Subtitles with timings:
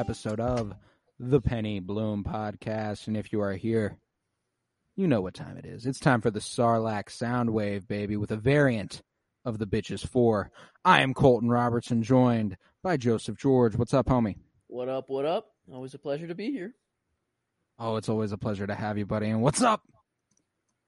[0.00, 0.72] episode of
[1.18, 3.06] the Penny Bloom Podcast.
[3.06, 3.98] And if you are here,
[4.96, 5.84] you know what time it is.
[5.84, 9.02] It's time for the Sarlacc Soundwave, baby, with a variant
[9.44, 10.50] of the Bitches 4.
[10.86, 13.76] I am Colton Robertson, joined by Joseph George.
[13.76, 14.36] What's up, homie?
[14.68, 15.10] What up?
[15.10, 15.48] What up?
[15.70, 16.72] Always a pleasure to be here.
[17.78, 19.28] Oh, it's always a pleasure to have you, buddy.
[19.28, 19.82] And what's up?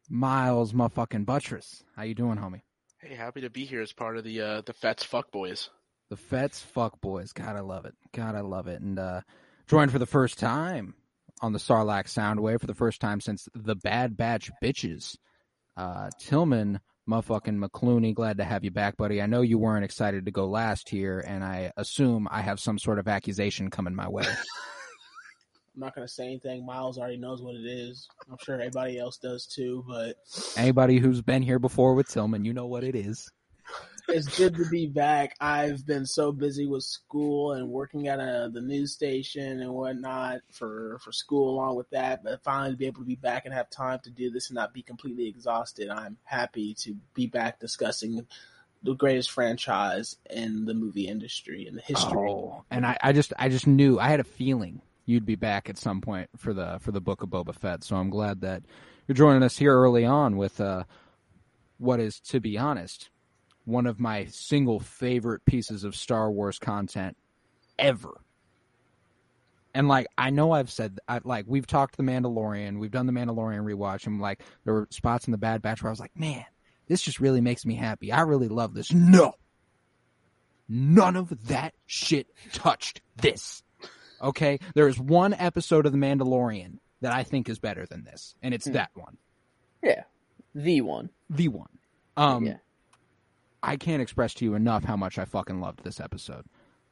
[0.08, 1.84] Miles my fucking Buttress.
[1.96, 2.62] How you doing, homie?
[2.96, 5.68] Hey, happy to be here as part of the uh, the Fets Fuck Boys.
[6.12, 7.32] The Fets Fuck Boys.
[7.32, 7.94] God, I love it.
[8.12, 8.82] God, I love it.
[8.82, 9.22] And uh
[9.66, 10.92] joined for the first time
[11.40, 15.16] on the Sarlacc Soundwave for the first time since the Bad Batch Bitches.
[15.74, 19.22] Uh Tillman motherfucking McClooney, glad to have you back, buddy.
[19.22, 22.78] I know you weren't excited to go last year, and I assume I have some
[22.78, 24.24] sort of accusation coming my way.
[25.74, 26.66] I'm not gonna say anything.
[26.66, 28.06] Miles already knows what it is.
[28.30, 29.82] I'm sure everybody else does too.
[29.88, 30.16] But
[30.58, 33.30] Anybody who's been here before with Tillman, you know what it is.
[34.12, 35.34] It's good to be back.
[35.40, 40.40] I've been so busy with school and working at a, the news station and whatnot
[40.50, 42.22] for for school along with that.
[42.22, 44.54] But finally to be able to be back and have time to do this and
[44.54, 48.26] not be completely exhausted, I'm happy to be back discussing
[48.82, 52.28] the greatest franchise in the movie industry in the history.
[52.30, 55.68] Oh, and I, I just I just knew I had a feeling you'd be back
[55.68, 57.84] at some point for the for the book of Boba Fett.
[57.84, 58.62] So I'm glad that
[59.06, 60.84] you're joining us here early on with uh,
[61.78, 63.10] what is, to be honest,
[63.64, 67.16] one of my single favorite pieces of Star Wars content
[67.78, 68.20] ever.
[69.74, 73.12] And like I know I've said I, like we've talked the Mandalorian, we've done the
[73.12, 76.14] Mandalorian rewatch, and like there were spots in the Bad Batch where I was like,
[76.18, 76.44] man,
[76.88, 78.12] this just really makes me happy.
[78.12, 78.92] I really love this.
[78.92, 79.32] No,
[80.68, 83.62] none of that shit touched this.
[84.20, 88.34] Okay, there is one episode of the Mandalorian that I think is better than this,
[88.42, 88.72] and it's Hmm.
[88.74, 89.16] that one,
[89.82, 90.04] Yeah,
[90.54, 91.08] the one.
[91.30, 91.78] the one.
[92.16, 92.56] Um, yeah.
[93.62, 96.44] I can't express to you enough how much I fucking loved this episode.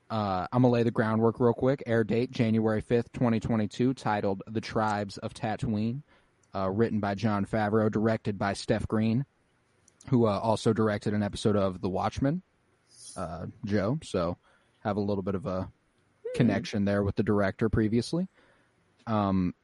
[0.08, 1.82] Uh, I'm gonna lay the groundwork real quick.
[1.86, 6.03] Air date January 5th, 2022, titled "The Tribes of Tatooine,"
[6.54, 9.25] uh, written by Jon Favreau, directed by Steph Green,
[10.08, 12.42] who uh, also directed an episode of The Watchmen.
[13.16, 14.37] Uh, Joe, so
[14.81, 15.70] have a little bit of a
[16.34, 18.28] connection there with the director previously.
[19.06, 19.54] Um,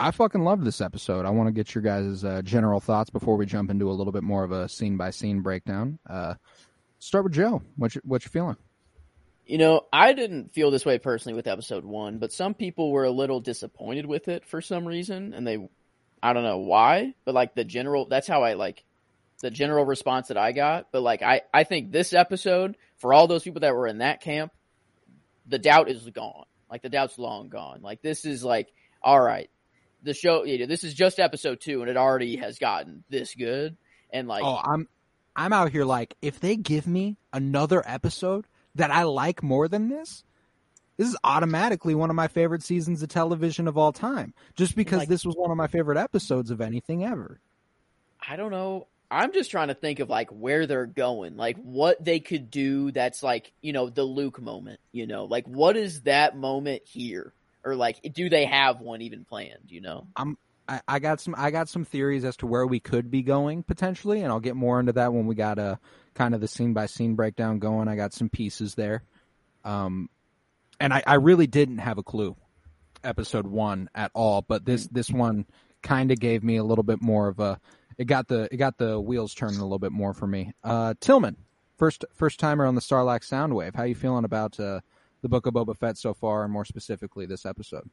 [0.00, 1.26] I fucking loved this episode.
[1.26, 4.14] I want to get your guys' uh, general thoughts before we jump into a little
[4.14, 5.98] bit more of a scene by scene breakdown.
[6.08, 6.34] Uh,
[6.98, 7.60] start with Joe.
[7.76, 8.56] What you, what you feeling?
[9.44, 13.04] You know, I didn't feel this way personally with episode one, but some people were
[13.04, 15.68] a little disappointed with it for some reason, and they,
[16.22, 18.82] I don't know why, but like the general, that's how I like
[19.40, 20.92] the general response that I got.
[20.92, 24.22] But like, I, I think this episode, for all those people that were in that
[24.22, 24.52] camp,
[25.46, 26.46] the doubt is gone.
[26.70, 27.80] Like the doubt's long gone.
[27.82, 28.72] Like this is like,
[29.02, 29.50] all right,
[30.02, 33.34] the show, you know, this is just episode two, and it already has gotten this
[33.34, 33.76] good,
[34.10, 34.88] and like, Oh, I'm
[35.36, 39.88] I'm out here like if they give me another episode that I like more than
[39.88, 40.24] this,
[40.96, 44.34] this is automatically one of my favorite seasons of television of all time.
[44.54, 47.40] Just because Like- this was one of my favorite episodes of anything ever.
[48.28, 48.86] I don't know.
[49.10, 52.92] I'm just trying to think of like where they're going, like what they could do
[52.92, 57.32] that's like, you know, the Luke moment, you know, like what is that moment here?
[57.64, 60.06] Or like do they have one even planned, you know?
[60.16, 60.38] I'm
[60.86, 64.22] I got some I got some theories as to where we could be going potentially,
[64.22, 65.80] and I'll get more into that when we got a
[66.14, 67.88] kind of the scene by scene breakdown going.
[67.88, 69.02] I got some pieces there,
[69.64, 70.08] um,
[70.78, 72.36] and I, I really didn't have a clue
[73.02, 75.46] episode one at all, but this this one
[75.82, 77.58] kind of gave me a little bit more of a
[77.98, 80.52] it got the it got the wheels turning a little bit more for me.
[80.62, 81.36] Uh, Tillman,
[81.78, 83.74] first first timer on the Sarlacc Soundwave.
[83.74, 84.80] How you feeling about uh,
[85.22, 87.88] the Book of Boba Fett so far, and more specifically this episode?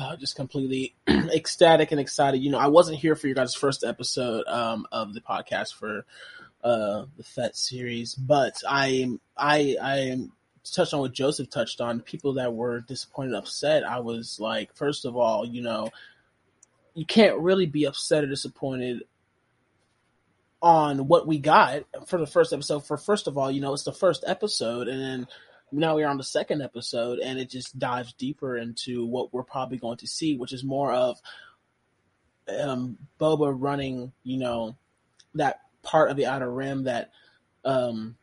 [0.00, 2.38] uh, just completely ecstatic and excited.
[2.38, 6.06] You know, I wasn't here for your guys' first episode um, of the podcast for
[6.64, 10.32] uh, the FET series, but I I I am
[10.64, 12.00] touched on what Joseph touched on.
[12.00, 13.84] People that were disappointed, upset.
[13.84, 15.90] I was like, first of all, you know,
[16.94, 19.02] you can't really be upset or disappointed
[20.62, 22.86] on what we got for the first episode.
[22.86, 25.26] For first of all, you know, it's the first episode, and then
[25.72, 29.78] now we're on the second episode, and it just dives deeper into what we're probably
[29.78, 31.18] going to see, which is more of
[32.48, 34.76] um, Boba running, you know,
[35.34, 37.12] that part of the Outer Rim that
[37.64, 38.16] um,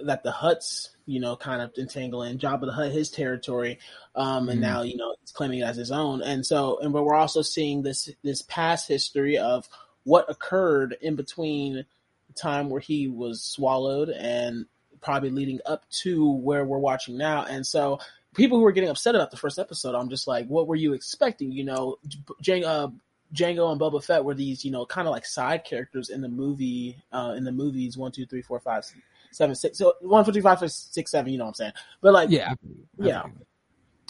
[0.00, 2.38] that the Hutts, you know, kind of entangle in.
[2.38, 3.78] Jabba the Hutt, his territory,
[4.14, 4.62] um, and Mhm.
[4.62, 6.22] now you know he's claiming it as his own.
[6.22, 9.68] And so, and but we're also seeing this this past history of
[10.04, 11.86] what occurred in between
[12.28, 14.66] the time where he was swallowed and
[15.04, 17.44] probably leading up to where we're watching now.
[17.44, 18.00] And so,
[18.34, 20.92] people who are getting upset about the first episode, I'm just like, what were you
[20.94, 21.52] expecting?
[21.52, 21.98] You know,
[22.40, 22.88] J- uh,
[23.32, 26.28] Django and Boba Fett were these, you know, kind of like side characters in the
[26.28, 28.84] movie, uh, in the movies one, two, three, four, five,
[29.30, 29.78] seven, six.
[29.78, 31.30] So one, two, three, five, six, seven.
[31.32, 31.72] You know what I'm saying?
[32.00, 32.50] But like, Yeah.
[32.50, 32.56] I
[32.98, 33.26] Yeah.
[33.26, 33.32] it.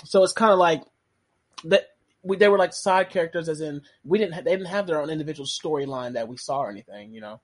[0.06, 0.82] so it's kind of like
[1.64, 1.88] that.
[2.23, 4.32] We, they were like side characters, as in we didn't.
[4.35, 7.12] Ha- they didn't have their own individual storyline that we saw or anything.
[7.12, 7.41] You know?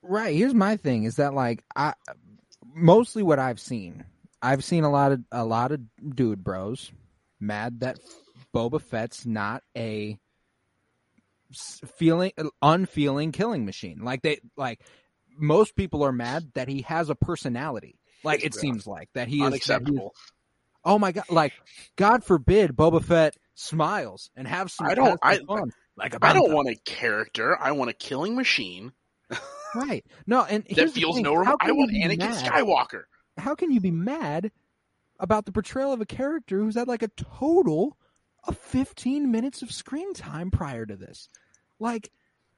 [0.00, 0.34] Right.
[0.34, 1.92] Here's my thing: is that like I
[2.64, 4.04] mostly what I've seen.
[4.42, 5.80] I've seen a lot of a lot of
[6.14, 6.92] dude bros
[7.40, 7.98] mad that
[8.54, 10.18] Boba Fett's not a
[11.96, 12.32] feeling
[12.62, 14.00] unfeeling killing machine.
[14.02, 14.80] Like they like
[15.36, 17.98] most people are mad that he has a personality.
[18.22, 20.14] Like it seems like that he is that he is- Unacceptable.
[20.84, 21.24] oh my god!
[21.30, 21.52] Like
[21.96, 24.86] God forbid Boba Fett smiles and have some.
[24.86, 25.70] I don't- I- fun.
[25.96, 27.56] Like I don't want a character.
[27.60, 28.92] I want a killing machine
[29.74, 30.04] right.
[30.26, 31.34] No, and that here's the feels thing, no.
[31.42, 32.44] how Rem- I can you want be Anakin mad?
[32.52, 33.02] Skywalker.
[33.38, 34.50] how can you be mad
[35.20, 37.96] about the portrayal of a character who's had like a total
[38.46, 41.28] of 15 minutes of screen time prior to this?
[41.80, 42.10] Like,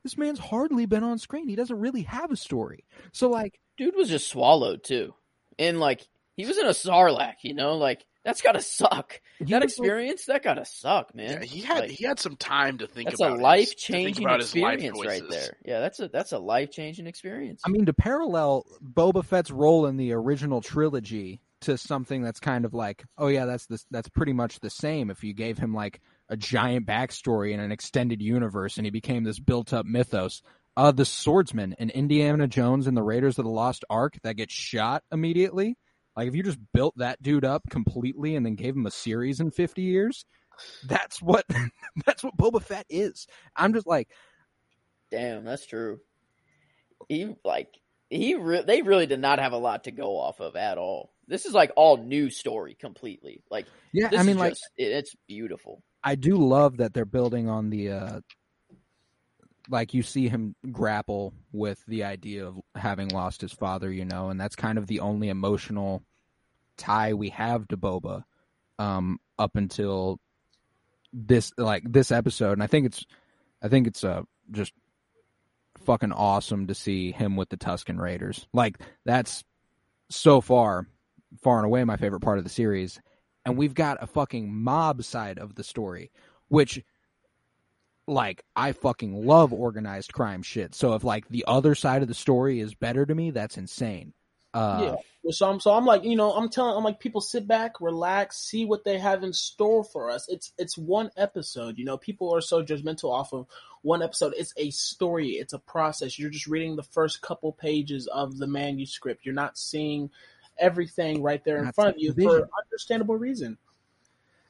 [0.02, 1.48] this man's hardly been on screen.
[1.48, 2.84] He doesn't really have a story.
[3.12, 5.14] So, like, Dude was just swallowed too,
[5.58, 7.36] and like he was in a sarlacc.
[7.42, 9.20] You know, like that's gotta suck.
[9.38, 11.30] he That was, experience, that gotta suck, man.
[11.40, 13.18] Yeah, he had Like, he had some time to think about it.
[13.18, 15.56] that's a about his- life changing about life experience right there.
[15.64, 17.62] Yeah, that's a that's a life changing experience.
[17.64, 22.64] I mean, to parallel Boba Fett's role in the original trilogy to something that's kind
[22.66, 25.10] of like, oh yeah, that's the, that's pretty much the same.
[25.10, 29.24] If you gave him like a giant backstory in an extended universe, and he became
[29.24, 30.42] this built-up mythos.
[30.76, 34.52] Uh, the swordsman in Indiana Jones and the Raiders of the Lost Ark that gets
[34.52, 35.78] shot immediately.
[36.16, 39.40] Like if you just built that dude up completely and then gave him a series
[39.40, 40.24] in fifty years,
[40.86, 41.44] that's what
[42.06, 43.26] that's what Boba Fett is.
[43.54, 44.08] I'm just like,
[45.10, 46.00] Damn, that's true.
[47.08, 47.68] He like
[48.10, 51.12] he re- they really did not have a lot to go off of at all.
[51.28, 53.42] This is like all new story completely.
[53.50, 55.82] Like yeah, I mean, like just, it, it's beautiful.
[56.02, 58.20] I do love that they're building on the uh
[59.68, 64.30] like you see him grapple with the idea of having lost his father, you know,
[64.30, 66.02] and that's kind of the only emotional
[66.76, 68.24] tie we have to Boba
[68.78, 70.20] um up until
[71.12, 73.06] this like this episode and I think it's
[73.62, 74.72] I think it's uh just
[75.78, 78.46] fucking awesome to see him with the Tusken Raiders.
[78.52, 79.44] Like that's
[80.10, 80.86] so far
[81.42, 83.00] far and away my favorite part of the series
[83.46, 86.10] and we've got a fucking mob side of the story,
[86.48, 86.82] which
[88.06, 90.74] like I fucking love organized crime shit.
[90.74, 94.12] So if like the other side of the story is better to me, that's insane.
[94.54, 94.94] Uh,
[95.24, 95.32] yeah.
[95.32, 98.38] So I'm so I'm like you know I'm telling I'm like people sit back, relax,
[98.38, 100.26] see what they have in store for us.
[100.28, 101.78] It's it's one episode.
[101.78, 103.46] You know, people are so judgmental off of
[103.82, 104.34] one episode.
[104.36, 105.30] It's a story.
[105.30, 106.18] It's a process.
[106.18, 109.26] You're just reading the first couple pages of the manuscript.
[109.26, 110.10] You're not seeing
[110.58, 112.30] everything right there in That's front of you vision.
[112.30, 113.58] for understandable reason.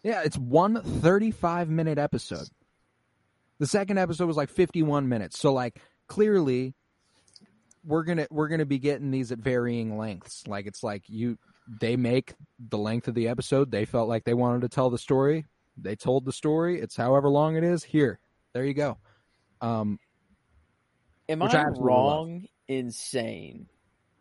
[0.03, 2.49] yeah, it's one 35 minute episode.
[3.59, 5.39] The second episode was like 51 minutes.
[5.39, 6.75] So like clearly
[7.85, 10.47] we're going to we're going to be getting these at varying lengths.
[10.47, 11.39] Like it's like you
[11.81, 13.71] they make the length of the episode.
[13.71, 15.47] They felt like they wanted to tell the story.
[15.77, 16.81] They told the story.
[16.81, 17.83] It's however long it is.
[17.83, 18.19] Here.
[18.53, 18.99] There you go.
[19.61, 19.99] Um
[21.29, 23.67] Am I I wrong in saying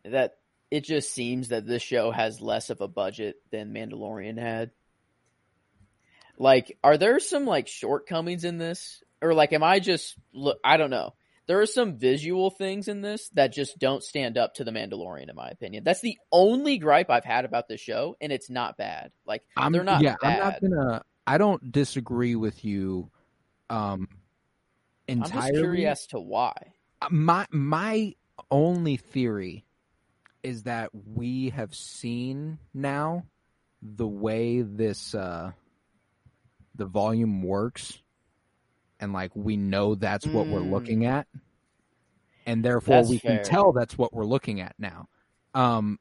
[0.03, 0.37] that
[0.71, 4.71] it just seems that this show has less of a budget than Mandalorian had?
[6.37, 10.60] Like, are there some like shortcomings in this, or like, am I just look?
[10.63, 11.13] I don't know.
[11.48, 15.29] There are some visual things in this that just don't stand up to the Mandalorian,
[15.29, 15.84] in my opinion.
[15.84, 19.12] That's the only gripe I've had about the show, and it's not bad.
[19.27, 20.39] Like, I'm they're not yeah, bad.
[20.39, 23.10] I'm not gonna I don't disagree with you
[23.69, 24.07] um
[25.07, 25.60] I'm just entirely.
[25.60, 26.74] curious as to why.
[27.10, 28.15] my my
[28.50, 29.65] only theory
[30.43, 33.25] is that we have seen now
[33.81, 35.51] the way this uh
[36.75, 38.01] the volume works
[38.99, 40.71] and like we know that's what we're Mm.
[40.71, 41.27] looking at
[42.45, 43.37] and therefore That's we fair.
[43.37, 45.07] can tell that's what we're looking at now
[45.53, 45.99] um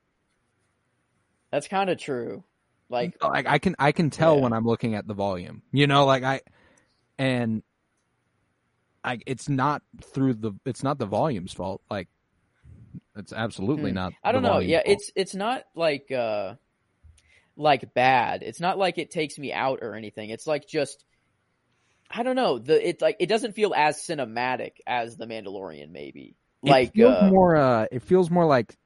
[1.50, 2.44] That's kind of true.
[2.88, 4.42] Like, like I can I can tell Yeah.
[4.42, 5.62] when I'm looking at the volume.
[5.72, 6.40] You know, like I
[7.18, 7.62] and
[9.02, 11.80] I it's not through the it's not the volume's fault.
[11.90, 12.08] Like
[13.16, 13.94] It's absolutely Hmm.
[13.96, 14.12] not.
[14.22, 14.58] I don't know.
[14.58, 14.88] Yeah, fault.
[14.88, 16.54] it's it's not like uh
[17.56, 18.42] like bad.
[18.42, 20.30] It's not like it takes me out or anything.
[20.30, 21.04] It's like just
[22.14, 22.58] I don't know.
[22.58, 26.36] The it like it doesn't feel as cinematic as The Mandalorian maybe.
[26.62, 27.56] It Like feels uh, more.
[27.56, 28.76] Uh, it feels more like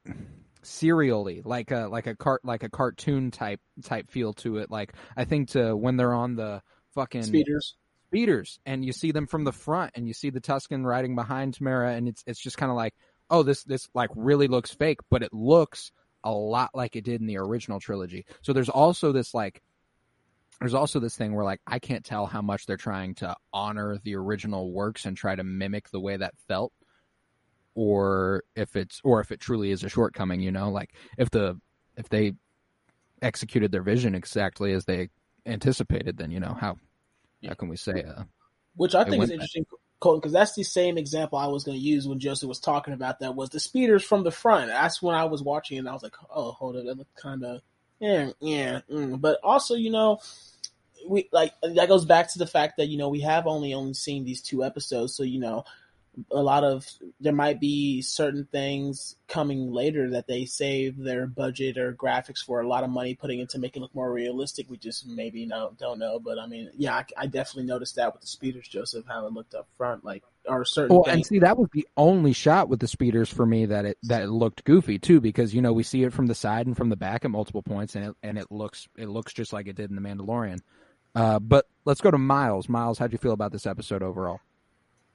[0.63, 4.71] serially, like a like a cart like a cartoon type type feel to it.
[4.71, 6.61] Like I think to when they're on the
[6.95, 7.75] fucking Speeders.
[8.07, 11.55] speeders and you see them from the front and you see the Tusken riding behind
[11.55, 12.95] Temuera and it's it's just kind of like
[13.29, 15.91] oh this this like really looks fake but it looks
[16.23, 18.25] a lot like it did in the original trilogy.
[18.41, 19.61] So there's also this like
[20.59, 23.97] there's also this thing where like I can't tell how much they're trying to honor
[24.03, 26.73] the original works and try to mimic the way that felt
[27.75, 31.59] or if it's or if it truly is a shortcoming, you know, like if the
[31.95, 32.33] if they
[33.21, 35.09] executed their vision exactly as they
[35.45, 36.77] anticipated then you know how
[37.45, 38.23] how can we say uh
[38.75, 39.65] Which I think is interesting,
[39.99, 42.93] Colton, because that's the same example I was going to use when Joseph was talking
[42.93, 44.67] about that was the speeders from the front.
[44.67, 47.43] That's when I was watching and I was like, oh, hold it, that looked kind
[47.43, 47.61] of,
[47.99, 48.81] yeah, yeah.
[48.89, 49.19] Mm.
[49.21, 50.19] But also, you know,
[51.07, 53.93] we like that goes back to the fact that you know we have only only
[53.93, 55.63] seen these two episodes, so you know,
[56.31, 56.87] a lot of
[57.19, 62.61] there might be certain things coming later that they save their budget or graphics for
[62.61, 64.69] a lot of money putting into make it look more realistic.
[64.69, 68.13] We just maybe no don't know, but I mean, yeah, I, I definitely noticed that
[68.13, 71.39] with the speeders, Joseph, how it looked up front, like or certain Well, and see,
[71.39, 74.63] that was the only shot with the speeders for me that it that it looked
[74.63, 77.25] goofy too, because you know we see it from the side and from the back
[77.25, 79.95] at multiple points, and it and it looks it looks just like it did in
[79.95, 80.59] the Mandalorian.
[81.15, 82.69] Uh, but let's go to Miles.
[82.69, 84.39] Miles, how'd you feel about this episode overall?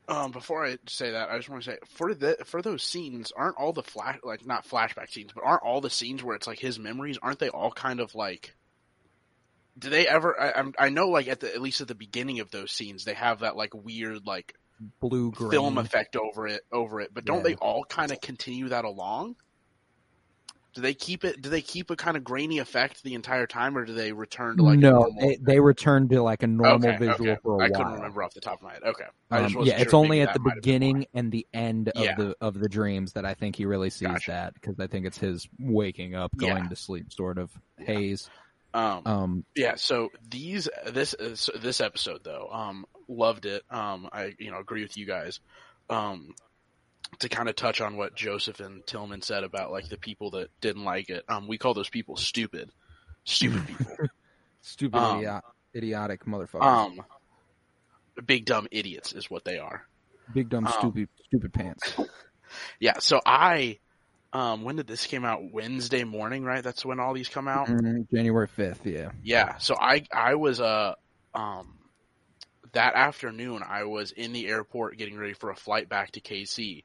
[0.06, 3.32] Um, before I say that, I just want to say for the for those scenes,
[3.34, 6.46] aren't all the flash like not flashback scenes, but aren't all the scenes where it's
[6.46, 7.18] like his memories?
[7.22, 8.54] Aren't they all kind of like?
[9.78, 10.38] Do they ever?
[10.38, 13.14] I, I know, like at the at least at the beginning of those scenes, they
[13.14, 14.54] have that like weird like
[15.00, 17.12] Blue film effect over it over it.
[17.14, 17.42] But don't Yeah.
[17.42, 19.36] they all kind of continue that along?
[20.74, 21.40] Do they keep it?
[21.40, 24.56] Do they keep a kind of grainy effect the entire time, or do they return
[24.56, 27.40] to like a no, normal they, they returned to like a normal Okay, visual okay.
[27.44, 27.66] for a I while.
[27.66, 28.82] I couldn't remember off the top of my head.
[28.82, 30.00] Okay, Um, yeah, it's sure.
[30.00, 30.78] only at the might have been why.
[30.80, 32.16] beginning and the end of Yeah.
[32.16, 34.30] the of the dreams that I think he really sees Gotcha.
[34.32, 36.48] that because I think it's his waking up, Yeah.
[36.48, 38.28] going to sleep sort of haze.
[38.74, 43.62] Um, Um, Yeah, so these this is this episode though, um, loved it.
[43.70, 45.40] Um, I you know agree with you guys.
[45.90, 46.34] Um,
[47.20, 50.48] to kind of touch on what Joseph and Tillman said about like the people that
[50.60, 51.24] didn't like it.
[51.28, 52.70] Um, we call those people stupid,
[53.24, 53.96] stupid people.
[54.62, 55.42] stupid, Um, idiot,
[55.76, 56.62] idiotic motherfuckers.
[56.62, 57.00] um,
[58.26, 59.82] big dumb idiots is what they are.
[60.32, 61.94] Big dumb um, stupid stupid pants.
[62.78, 62.98] Yeah.
[63.00, 63.78] So I,
[64.32, 65.40] um, when did this came out?
[65.52, 66.62] Wednesday morning, right?
[66.62, 67.66] That's when all these come out.
[67.66, 69.10] Mhm, January fifth, yeah.
[69.24, 69.58] Yeah.
[69.58, 70.94] So I I was uh
[71.34, 71.74] um
[72.74, 76.84] that afternoon I was in the airport getting ready for a flight back to KC.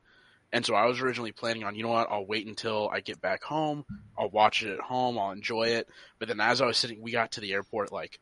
[0.52, 3.22] And so I was originally planning on, you know what, I'll wait until I get
[3.22, 3.86] back home.
[4.18, 5.20] I'll watch it at home.
[5.20, 5.88] I'll enjoy it.
[6.18, 8.20] But then as I was sitting, we got to the airport like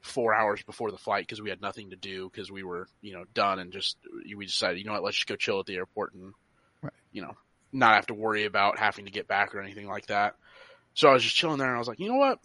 [0.00, 3.12] four hours before the flight because we had nothing to do because we were, you
[3.12, 3.96] know, done and just,
[4.36, 6.34] we decided, you know what, let's just go chill at the airport and,
[6.82, 6.92] Right.
[7.12, 7.36] you know,
[7.72, 10.34] not have to worry about having to get back or anything like that.
[10.94, 12.40] So I was just chilling there and I was like, you know what?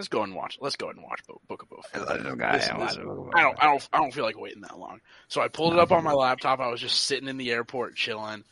[0.00, 0.56] Let's go and watch.
[0.62, 2.00] Let's go ahead and watch Bo- Book of Boba Fett.
[2.54, 2.96] This- this-
[3.34, 5.00] I don't, I don't, I don't feel like waiting that long.
[5.28, 6.58] So I pulled it up on my laptop.
[6.58, 8.44] I was just sitting in the airport chilling,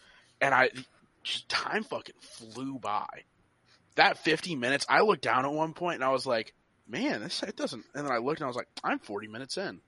[0.42, 0.68] and I
[1.22, 3.06] just time fucking flew by.
[3.94, 6.52] That fifty minutes, I looked down at one point and I was like,
[6.86, 9.56] "Man, this it doesn't." And then I looked and I was like, "I'm forty minutes
[9.56, 9.80] in."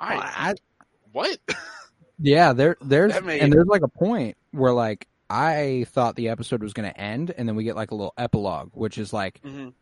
[0.00, 0.54] I, I,
[1.12, 1.38] what?
[2.18, 6.62] yeah, there there's made- and there's like a point where like I thought the episode
[6.62, 9.40] was going to end, and then we get like a little epilogue, which is like,
[9.42, 9.72] Mhm.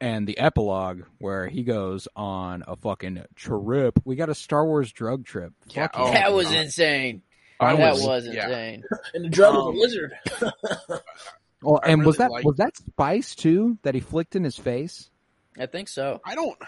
[0.00, 3.98] And the epilogue where he goes on a fucking trip.
[4.04, 5.52] We got a Star Wars drug trip.
[5.68, 6.56] Yeah, Fuck oh that was God.
[6.56, 7.22] insane.
[7.60, 8.46] I that was- was yeah.
[8.48, 8.84] insane.
[9.14, 10.12] and the drug was Um, a lizard.
[11.62, 14.58] Well, I and was that liked- was that spice too that he flicked in his
[14.58, 15.08] face?
[15.58, 16.20] I think so.
[16.22, 16.58] I don't.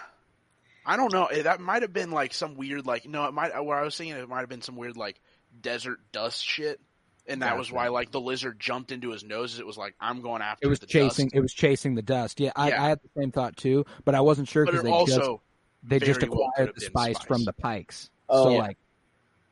[0.87, 1.27] I don't know.
[1.27, 3.63] Eh, That might have been like some weird, like no, it might.
[3.63, 5.21] Where I was thinking, it might have been some weird, like
[5.61, 6.81] desert dust shit,
[7.29, 9.59] and that was why, like, the lizard jumped into his nose.
[9.59, 10.67] It was like, I'm going after.
[10.67, 11.27] It was the chasing.
[11.27, 11.35] dust.
[11.37, 12.41] It was chasing the dust.
[12.41, 12.85] Yeah, I, Yeah.
[12.85, 15.19] I had the same thought too, but I wasn't sure but because it they just
[15.21, 15.43] also
[15.83, 18.11] they just very well acquired the have been spice, from the Pikes.
[18.29, 18.59] Oh, so yeah.
[18.59, 18.79] like,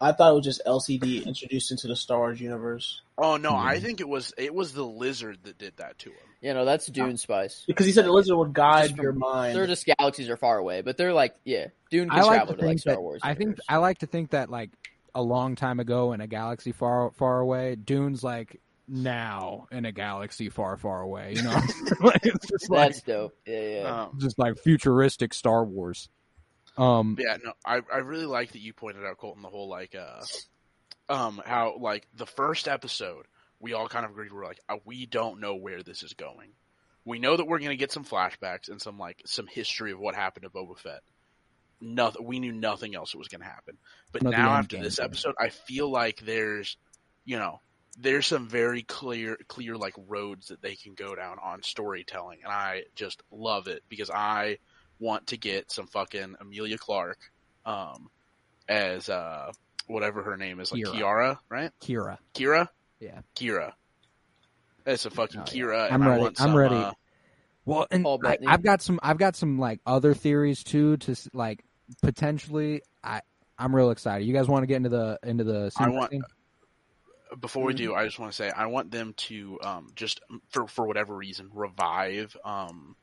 [0.01, 3.77] I thought it was just LSD introduced into the Star Wars universe Oh no, I
[3.77, 3.83] Mhm.
[3.83, 6.17] think it was it was the lizard that did that to him.
[6.43, 7.63] You know, that's Dune spice.
[7.67, 9.55] because he said the lizard would guide Just your mind.
[9.57, 12.55] They're just galaxies are far away, but they're like, yeah, Dune can I like travel
[12.57, 13.21] to to like Star that Wars.
[13.23, 13.59] I think.
[13.69, 14.71] I like to think that like
[15.15, 19.93] a long time ago in a galaxy far far away, Dune's like now in a
[19.93, 21.35] galaxy far far away.
[21.37, 21.51] You know,
[22.01, 23.37] Like, it's just like that's dope.
[23.47, 24.03] Yeah, yeah.
[24.03, 26.09] Um, just like futuristic Star Wars.
[26.77, 29.95] Um, yeah, no, I I really like that you pointed out Colton the whole like
[29.95, 30.23] uh
[31.09, 33.27] um how like the first episode
[33.65, 34.33] we all kind of agreed.
[34.33, 36.51] We're like, uh, we don't know where this is going.
[37.07, 39.99] We know that we're going to get some flashbacks and some like some history of
[39.99, 41.01] what happened to Boba Fett.
[41.85, 42.25] Nothing.
[42.25, 43.77] We knew nothing else was going to happen.
[44.13, 46.77] But Not now after this episode, I feel like there's,
[47.25, 47.61] you know,
[47.99, 52.53] there's some very clear, clear like roads that they can go down on storytelling, and
[52.53, 54.59] I just love it because I
[54.99, 57.31] want to get some fucking Emilia Clarke,
[57.67, 58.09] um,
[58.69, 59.53] as uh
[59.87, 60.95] whatever her name is, like Kiara.
[60.95, 61.71] Kiara, right?
[61.83, 62.19] Kira.
[62.35, 62.69] Kira,
[63.01, 63.21] Yeah.
[63.37, 63.73] Kira.
[64.85, 65.63] That's a fucking Oh, yeah.
[65.65, 65.87] Kira.
[65.93, 66.23] I'm and I ready.
[66.23, 66.75] want I'm ready.
[66.75, 66.93] uh,
[67.65, 68.99] Well, and I, I've got some.
[69.03, 70.97] I've got some like other theories too.
[70.99, 71.65] To like
[72.03, 73.21] potentially, I
[73.59, 74.25] I'm real excited.
[74.27, 75.71] You guys want to get into the into the?
[75.77, 76.23] I want- scene?
[77.41, 77.85] before we Mm-hmm.
[77.85, 81.15] do, I just want to say I want them to um, just for for whatever
[81.17, 82.37] reason revive.
[82.45, 82.95] Um,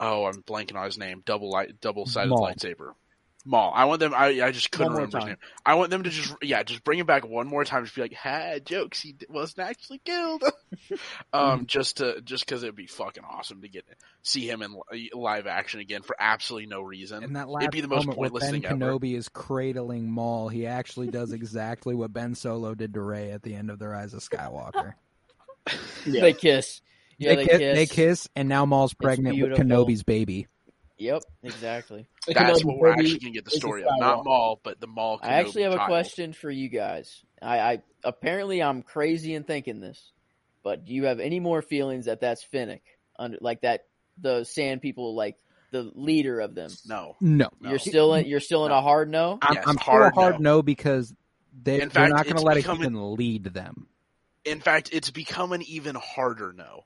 [0.00, 1.22] oh, I'm blanking on his name.
[1.26, 2.92] Double light, double sided lightsaber.
[3.48, 3.72] Maul.
[3.74, 4.12] I want them.
[4.14, 5.36] I I just couldn't One more remember his name.
[5.64, 7.82] I want them to just yeah, just bring him back one more time.
[7.84, 9.00] Just be like, "Ha, jokes.
[9.00, 10.44] He wasn't actually killed."
[11.32, 13.86] um, just to just because it'd be fucking awesome to get
[14.22, 14.76] see him in
[15.14, 17.24] live action again for absolutely no reason.
[17.24, 18.76] And that last It'd be the most moment where pointless Ben thing ever.
[18.76, 23.42] Kenobi is cradling Maul, he actually does exactly what Ben Solo did to Rey at
[23.42, 24.92] the end of The Rise of Skywalker.
[25.66, 25.74] Yeah.
[26.20, 26.82] They kiss.
[27.18, 27.76] Yeah, they, ki- kiss.
[27.76, 29.52] they kiss, and now Maul's pregnant with.
[29.52, 30.46] Kenobi's baby.
[30.98, 32.08] Yep, exactly.
[32.26, 33.88] That's what we're actually gonna get the story of.
[33.98, 34.24] Not Skywalker.
[34.24, 35.20] Maul, but the Maul.
[35.22, 37.22] I actually Kenobi have a question for you guys.
[37.40, 40.10] I, I apparently I'm crazy in thinking this,
[40.64, 42.82] but do you have any more feelings that that's Fennec
[43.18, 43.84] under like that
[44.20, 45.36] the Sand People like
[45.70, 46.70] the leader of them?
[46.86, 47.14] No.
[47.20, 47.70] No, No.
[47.70, 48.26] You're still in.
[48.26, 49.38] You're still in a hard no.
[49.40, 50.56] I'm, Yes, I'm hard still a hard no.
[50.56, 51.14] no, because
[51.62, 53.86] they, In they're fact, not going to let a becoming- human lead them.
[54.44, 56.84] In fact, it's become an even harder no.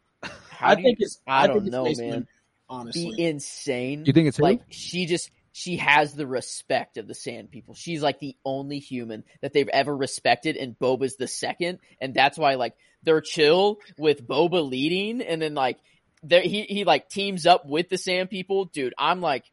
[0.50, 1.18] How I do think you- it's.
[1.26, 2.26] I think don't it's know, Mace man.
[2.72, 4.04] Windu, Honestly, be insane.
[4.06, 4.42] You think it's who?
[4.42, 7.74] like she just she has the respect of the Sand People.
[7.74, 12.38] She's like the only human that they've ever respected, and Boba's the second, and that's
[12.38, 15.78] why like they're chill with Boba leading, and then like
[16.22, 18.66] there he he like teams up with the Sand People.
[18.66, 19.44] Dude, I'm like,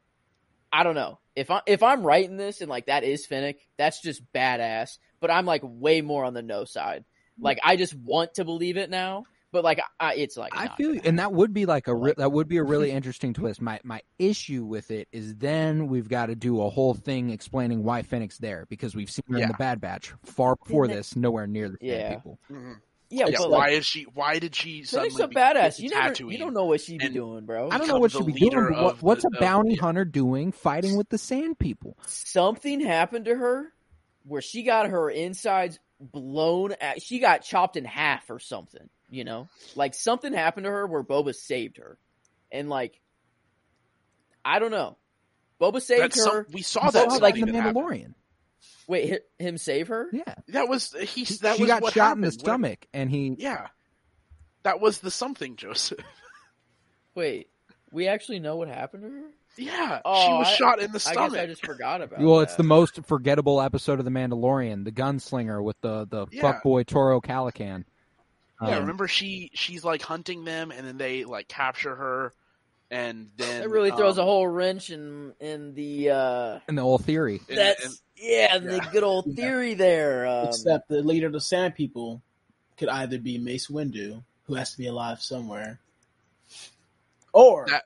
[0.71, 4.01] I don't know if I if I'm writing this and like that is Fennec, that's
[4.01, 4.97] just badass.
[5.21, 7.05] But I'm like way more on the no side.
[7.39, 10.89] Like I just want to believe it now, but like I, it's like I feel,
[10.95, 13.61] gonna and that would be like a re- that would be a really interesting twist.
[13.61, 17.83] My my issue with it is then we've got to do a whole thing explaining
[17.83, 21.47] why Fennec's there because we've seen her in the Bad Batch far before this, nowhere
[21.47, 22.15] near the same Yeah.
[22.15, 22.39] people.
[22.51, 22.73] Mm-hmm.
[23.11, 24.03] Yeah, Yeah, but why like, is she?
[24.13, 25.77] Why did she Fennec's suddenly a be- badass.
[25.77, 27.69] get You never, you don't know what she'd be doing, bro.
[27.71, 28.51] I don't know what she'd be doing.
[28.71, 29.81] But what, of what's the- a bounty yeah.
[29.81, 31.97] hunter doing fighting with the Sand People?
[32.05, 33.73] Something happened to her
[34.25, 36.73] where she got her insides blown.
[36.79, 38.87] At, she got chopped in half or something.
[39.09, 41.97] You know, like something happened to her where Boba saved her,
[42.51, 42.99] and like,
[44.45, 44.97] I don't know.
[45.59, 46.45] Boba saved That's her.
[46.45, 47.75] some, we saw that saw like the that happened.
[47.77, 48.13] Mandalorian.
[48.87, 50.07] Wait, him save her?
[50.11, 51.23] Yeah, That was he.
[51.41, 53.67] That she was got what shot in the happened when- stomach, and he Yeah,
[54.63, 55.99] that was the something, Joseph.
[57.15, 57.49] Wait,
[57.91, 59.23] we actually know what happened to her.
[59.57, 61.31] Yeah, she Oh, was I- shot in the I stomach.
[61.33, 62.19] guess I just forgot about.
[62.21, 66.41] Well, it's the most forgettable episode of The Mandalorian, the gunslinger with the the Yeah.
[66.61, 67.83] fuckboy Toro Calican.
[68.61, 72.33] Yeah, Um, remember she she's like hunting them, and then they like capture her,
[72.91, 76.09] and then It really throws um, a whole wrench in in the.
[76.11, 77.41] uh and the whole theory.
[77.49, 80.27] and- That's and- yeah, the good old theory there.
[80.27, 82.21] Um, except the leader of the Sand People
[82.77, 85.79] could either be Mace Windu, who has to be alive somewhere,
[87.31, 87.83] or that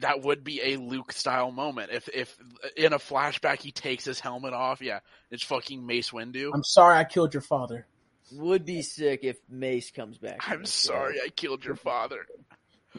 [0.00, 2.36] that would be a Luke style moment if if
[2.76, 4.80] in a flashback he takes his helmet off.
[4.80, 5.00] Yeah,
[5.30, 6.50] it's fucking Mace Windu.
[6.54, 7.86] I'm sorry I killed your father.
[8.32, 10.38] Would be sick if Mace comes back.
[10.48, 11.24] I'm sorry though.
[11.26, 12.26] I killed your father.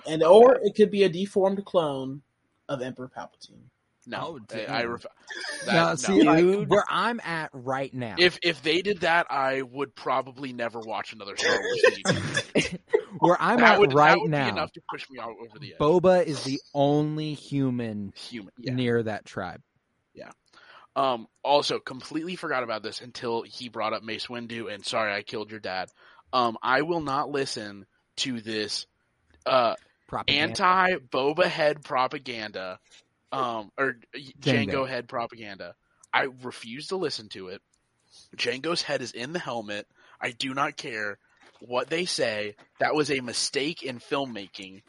[0.06, 2.22] And or it could be a deformed clone
[2.68, 3.62] of Emperor Palpatine.
[4.08, 4.82] No, Oh, I.
[4.82, 5.02] I ref-
[5.66, 5.96] that, Now, no.
[5.96, 6.70] see, like, Dude.
[6.70, 11.12] where I'm at right now, if if they did that, I would probably never watch
[11.14, 11.82] another Star Wars
[12.56, 12.80] movie.
[13.20, 15.32] where I'm that at would, right that would now, be enough to push me out
[15.42, 15.80] over the edge.
[15.80, 18.74] Boba is the only human Human, yeah.
[18.76, 19.62] near that tribe.
[20.96, 25.24] Um, also, completely forgot about this until he brought up Mace Windu and sorry I
[25.24, 25.90] killed your dad.
[26.32, 27.86] Um, I will not listen
[28.18, 28.86] to this
[29.46, 29.76] uh,
[30.28, 32.80] anti Boba head propaganda,
[33.32, 34.68] um, or Django.
[34.68, 34.88] Django.
[34.88, 35.76] head propaganda.
[36.14, 37.62] I refuse to listen to it.
[38.38, 39.88] Django's head is in the helmet.
[40.22, 41.18] I do not care
[41.60, 42.56] what they say.
[42.80, 44.82] That was a mistake in filmmaking.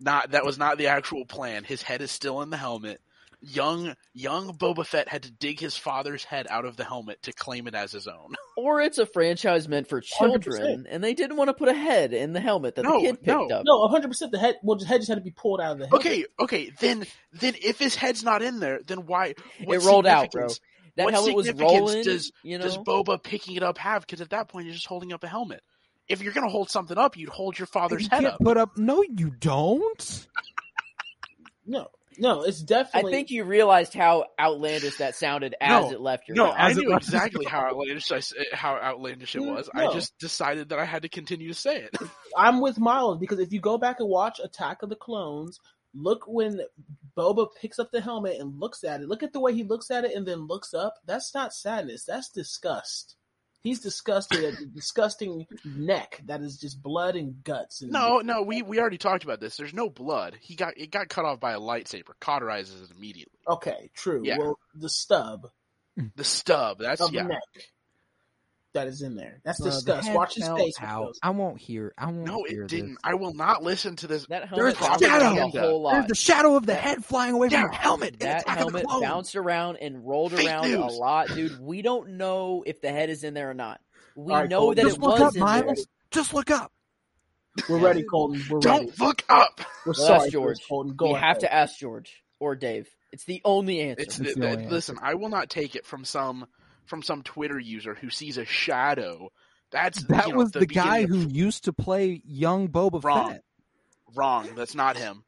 [0.00, 1.64] Not that was not the actual plan.
[1.64, 3.00] His head is still in the helmet.
[3.40, 7.32] Young young Boba Fett had to dig his father's head out of the helmet to
[7.32, 8.34] claim it as his own.
[8.60, 12.12] Or it's a franchise meant for children, and they didn't want to put a head
[12.12, 13.46] in the helmet that No, the kid picked no.
[13.48, 13.62] up.
[13.64, 14.08] No, 100.
[14.08, 14.56] percent The head.
[14.64, 15.94] Well, the head just had to be pulled out of the head.
[15.94, 19.34] Okay, okay, then then if his head's not in there, then why?
[19.60, 20.48] it rolled out, bro.
[20.48, 20.60] significance-
[20.96, 22.02] That what helmet was significance rolling.
[22.02, 24.02] Does you know, does Boba picking it up have?
[24.04, 25.62] Because at that point, you're just holding up a helmet.
[26.08, 28.40] if you're gonna hold something up, you'd hold your father's you head can't up.
[28.40, 28.76] put up.
[28.76, 30.26] No, you don't.
[31.64, 33.12] No, no, it's definitely.
[33.12, 36.56] I think you realized how outlandish that sounded as No, it left your No, mouth.
[36.58, 39.68] I knew exactly how outlandish I, s- eh, how outlandish it was.
[39.74, 39.88] no.
[39.90, 41.96] I just decided that I had to continue to say it.
[42.36, 45.58] I'm with Miles because if you go back and watch Attack of the Clones,
[45.94, 46.60] look when
[47.16, 49.08] Boba picks up the helmet and looks at it.
[49.08, 50.94] Look at the way he looks at it and then looks up.
[51.06, 52.04] That's not sadness.
[52.04, 53.16] That's disgust.
[53.60, 57.82] He's disgusted at the disgusting neck that is just blood and guts.
[57.82, 59.56] And No, no, we, we already talked about this.
[59.56, 60.38] There's no blood.
[60.40, 62.12] He got it got cut off by a lightsaber.
[62.20, 63.38] Cauterizes it immediately.
[63.48, 64.22] Okay, true.
[64.24, 64.38] Yeah.
[64.38, 65.48] Well, the stub
[66.16, 66.78] The stub.
[66.78, 67.22] That's yeah.
[67.22, 67.40] neck
[68.74, 69.40] that is in there.
[69.44, 70.12] That's Uh, the disgust.
[70.12, 70.78] Watch his face.
[70.80, 71.14] when out.
[71.22, 71.94] I won't hear.
[71.96, 72.88] I won't No, hear it No, it didn't.
[72.90, 72.98] this.
[73.02, 74.26] I will not listen to this.
[74.26, 75.46] that There's helmet the shadow.
[75.46, 75.92] a whole lot.
[75.92, 77.68] There's the shadow of the head flying away from Yeah.
[77.68, 78.20] the helmet.
[78.20, 81.58] that Attack the helmet bounced around and rolled Fake around a lot, dude.
[81.60, 83.80] We don't know if the head is in there or not.
[84.14, 85.76] We All right, know Cole, that Just it look was up, in there.
[86.10, 86.72] Just look up.
[87.68, 88.40] We're ready, Colton.
[88.50, 88.86] We're ready.
[88.86, 89.60] Don't look up.
[89.86, 90.58] We're Well, sorry, George.
[90.68, 90.94] Colton.
[90.94, 91.24] Go we ahead.
[91.24, 92.88] have to ask George or Dave.
[93.12, 94.02] It's the only answer.
[94.02, 94.98] It's, It's the- the only the- listen.
[95.02, 96.46] I will not take it from some
[96.88, 99.28] from some Twitter user who sees a shadow.
[99.70, 103.02] That's That you know, was the, guy beginning who of- used to play young Boba
[103.04, 103.30] Wrong.
[103.32, 103.42] Fett.
[104.16, 104.48] wrong.
[104.56, 105.24] That's not him.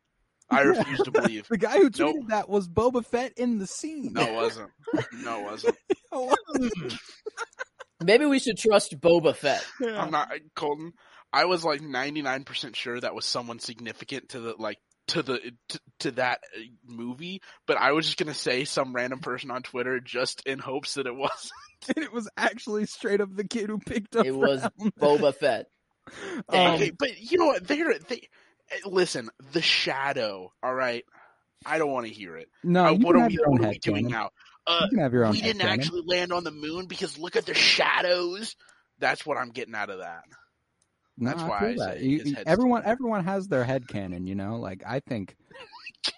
[0.50, 1.46] I refuse to believe.
[1.48, 2.28] The guy who tweeted Nope.
[2.28, 4.12] that was Boba Fett in the scene.
[4.14, 4.70] No, it wasn't.
[5.22, 5.76] No, it wasn't.
[8.02, 9.64] Maybe we should trust Boba Fett.
[9.80, 10.92] I'm not Colton.
[11.32, 14.78] I was like 99% sure that was someone significant to the like
[15.10, 19.20] to the to, to that uh, movie, but I was just gonna say some random
[19.20, 21.52] person on Twitter just in hopes that it wasn't.
[21.96, 24.26] it was actually straight up the kid who picked up.
[24.26, 24.92] It was Brown.
[25.00, 25.66] Boba Fett.
[26.48, 27.66] Um, okay, but you know what?
[27.66, 28.28] They're they
[28.70, 29.30] eh, listen.
[29.52, 30.52] The shadow.
[30.62, 31.04] All right.
[31.66, 32.48] I don't want to hear it.
[32.64, 33.36] no, Uh, what are we?
[33.44, 34.10] What are we doing canon.
[34.12, 34.30] now?
[34.66, 35.78] Uh, You can have your own we didn't canon.
[35.78, 38.56] actually land on the moon because look at the shadows.
[38.98, 40.24] That's what I'm getting out of that.
[41.20, 42.00] No, That's I why feel I that.
[42.00, 44.26] You- his you- head's everyone, still- everyone has their head canon.
[44.26, 45.36] You know, like I think.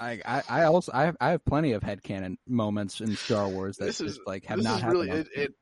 [0.00, 3.48] I, I, I also I have, I have plenty of head canon moments in Star
[3.48, 5.00] Wars that This just is like have this not is happened.
[5.00, 5.54] really it, it.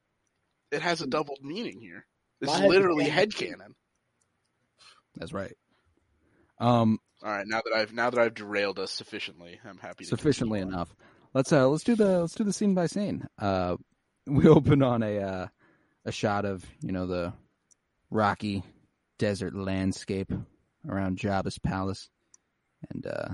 [0.71, 2.07] It has a double meaning here.
[2.41, 3.29] This My is head literally canon.
[3.31, 3.73] headcanon.
[5.17, 5.55] That's right.
[6.61, 10.05] Um, All right, now that I've now that I've derailed us sufficiently, I'm happy.
[10.05, 10.95] To sufficiently enough.
[11.35, 13.27] Let's uh let's do the let's do the scene by scene.
[13.41, 13.77] Uh,
[14.27, 15.47] we open on a uh,
[16.05, 17.33] a shot of you know the
[18.11, 18.63] rocky
[19.19, 20.33] desert landscape
[20.89, 22.09] around Jabba's palace,
[22.91, 23.29] and uh,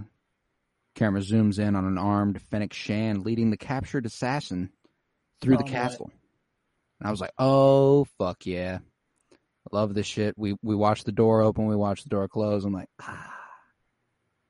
[0.94, 4.70] camera zooms in on an armed Fennec Shan leading the captured assassin
[5.40, 6.10] through the Oh, castle.
[7.00, 8.78] And I was like, oh fuck yeah,
[9.32, 10.34] I love this shit.
[10.38, 12.64] We we watch the door open, we watch the door close.
[12.64, 13.32] I'm like, ah.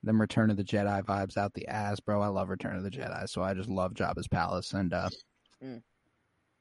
[0.02, 2.20] Them Return of the Jedi vibes out the ass, bro.
[2.20, 4.72] I love Return of the Jedi, so I just love Jabba's palace.
[4.74, 5.08] And uh,
[5.64, 5.82] Mm.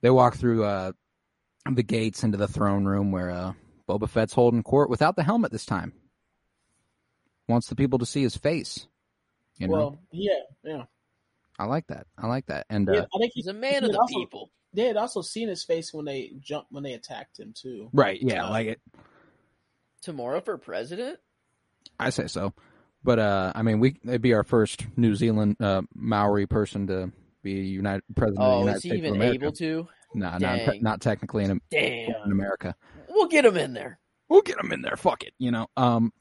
[0.01, 0.93] they walk through uh,
[1.71, 3.53] the gates into the throne room where uh,
[3.87, 5.93] Boba Fett's holding court without the helmet this time.
[7.47, 8.87] Wants the people to see his face.
[9.57, 10.31] You know, Well, yeah,
[10.63, 10.83] yeah.
[11.59, 12.07] I like that.
[12.17, 12.65] I like that.
[12.69, 14.51] And uh, I think He's a man he of the also- people.
[14.75, 17.89] They had also seen his face when they jumped when they attacked him too.
[17.93, 18.81] right, yeah, Uh, like it.
[20.03, 21.19] Temuera for president?
[21.99, 22.53] I say so.
[23.03, 27.11] But uh, I mean, we it'd be our first New Zealand uh, Maori person to
[27.43, 29.87] be United president of the Oh, United is he States even able to?
[30.13, 30.83] Nah, not Dang.
[30.83, 32.75] not technically in, in America.
[33.09, 33.99] We'll get him in there.
[34.29, 34.97] we'll get him in there.
[34.97, 35.67] Fuck it, you know.
[35.77, 36.11] Um,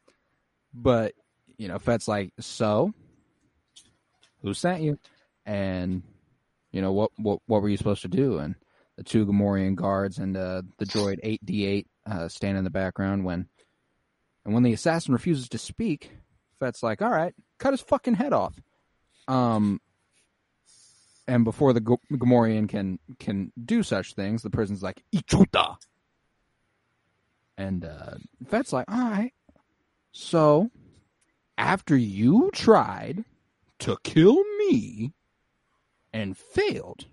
[0.75, 1.15] but
[1.57, 2.93] you know, Fett's like, so
[4.43, 4.99] who sent you?
[5.47, 6.03] And
[6.71, 8.39] you know what what what were you supposed to do?
[8.39, 8.55] And
[8.97, 12.71] the two Gamorrean guards and uh, the droid eight D eight uh, stand in the
[12.71, 13.49] background when
[14.45, 16.11] and when the assassin refuses to speak,
[16.61, 18.55] Fett's like, all right, cut his fucking head off.
[19.29, 19.81] Um.
[21.29, 25.77] And before the G- Gamorrean can can do such things, the prison's like Ichuta,
[27.57, 28.15] and uh,
[28.49, 29.33] Fett's like, all right.
[30.11, 30.71] So,
[31.57, 33.25] after you tried
[33.81, 35.13] to kill me
[36.13, 37.07] and failed,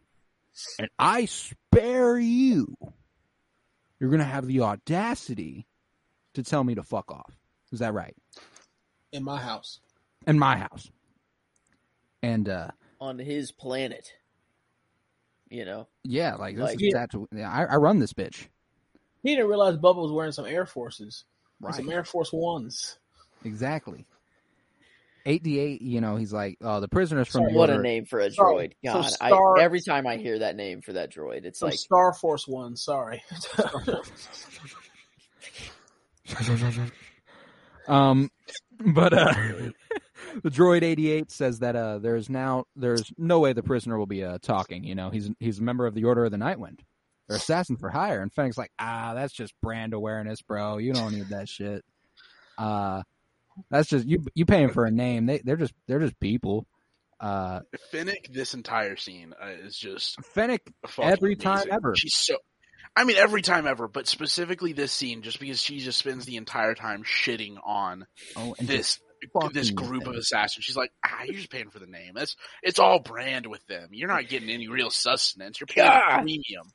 [0.80, 2.76] and I spare you,
[4.00, 5.67] you're going to have the audacity
[6.34, 7.38] to tell me to fuck off.
[7.72, 8.15] Is that right?
[9.12, 9.80] in my house.
[10.28, 10.91] In my house.
[12.22, 14.13] And, uh, on his planet.
[15.49, 18.47] You know, yeah, like, this Like- is exactly, yeah, I, I run this bitch.
[19.23, 21.25] He didn't realize Bubba was wearing some Air Forces,
[21.59, 21.73] Right.
[21.73, 22.99] some Air Force Ones.
[23.43, 24.05] Exactly.
[25.25, 27.81] 8D8, you know, he's like, oh, the prisoners from Sorry, the what order.
[27.81, 28.73] a name for a droid.
[28.85, 31.69] so God, Star- I every time I hear that name for that droid, it's Some
[31.69, 33.23] like Star Force One, Sorry.
[37.88, 38.29] Um,
[38.93, 39.33] but uh,
[40.44, 44.24] the droid 88 says that uh, there's now there's no way the prisoner will be
[44.24, 44.84] uh, talking.
[44.84, 46.80] You know, he's he's a member of the Order of the Nightwind,
[47.28, 48.22] They're assassin for hire.
[48.22, 50.78] And Fennec's like, ah, that's just brand awareness, bro.
[50.78, 51.84] You don't need that shit.
[52.58, 53.04] Uh,
[53.70, 54.24] that's just you.
[54.36, 55.26] You paying for a name?
[55.26, 56.65] They they're just they're just people.
[57.20, 57.60] Uh,
[57.92, 60.62] Fennec, this entire scene uh, is just Fennec
[61.02, 61.96] every time ever.
[61.96, 62.38] She's so.
[62.96, 66.38] I mean, every time ever, but specifically this scene, just because she just spends the
[66.38, 69.00] entire time shitting on Oh, and this
[69.53, 70.13] this group them.
[70.13, 70.65] of assassins.
[70.65, 72.13] She's like, ah, you're just paying for the name.
[72.15, 73.89] That's it's all brand with them.
[73.91, 75.60] You're not getting any real sustenance.
[75.60, 76.12] You're paying God.
[76.12, 76.67] a premium.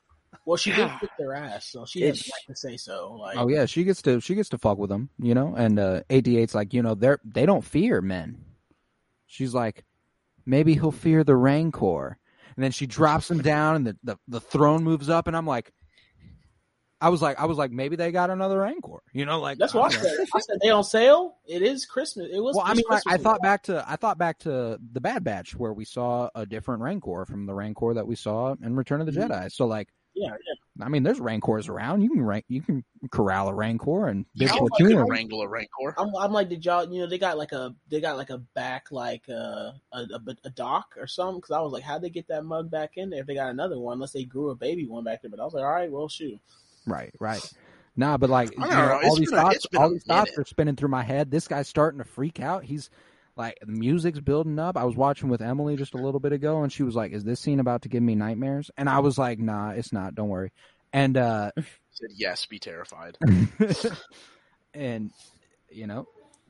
[0.45, 0.97] Well, she did Yeah.
[1.01, 3.13] kick their ass, so she has It's- the right to say so.
[3.19, 5.53] Like, Oh yeah, she gets to she gets to fuck with them, you know.
[5.55, 8.37] And uh, 88's like, you know, they're they don't fear men.
[9.27, 9.83] She's like,
[10.45, 12.17] maybe he'll fear the Rancor.
[12.55, 15.45] And then she drops him down, and the, the the throne moves up, and I'm
[15.47, 15.73] like,
[17.01, 19.73] I was like, I was like, maybe they got another Rancor, you know, like that's
[19.73, 20.25] what I said.
[20.33, 21.37] I said they on sale.
[21.45, 22.29] It is Christmas.
[22.31, 22.55] It was.
[22.55, 23.23] Well, I it's mean, like, I Christmas.
[23.23, 26.81] thought back to I thought back to the Bad Batch where we saw a different
[26.81, 29.27] Rancor from the Rancor that we saw in Return of the Mhm.
[29.29, 29.51] Jedi.
[29.51, 30.85] So like, Yeah, yeah.
[30.85, 32.01] I mean, there's Rancors around.
[32.01, 34.95] You can rank, you can corral a Rancor and You Bib can like, Fortuna.
[34.99, 35.93] fucking wrangle a rancor.
[35.97, 36.85] I'm, I'm like, did y'all?
[36.91, 40.35] You know, they got like a they got like a back like uh, a a,
[40.45, 41.39] a dock or something.
[41.39, 43.49] Because I was like, how'd they get that mug back in there if they got
[43.49, 43.95] another one?
[43.95, 45.29] Unless they grew a baby one back there.
[45.29, 46.39] But I was like, all right, well, shoot.
[46.85, 47.41] Right, right.
[47.95, 50.89] Nah, but like know, know, all these been thoughts, all these thoughts are spinning through
[50.89, 51.31] my head.
[51.31, 52.63] This guy's starting to freak out.
[52.63, 52.89] He's
[53.37, 54.77] like, the music's building up.
[54.77, 57.23] I was watching with Emily just a little bit ago, and she was like, "Is
[57.23, 60.15] this scene about to give me nightmares?" And I was like, "Nah, it's not.
[60.15, 60.51] Don't worry."
[60.91, 61.51] And uh,
[61.91, 63.17] Said yes, be terrified.
[64.73, 65.11] and
[65.69, 66.07] you know,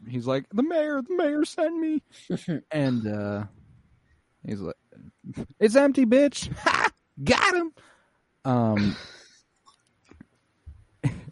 [0.07, 2.01] he's like, "The mayor, the mayor sent me,"
[2.71, 3.43] and uh,
[4.43, 4.75] he's like,
[5.59, 6.49] "It's empty, bitch.
[7.23, 7.73] Got him."
[8.43, 8.95] Um,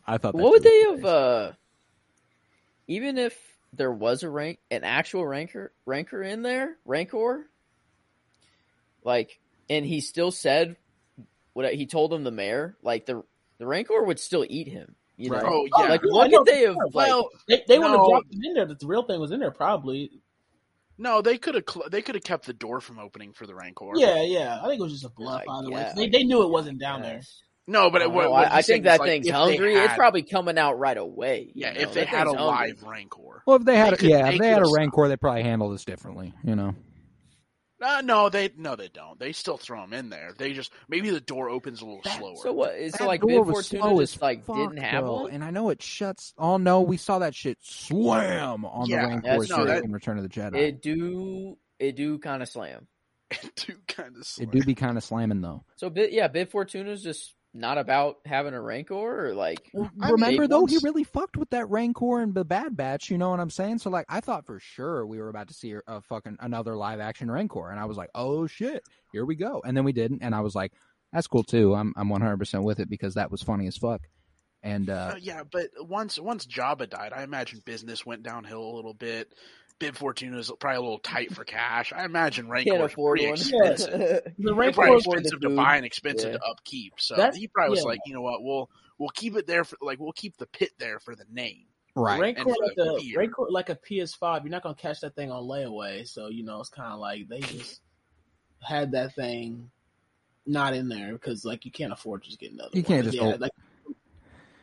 [0.05, 0.33] I thought.
[0.33, 1.05] that What would they was have?
[1.05, 1.51] Uh,
[2.87, 3.37] even if
[3.71, 7.49] there was a rank, an actual ranker, ranker in there, rancor,
[9.03, 9.39] like,
[9.69, 10.75] and he still said
[11.53, 13.23] what he told him the mayor, like the
[13.59, 14.95] the rancor would still eat him.
[15.17, 15.45] You know, Right.
[15.45, 15.89] Oh yeah.
[15.89, 16.73] like what I know could they have?
[16.73, 18.09] for Like, well, They, they would have No.
[18.09, 18.65] dropped it in there.
[18.65, 20.11] That the real thing was in there, probably.
[20.97, 23.53] no, they could have cl- they could have kept the door from opening for the
[23.55, 23.91] rancor.
[23.95, 24.59] Yeah, yeah.
[24.61, 25.43] I think it was just a bluff.
[25.43, 25.93] I By the way, guess.
[25.95, 27.21] they, they knew it wasn't down there.
[27.67, 27.73] Yes.
[27.73, 29.37] No, but I it, what, what I, I think that is, like, thing's if they
[29.39, 29.75] hungry.
[29.75, 31.51] It's probably coming out right away.
[31.55, 31.73] yeah.
[31.73, 31.79] know?
[31.81, 32.45] If they That had a hungry.
[32.45, 33.43] live rancor.
[33.45, 35.43] Well, if they had, They a, yeah, they if they had a rancor, they probably
[35.43, 36.33] handle this differently.
[36.43, 36.75] You know,
[37.81, 39.19] Uh, no, they no they don't.
[39.19, 40.33] They still throw them in there.
[40.37, 42.35] They just maybe the door opens a little That- slower.
[42.41, 42.71] So what?
[42.91, 45.31] So That like door Fortuna just like fuck, didn't have though, one.
[45.31, 46.33] and I know it shuts.
[46.37, 49.65] Oh no, we saw that shit slam on Yeah, the Rancor that's ship true.
[49.65, 50.55] that- in Return of the Jedi.
[50.55, 52.87] It do it do kind of slam.
[53.31, 55.63] It do kind of It do be kind of slamming though.
[55.75, 59.69] So Bib, yeah, Bib Fortuna's just not about having a rancor or like.
[59.73, 63.09] Well, remember mean, though, he really fucked with that Rancor and the Bad Batch.
[63.09, 63.79] You know what I'm saying?
[63.79, 66.75] So like, I thought for sure we were about to see a, a fucking another
[66.75, 69.61] live action Rancor, and I was like, oh shit, here we go.
[69.65, 70.73] And then we didn't, and I was like,
[71.11, 71.75] that's cool too.
[71.75, 74.01] I'm I'm 100 percent with it because that was funny as fuck.
[74.63, 78.75] And uh, Uh, yeah, but once once Jabba died, I imagine business went downhill a
[78.75, 79.33] little bit.
[79.83, 81.91] Bib Fortuna is probably a little tight for cash.
[81.93, 83.33] I imagine Can't Rancor is pretty one.
[83.33, 83.91] expensive.
[83.91, 86.37] The They're Rancor probably was expensive to buy and expensive Yeah.
[86.37, 86.93] to upkeep.
[86.99, 87.85] So That's- he probably was yeah.
[87.85, 90.71] like, you know what, we'll we'll keep it there for like we'll keep the pit
[90.79, 91.65] there for the name.
[91.95, 93.17] right, Rancor like for a.
[93.17, 94.43] Rancor like a PS5.
[94.43, 96.07] You're not gonna catch that thing on layaway.
[96.07, 97.81] So you know it's kind of like they just
[98.61, 99.69] had that thing
[100.45, 102.69] not in there because like you can't afford to just get another.
[102.73, 102.87] You one.
[102.87, 103.51] can't just yeah, op- like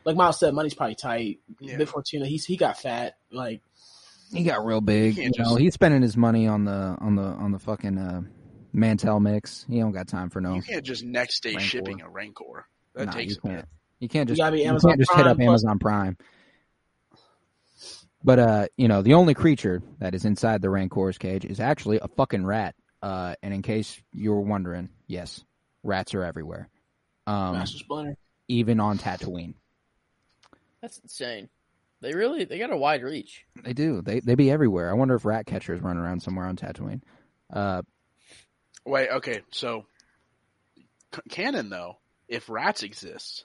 [0.04, 1.40] like Miles said, money's probably tight.
[1.60, 1.76] Yeah.
[1.76, 3.18] Big Fortuna, he's he got fat.
[3.30, 3.60] Like
[4.32, 5.16] he got real big.
[5.16, 7.58] You You, can't know, just- he's spending his money on the on the on the
[7.58, 8.22] fucking uh,
[8.72, 9.64] Mantel mix.
[9.68, 10.54] He don't got time for no.
[10.54, 11.64] You can't just next day Rancor.
[11.64, 12.66] shipping a Rancor.
[12.94, 13.54] That Nah, takes you a bit.
[13.56, 13.68] can't.
[14.00, 16.16] You can't You just gotta be you can't just hit up plus- Amazon Prime.
[18.22, 21.98] But uh, you know, the only creature that is inside the Rancor's cage is actually
[22.00, 22.74] a fucking rat.
[23.02, 25.42] Uh, and in case you were wondering, yes,
[25.82, 26.68] rats are everywhere.
[27.26, 28.16] Um, Master Splinter.
[28.48, 29.54] even on Tatooine,
[30.82, 31.48] That's insane.
[32.00, 33.44] They really they got a wide reach.
[33.62, 34.00] they do.
[34.02, 34.90] They they be everywhere.
[34.90, 37.02] I wonder if rat catchers run around somewhere on Tatooine.
[37.52, 37.82] Uh,
[38.86, 39.84] Wait, okay, so
[41.14, 43.44] c- canon though, if rats exist,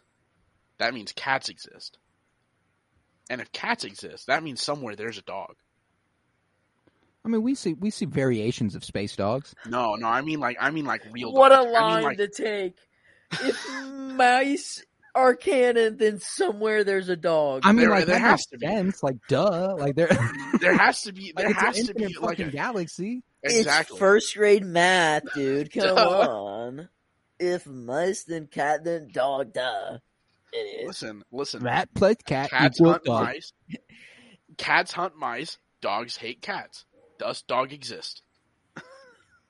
[0.77, 1.97] that means cats exist.
[3.29, 5.55] And if cats exist, that means somewhere there's a dog.
[7.25, 9.53] I mean, we see we see variations of space dogs.
[9.67, 11.67] No, no, I mean like I mean like real What a dogs.
[11.67, 12.75] I line mean like to take.
[13.31, 13.69] If
[14.15, 14.83] mice
[15.15, 17.61] are canon, then somewhere there's a dog.
[17.63, 18.67] I mean, There- like there that has makes to be.
[18.67, 19.01] sense.
[19.03, 19.75] Like, duh.
[19.77, 20.07] Like there,
[20.59, 23.23] there has to be there it's an has to be like fucking a, galaxy.
[23.41, 23.93] exactly.
[23.95, 25.71] It's first grade math, dude.
[25.73, 26.29] Come Duh.
[26.29, 26.89] on.
[27.39, 29.53] If mice, then cat, then dog.
[29.53, 29.97] Duh.
[30.53, 30.87] It is.
[30.87, 31.63] listen, listen.
[31.63, 33.23] Rat plus cat Cats equals hunt dog.
[33.25, 33.51] mice.
[34.57, 35.57] Cats hunt mice.
[35.81, 36.85] Dogs hate cats.
[37.19, 38.21] Does dog exist?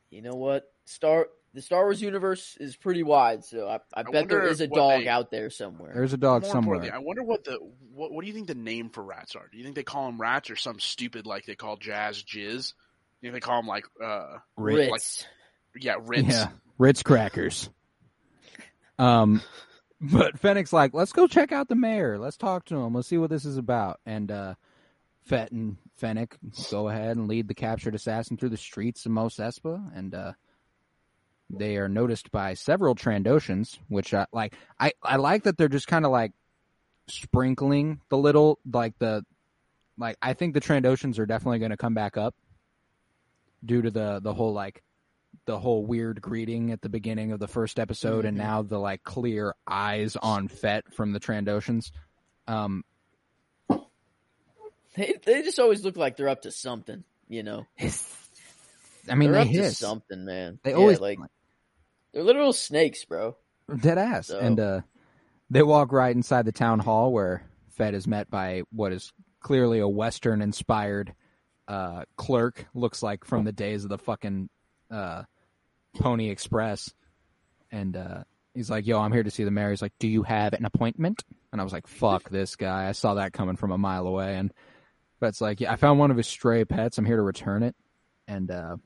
[0.09, 0.71] You know what?
[0.85, 4.67] Star the Star Wars universe is pretty wide, so I, I, bet there is a
[4.67, 5.93] dog they, out there somewhere.
[5.95, 6.93] There's a dog somewhere.
[6.93, 7.57] I wonder what the
[7.93, 9.47] what, what do you think the name for rats are?
[9.49, 12.73] Do you think they call them rats or some stupid like they call jazz jizz?
[12.73, 15.25] Do you think they call them like uh Ritz?
[15.73, 16.27] Like, yeah, Ritz.
[16.27, 17.69] Yeah, Ritz crackers.
[18.99, 19.41] um,
[20.01, 22.19] but Fennec's like, let's go check out the mayor.
[22.19, 22.93] Let's talk to him.
[22.93, 24.01] Let's see what this is about.
[24.05, 24.55] And uh,
[25.23, 26.35] Fett and Fennec
[26.69, 30.33] go ahead and lead the captured assassin through the streets of Mos Espa, and uh,
[31.49, 34.55] they are noticed by several Trandoshans, which I like.
[34.79, 36.31] I, I like that they're just kind of like
[37.07, 39.23] sprinkling the little like the
[39.97, 40.17] like.
[40.21, 42.35] I think the Trandoshans are definitely going to come back up
[43.63, 44.83] due to the the whole like
[45.45, 48.29] the whole weird greeting at the beginning of the first episode, mm-hmm.
[48.29, 51.91] and now the like clear eyes on Fett from the Trandoshans.
[52.47, 52.83] Um,
[54.95, 57.67] they they just always look like they're up to something, you know.
[59.09, 59.77] I mean, they're they up hiss.
[59.79, 60.59] to something, man.
[60.63, 61.19] They yeah, always like
[62.13, 63.35] they're literal snakes, bro.
[63.81, 64.27] Dead ass.
[64.27, 64.39] So.
[64.39, 64.81] And uh,
[65.49, 69.79] they walk right inside the town hall where Fett is met by what is clearly
[69.79, 71.13] a Western inspired
[71.67, 72.67] uh, clerk.
[72.73, 74.49] Looks like from the days of the fucking
[74.89, 75.23] uh,
[75.99, 76.93] Pony Express.
[77.71, 80.23] And uh, he's like, "Yo, I'm here to see the mayor." He's like, "Do you
[80.23, 83.71] have an appointment?" And I was like, "Fuck this guy!" I saw that coming from
[83.71, 84.35] a mile away.
[84.35, 84.53] And
[85.19, 86.97] Fett's like, "Yeah, I found one of his stray pets.
[86.97, 87.75] I'm here to return it."
[88.27, 88.77] And uh,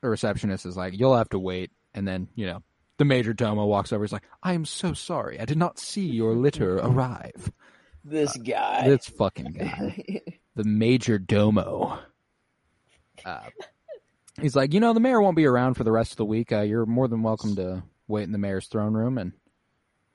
[0.00, 2.62] the receptionist is like, "You'll have to wait." And then, you know,
[2.98, 4.04] the major domo walks over.
[4.04, 5.40] He's like, I am so sorry.
[5.40, 7.50] I did not see your litter arrive.
[8.04, 8.88] This uh, guy.
[8.88, 10.22] This fucking guy.
[10.56, 11.98] the major domo.
[13.24, 13.40] Uh,
[14.40, 16.52] he's like, you know, the mayor won't be around for the rest of the week.
[16.52, 19.32] Uh, you're more than welcome to wait in the mayor's throne room and,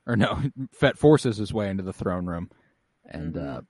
[0.05, 0.41] or no,
[0.73, 2.49] Fett forces his way into the throne room.
[3.05, 3.57] And, mm-hmm.
[3.57, 3.61] uh,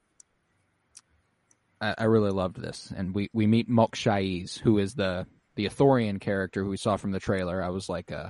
[1.82, 2.94] I, I, really loved this.
[2.96, 6.98] And we, we meet Mok Shaiz, who is the the Ithorian character who we saw
[6.98, 8.30] from the trailer, I was like, uh,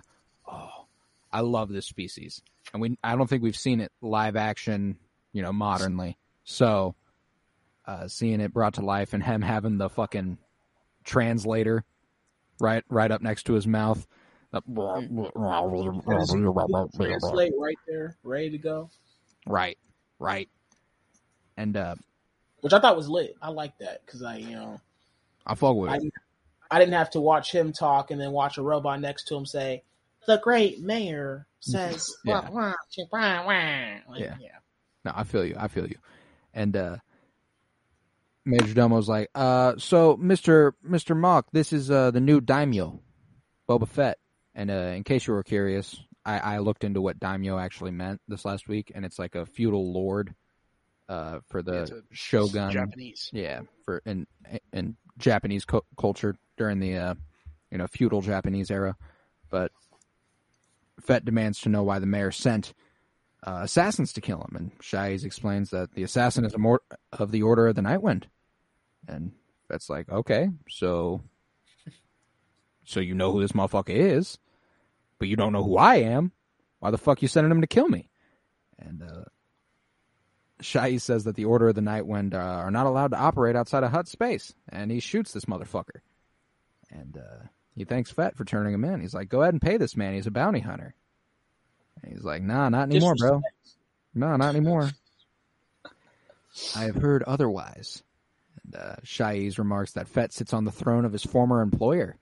[0.49, 0.85] oh,
[1.31, 2.41] I love this species.
[2.73, 4.97] And we, I don't think we've seen it live action,
[5.31, 6.17] you know, modernly.
[6.43, 6.95] So,
[7.85, 10.37] uh, seeing it brought to life and him having the fucking
[11.03, 11.83] translator
[12.59, 14.05] right, right up next to his mouth.
[17.19, 18.89] Translate right there, ready to go.
[19.47, 19.77] Right,
[20.19, 20.49] right.
[21.57, 21.95] And, uh,
[22.61, 23.35] which I thought was lit.
[23.41, 24.79] I like that because I, you know,
[25.45, 26.13] I fuck with I, it.
[26.73, 29.45] I didn't have to watch him talk and then watch a robot next to him
[29.45, 29.83] say,
[30.25, 32.49] "The great mayor says." yeah.
[32.49, 32.73] Wah,
[33.11, 34.35] wah, wah, like, yeah.
[34.39, 34.57] yeah.
[35.05, 35.55] No, I feel you.
[35.57, 35.97] I feel you.
[36.51, 36.97] And uh
[38.45, 43.01] Major Domo's like, uh, so Mister Mister Mok, this is uh the new daimyo,
[43.69, 44.17] Boba Fett.
[44.55, 48.21] And uh, in case you were curious, I, I looked into what daimyo actually meant
[48.27, 50.33] this last week, and it's like a feudal lord
[51.09, 52.71] uh, for the shogun.
[52.71, 53.29] Japanese.
[53.33, 54.27] Yeah, for in
[54.71, 57.15] in Japanese co- culture during the uh,
[57.69, 58.95] you know feudal Japanese era,
[59.49, 59.73] but
[61.01, 62.73] Fett demands to know why the mayor sent
[63.45, 66.79] uh, assassins to kill him, and Shaiz explains that the assassin is a more
[67.11, 68.23] of the Order of the Nightwind,
[69.09, 69.33] and
[69.67, 71.21] Fett's like, okay, so
[72.85, 74.37] so you know who this motherfucker is,
[75.19, 76.31] but you don't know who I am.
[76.79, 78.09] Why the fuck you sending him to kill me?
[78.79, 79.25] And uh,
[80.61, 83.83] Shai says that the Order of the Nightwind uh, are not allowed to operate outside
[83.83, 85.99] of Hutt space, and he shoots this motherfucker.
[86.93, 89.01] And uh, he thanks Fett for turning him in.
[89.01, 90.13] He's like, "Go ahead and pay this man.
[90.13, 90.93] He's a bounty hunter."
[92.01, 93.41] And he's like, "Nah, not anymore, bro.
[94.13, 94.91] No, not anymore.
[96.75, 98.03] I have heard otherwise."
[98.63, 102.17] And uh, Shaiz remarks that Fett sits on the throne of his former employer,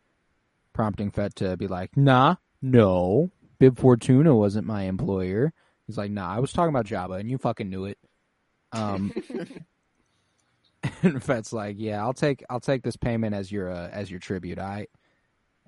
[0.73, 3.29] prompting Fett to be like, "Nah, no,
[3.59, 5.53] Bib Fortuna wasn't my employer."
[5.85, 7.97] He's like, "Nah, I was talking about Jabba, and you fucking knew it."
[8.71, 9.13] Um,
[11.03, 14.19] and Fett's like, "Yeah, I'll take I'll take this payment as your uh, as your
[14.19, 14.87] tribute." I.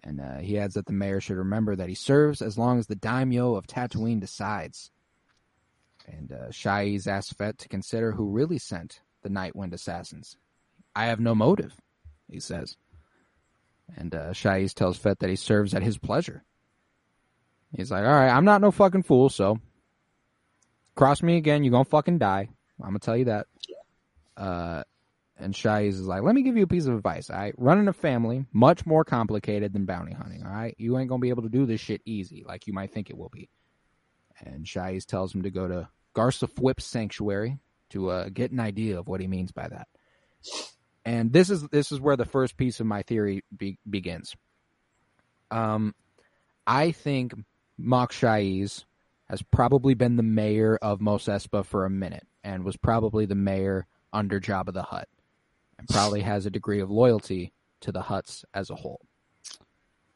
[0.05, 2.87] And uh, he adds that the mayor should remember that he serves as long as
[2.87, 4.91] the daimyo of Tatooine decides.
[6.05, 10.35] And uh, Shaiz asks Fett to consider who really sent the Nightwind assassins.
[10.93, 11.73] I have no motive,
[12.29, 12.75] he says.
[13.95, 16.43] And uh, Shaiz tells Fett that he serves at his pleasure.
[17.75, 19.59] He's like, all right, I'm not no fucking fool, so
[20.95, 22.49] cross me again, you're gonna fucking die.
[22.79, 23.47] I'm gonna tell you that.
[24.35, 24.83] Uh,
[25.39, 27.29] and Shaiz is like, let me give you a piece of advice.
[27.29, 30.43] All right, running a family much more complicated than bounty hunting.
[30.43, 32.91] All right, you ain't gonna be able to do this shit easy like you might
[32.91, 33.49] think it will be.
[34.39, 37.59] And Shaiz tells him to go to Garsa Fwip's sanctuary
[37.89, 39.87] to uh, get an idea of what he means by that.
[41.05, 44.35] And this is this is where the first piece of my theory be- begins.
[45.51, 45.93] Um,
[46.65, 47.33] I think
[47.77, 48.85] Mok Shaiz
[49.29, 53.35] has probably been the mayor of Mos Espa for a minute and was probably the
[53.35, 55.09] mayor under Jabba the Hutt
[55.77, 59.01] and probably has a degree of loyalty to the Hutts as a whole.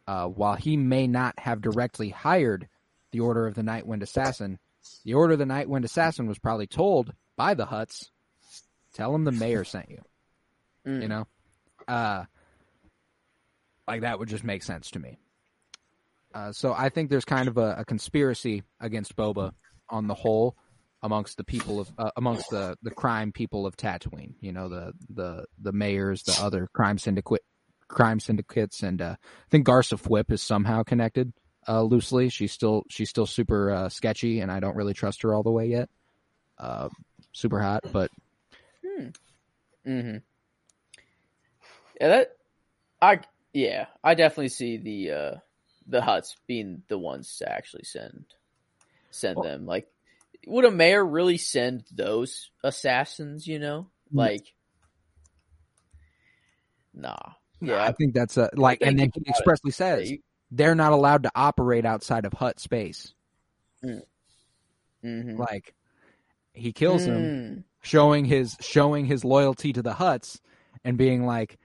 [0.08, 2.68] uh, while he may not have directly hired
[3.12, 4.58] the Order of the Nightwind Assassin,
[5.04, 8.10] the Order of the Nightwind Assassin was probably told by the Hutts,
[8.94, 10.02] tell him the mayor sent you.
[10.86, 11.02] Mm.
[11.02, 11.28] You know?
[11.88, 12.24] Uh,
[13.88, 15.18] like that would just make sense to me.
[16.34, 19.52] Uh, so I think there's kind of a, a conspiracy against Boba
[19.90, 20.56] on the whole
[21.04, 24.34] amongst the people of uh, amongst the the crime people of Tatooine.
[24.42, 27.44] You know the the the mayors, the other crime syndicate
[27.88, 31.34] crime syndicates, and uh, I think Garsa Fwip is somehow connected
[31.68, 32.30] uh, loosely.
[32.30, 35.52] She's still she's still super uh, sketchy, and I don't really trust her all the
[35.52, 35.90] way yet.
[36.58, 36.90] Uh,
[37.32, 38.10] super hot, but
[39.86, 40.18] Mm-hmm.
[42.02, 42.38] Yeah, that
[43.02, 43.20] I
[43.54, 45.36] yeah, I definitely see the uh
[45.88, 48.26] the Hutts being the ones to actually send
[49.12, 49.66] send Well- them.
[49.66, 49.88] Like,
[50.46, 53.48] would a mayor really send those assassins?
[53.48, 54.54] You know, like,
[56.94, 57.16] nah.
[57.60, 59.30] Yeah, I think that's a like, and then he about it.
[59.30, 60.12] expressly says
[60.52, 63.14] they're not allowed to operate outside of Hutt space.
[63.84, 65.38] mhm.
[65.38, 65.74] Like
[66.54, 67.64] he kills him, Mm.
[67.82, 70.40] showing his showing his loyalty to the Hutts,
[70.84, 71.58] and being like,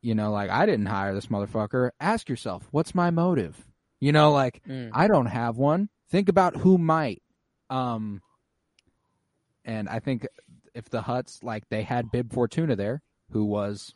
[0.00, 1.90] you know, like I didn't hire this motherfucker.
[2.00, 3.66] Ask yourself, what's my motive?
[4.00, 4.90] You know, like Mm.
[4.94, 5.88] I don't have one.
[6.10, 7.22] Think about who might.
[7.70, 8.22] Um,
[9.64, 10.26] and I think
[10.74, 13.94] if the Hutts like they had Bib Fortuna there, who was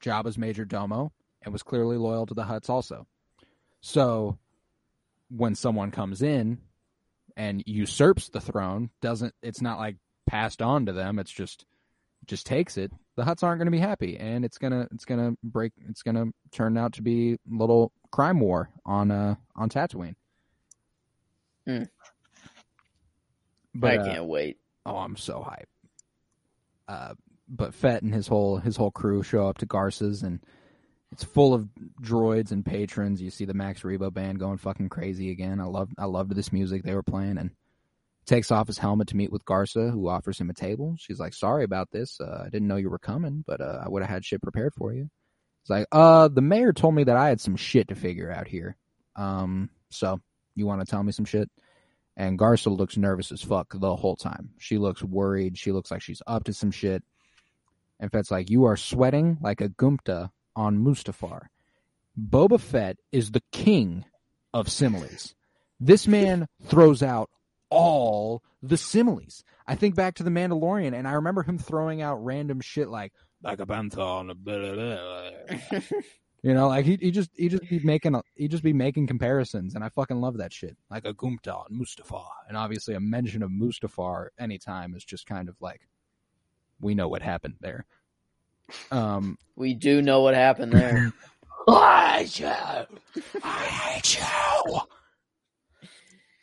[0.00, 3.06] Jabba's major domo and was clearly loyal to the Hutts also.
[3.80, 4.38] So
[5.28, 6.58] when someone comes in
[7.36, 11.66] and usurps the throne, doesn't it's not like passed on to them, it's just
[12.26, 12.92] just takes it.
[13.16, 15.72] The Hutts aren't going to be happy and it's going to it's going to break
[15.88, 20.16] it's going to turn out to be a little crime war on uh on Tatooine.
[21.66, 21.84] Hmm.
[23.80, 24.58] But I uh, can't wait.
[24.84, 25.64] Oh, I'm so hyped.
[26.88, 27.14] Uh,
[27.48, 30.40] but Fett and his whole his whole crew show up to Garsa's, and
[31.12, 31.68] it's full of
[32.02, 33.22] droids and patrons.
[33.22, 35.60] You see the Max Rebo band going fucking crazy again.
[35.60, 37.50] I love I loved this music they were playing, and
[38.26, 40.96] takes off his helmet to meet with Garsa, who offers him a table.
[40.98, 42.20] She's like, "Sorry about this.
[42.20, 44.74] Uh, I didn't know you were coming, but uh, I would have had shit prepared
[44.74, 45.08] for you."
[45.62, 48.48] It's like, "Uh, the mayor told me that I had some shit to figure out
[48.48, 48.76] here.
[49.14, 50.20] Um, so
[50.54, 51.50] you want to tell me some shit?"
[52.16, 54.50] And Garsa looks nervous as fuck the whole time.
[54.58, 55.58] She looks worried.
[55.58, 57.02] She looks like she's up to some shit.
[58.00, 61.48] And Fett's like, You are sweating like a Gumta on Mustafar.
[62.18, 64.04] Boba Fett is the king
[64.54, 65.34] of similes.
[65.78, 67.28] This man throws out
[67.68, 69.44] all the similes.
[69.66, 73.12] I think back to the Mandalorian, and I remember him throwing out random shit like
[73.42, 75.80] like a panther on a blah, blah, blah."
[76.42, 79.06] You know, like he he just he just be making a, he just be making
[79.06, 80.76] comparisons, and I fucking love that shit.
[80.90, 85.48] Like a Gumta and Mustafar, and obviously a mention of Mustafar anytime is just kind
[85.48, 85.88] of like
[86.80, 87.86] we know what happened there.
[88.90, 91.12] Um, We do know what happened there.
[91.68, 92.46] I hate you.
[93.42, 94.80] I hate you.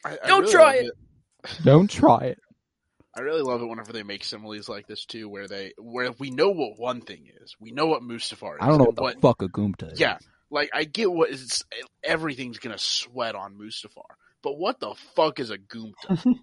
[0.03, 0.93] I, I Don't really try love it.
[1.63, 2.39] Don't try it.
[3.15, 6.31] I really love it whenever they make similes like this too, where they where we
[6.31, 8.59] know what one thing is, we know what Mustafar is.
[8.61, 9.99] I don't know and what the fuck a Gumta is.
[9.99, 10.17] Yeah,
[10.49, 11.63] like I get what is
[12.03, 16.35] everything's gonna sweat on Mustafar, but what the fuck is a Goomta?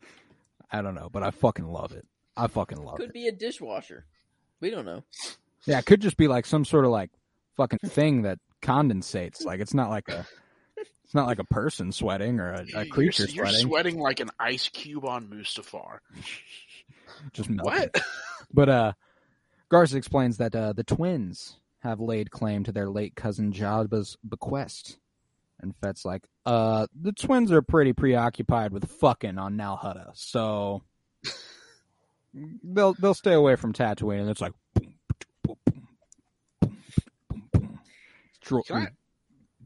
[0.70, 2.06] I don't know, but I fucking love it.
[2.36, 3.06] I fucking love Could it.
[3.08, 4.06] Could be a dishwasher.
[4.60, 5.04] We don't know.
[5.66, 7.10] Yeah, it could just be like some sort of like
[7.56, 9.44] fucking thing that condensates.
[9.44, 10.26] Like it's not like a
[11.08, 13.66] it's not like a person sweating or a, a creature you're, you're sweating.
[13.66, 16.00] sweating like an ice cube on Mustafar.
[17.32, 17.72] Just melting.
[17.72, 17.96] What?
[18.52, 18.92] But uh
[19.70, 24.98] Garsa explains that uh, the twins have laid claim to their late cousin Jabba's bequest.
[25.60, 30.82] And Fett's like, uh, the twins are pretty preoccupied with fucking on Nal Hutta, so
[32.62, 34.20] they'll they'll stay away from Tatooine.
[34.20, 34.94] And it's like, boom,
[35.42, 35.88] boom, boom,
[36.60, 36.68] boom,
[37.28, 37.78] boom, boom.
[38.42, 38.88] Dr- Can I-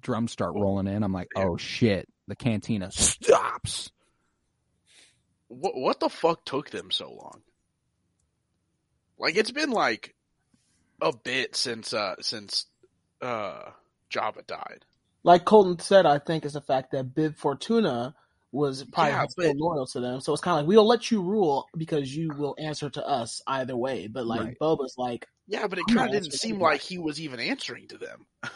[0.03, 1.03] drums start rolling in.
[1.03, 3.91] I'm like, oh shit, the cantina stops.
[5.49, 7.43] What what the fuck took them so long?
[9.19, 10.15] Like it's been like
[11.01, 12.67] a bit since uh since
[13.21, 13.71] uh
[14.13, 14.85] Jabba died.
[15.25, 18.15] Like Colton said, I think is the fact that Bib Fortuna
[18.51, 20.21] was probably Yeah, but- loyal to them.
[20.21, 23.41] So it's kind of like we'll let you rule because you will answer to us
[23.47, 24.09] either way.
[24.09, 24.57] But like Right.
[24.61, 27.99] Boba's like, Yeah, but it kind of didn't seem like he was even answering to
[27.99, 28.27] them.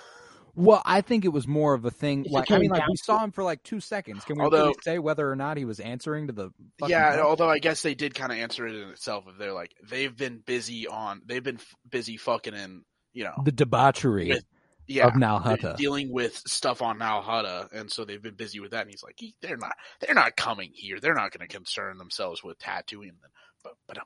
[0.57, 2.25] Well, I think it was more of a thing.
[2.29, 4.25] Like, I mean, like we saw him for like two seconds.
[4.25, 6.51] Can we Although- really say whether or not he was answering to the?
[6.87, 9.25] yeah, although I guess they did kind of answer it in itself.
[9.29, 12.83] If they're like they've been busy on, they've been f- busy fucking in,
[13.13, 14.45] you know, the debauchery With-
[14.89, 15.77] yeah, of Nal de- Hutta.
[15.77, 18.83] dealing with stuff on Nal Hutta, and so they've been busy with that.
[18.83, 21.01] And he's like, they're not, they're not coming here.
[21.01, 23.31] They're not going to concern themselves with tattooing them.
[23.63, 23.99] But, but,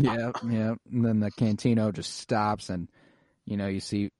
[0.00, 0.74] Yeah, yeah.
[0.90, 2.88] And then the cantina just stops, and
[3.44, 4.10] you know, you see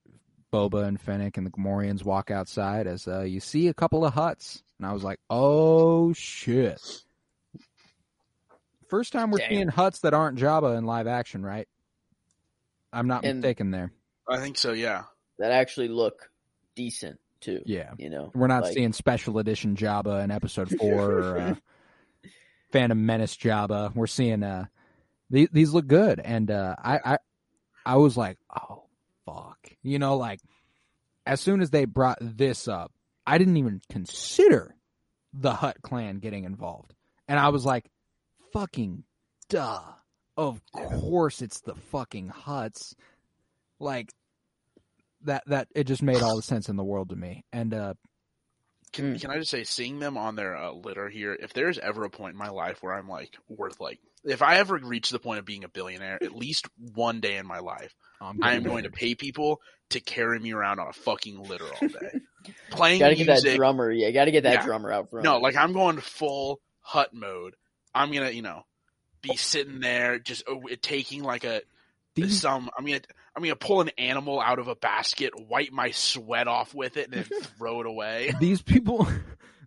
[0.52, 4.14] Boba and Fennec and the Gamorreans walk outside as uh, you see a couple of
[4.14, 6.80] Hutts, and I was like, "Oh shit!"
[8.88, 9.48] First time we're Damn.
[9.50, 11.66] seeing Hutts that aren't Jabba in live action, right?
[12.92, 13.92] I'm not And- mistaken there.
[14.28, 14.72] I think so.
[14.72, 15.04] Yeah.
[15.38, 16.30] that actually look
[16.74, 17.60] decent too.
[17.66, 21.54] Yeah, You know, we're not like- seeing special edition Jabba in Episode Four or uh,
[22.72, 23.94] Phantom Menace Jabba.
[23.94, 24.66] We're seeing uh,
[25.30, 27.18] these these look good, and uh, I I
[27.84, 28.84] I was like, oh
[29.26, 30.40] fuck, you know, like
[31.26, 32.92] as soon as they brought this up,
[33.26, 34.74] I didn't even consider
[35.34, 36.94] the Hutt clan getting involved,
[37.28, 37.90] and I was like,
[38.52, 39.04] fucking
[39.50, 39.82] duh,
[40.36, 42.94] of course it's the fucking Hutts,
[43.78, 44.12] like
[45.24, 47.94] that that it just made all the sense in the world to me, and uh.
[48.96, 52.04] Can, can I just say, seeing them on their uh, litter here, if there's ever
[52.04, 55.18] a point in my life where I'm like worth like, if I ever reach the
[55.18, 58.62] point of being a billionaire, at least one day in my life, I'm I am
[58.64, 62.20] going to pay people to carry me around on a fucking litter all day,
[62.70, 63.90] playing gotta get that drummer.
[63.92, 64.64] Yeah, gotta get that Yeah.
[64.64, 65.24] drummer out front.
[65.24, 67.54] No, like I'm going full Hutt mode.
[67.94, 68.64] I'm gonna, you know,
[69.22, 71.62] be sitting there just uh, taking like a
[72.14, 72.68] These- some.
[72.76, 73.00] I'm gonna
[73.36, 77.12] I'm gonna pull an animal out of a basket, wipe my sweat off with it,
[77.12, 78.32] and then throw it away.
[78.40, 79.06] these people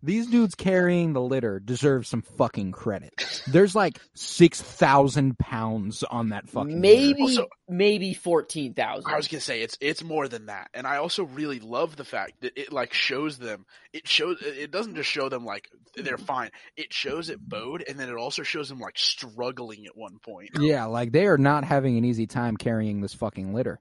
[0.02, 3.14] these dudes carrying the litter deserve some fucking credit
[3.48, 9.12] there's like 6000 pounds on that fucking maybe Also- maybe fourteen thousand.
[9.12, 12.04] I was gonna say it's it's more than that, and I also really love the
[12.04, 13.66] fact that it like shows them.
[13.94, 16.50] It shows it doesn't just show them like they're fine.
[16.76, 20.50] It shows it bowed, and then it also shows them like struggling at one point.
[20.60, 23.80] yeah like they are not having an easy time carrying this fucking litter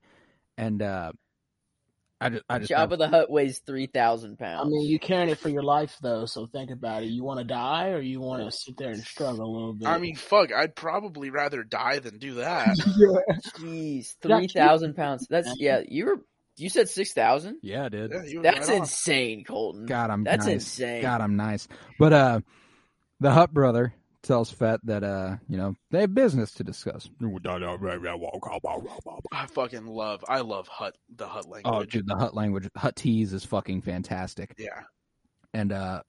[0.59, 1.13] and uh
[2.21, 4.67] i just i just Jabba the Hutt weighs three thousand pounds.
[4.67, 6.25] I mean, you're carrying it for your life, though.
[6.27, 7.07] So think about it.
[7.07, 9.87] You want to die, or you want to sit there and struggle a little bit?
[9.89, 12.77] I mean, fuck, I'd probably rather die than do that.
[13.59, 15.27] jeez, three thousand pounds.
[15.29, 15.83] That's yeah.
[15.87, 16.17] You were
[16.57, 17.59] you said six thousand.
[17.63, 18.83] yeah dude Yeah, That's right on.
[18.83, 19.87] insane, Colton.
[19.87, 20.55] god i'm That's nice.
[20.55, 21.03] insane.
[21.03, 21.69] god i'm nice
[22.01, 22.41] but uh
[23.21, 23.95] the Hutt brother
[24.29, 27.09] tells fett that uh you know they have business to discuss
[29.33, 30.23] I fucking love.
[30.29, 31.75] I love Hutt the Hutt language.
[31.75, 34.83] oh dude the Hutt language Huttese is fucking fantastic Yeah.
[35.55, 36.03] and uh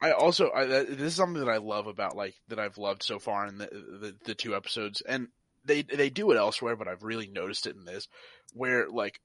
[0.00, 3.18] I also I, this is something that I love about like that I've loved so
[3.18, 5.28] far in the, the the two episodes, and
[5.64, 8.06] they they do it elsewhere, but I've really noticed it in this,
[8.52, 9.18] where like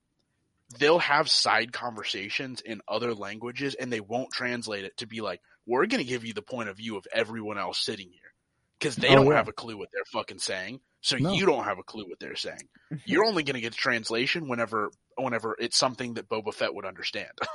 [0.78, 5.42] they'll have side conversations in other languages, and they won't translate it to be like
[5.66, 8.34] we're going to give you the point of view of everyone else sitting here
[8.80, 9.36] because they Oh, don't yeah.
[9.36, 11.34] have a clue what they're fucking saying, so No.
[11.34, 12.68] you don't have a clue what they're saying.
[13.06, 17.32] You're only going to get translation whenever whenever it's something that Boba Fett would understand.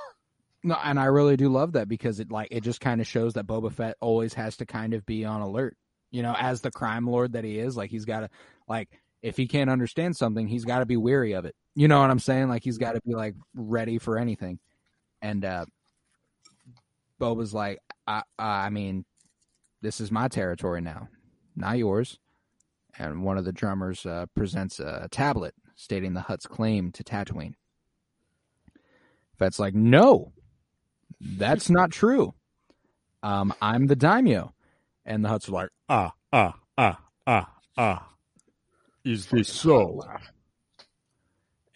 [0.67, 3.35] No, and I really do love that because it like it just kind of shows
[3.35, 5.77] that Boba Fett always has to kind of be on alert.
[6.11, 8.31] You know, as the crime lord that he is, like he's got to
[8.67, 8.89] like
[9.25, 11.57] if he can't understand something, he's got to be weary of it.
[11.75, 12.51] You know what I'm saying?
[12.51, 14.59] Like he's got to be like ready for anything.
[15.23, 15.65] And uh
[17.19, 19.07] Boba's like, I I mean,
[19.81, 21.09] this is my territory now,
[21.57, 22.19] not yours.
[22.99, 27.55] And one of the drummers uh, presents a tablet stating the Hutt's claim to Tatooine.
[29.37, 30.33] Fett's like, no,
[31.21, 32.35] that's not true.
[33.23, 34.53] Um, I'm the daimyo.
[35.05, 38.14] And the Hutts are like, ah, ah, ah, ah, ah.
[39.05, 40.01] Is this so?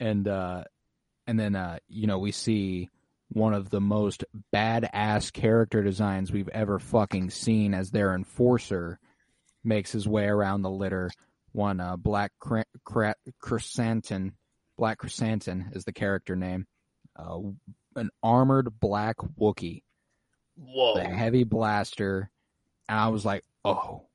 [0.00, 0.64] And, uh,
[1.26, 2.88] and then, uh, you know, we see
[3.30, 4.24] one of the most
[4.54, 8.98] badass character designs we've ever fucking seen as their enforcer
[9.62, 11.10] makes his way around the litter.
[11.52, 14.34] One, uh, Black Cra- Cra- Chrysanthemum,
[14.78, 16.66] Black Chrysanthemum is the character name.
[17.16, 17.40] Uh,
[17.96, 19.82] an armored black Wookie,
[20.56, 20.94] Whoa.
[20.94, 22.30] the heavy blaster,
[22.88, 24.07] and I was like, "Oh,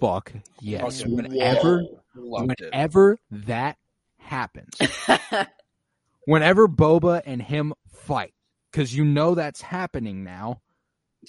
[0.00, 1.82] fuck yes!" Fucking Whenever,
[2.16, 3.76] Loved whenever that
[4.18, 4.72] happens,
[6.26, 8.34] whenever Boba and him fight,
[8.70, 10.60] because you know that's happening now.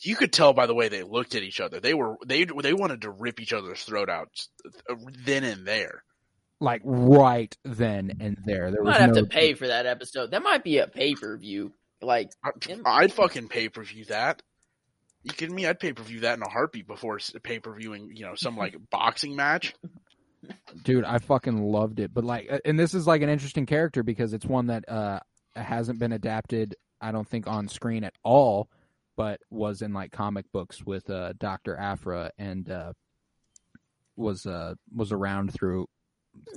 [0.04, 1.80] you could tell by the way they looked at each other.
[1.80, 4.30] They were they they wanted to rip each other's throat out
[4.90, 4.96] uh,
[5.26, 6.04] then and there.
[6.62, 9.86] Like right then and there, there You was might have no to pay for that
[9.86, 10.32] episode.
[10.32, 11.74] That might be a pay per view.
[12.02, 14.42] Like I, In- I'd fucking pay per view that.
[15.26, 15.66] You kidding me?
[15.66, 18.56] I'd pay per view that in a heartbeat before pay per viewing you know some
[18.56, 19.74] like boxing match.
[20.84, 24.32] dude i fucking loved it but like and this is like an interesting character because
[24.32, 25.20] it's one that uh
[25.56, 28.70] hasn't been adapted i don't think on screen at all
[29.18, 32.94] but was in like comic books with uh dr Aphra and uh
[34.16, 35.88] was uh was around through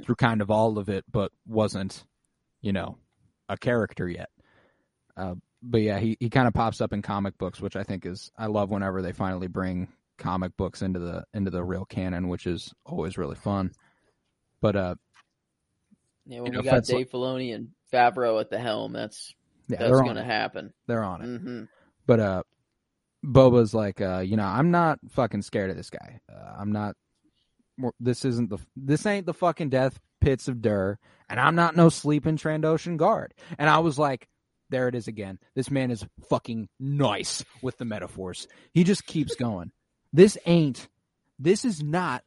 [0.02, 2.04] through kind of all of it but wasn't
[2.60, 2.98] you know
[3.48, 4.28] a character yet
[5.16, 8.06] uh but yeah he, he kind of pops up in comic books which i think
[8.06, 9.88] is i love whenever they finally bring
[10.18, 13.72] comic books into the into the real canon, which is always really fun.
[14.60, 14.94] But uh,
[16.26, 18.92] know, when You know, we got Dave Filoni and Favreau at the helm.
[18.92, 19.32] That's
[19.68, 20.74] Yeah, that's going to happen.
[20.86, 21.40] They're on it.
[21.40, 21.62] hmm
[22.06, 22.42] But uh,
[23.24, 26.20] Boba's like, uh, you know, I'm not fucking scared of this guy.
[26.30, 26.96] Uh, I'm not.
[28.00, 28.58] This isn't the.
[28.76, 30.98] This ain't the fucking death pits of Dur,
[31.28, 33.34] and I'm not no sleeping Trandoshan guard.
[33.56, 34.28] And I was like,
[34.70, 35.38] there it is again.
[35.54, 38.46] This man is fucking nice with the metaphors.
[38.72, 39.72] He just keeps going.
[40.12, 40.88] This ain't.
[41.38, 42.22] This is not.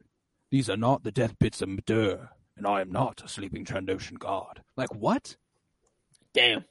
[0.50, 4.18] These are not the death pits of Dur, and I am not a sleeping Trandoshan
[4.18, 4.60] guard.
[4.76, 5.36] Like what?
[6.34, 6.64] Damn.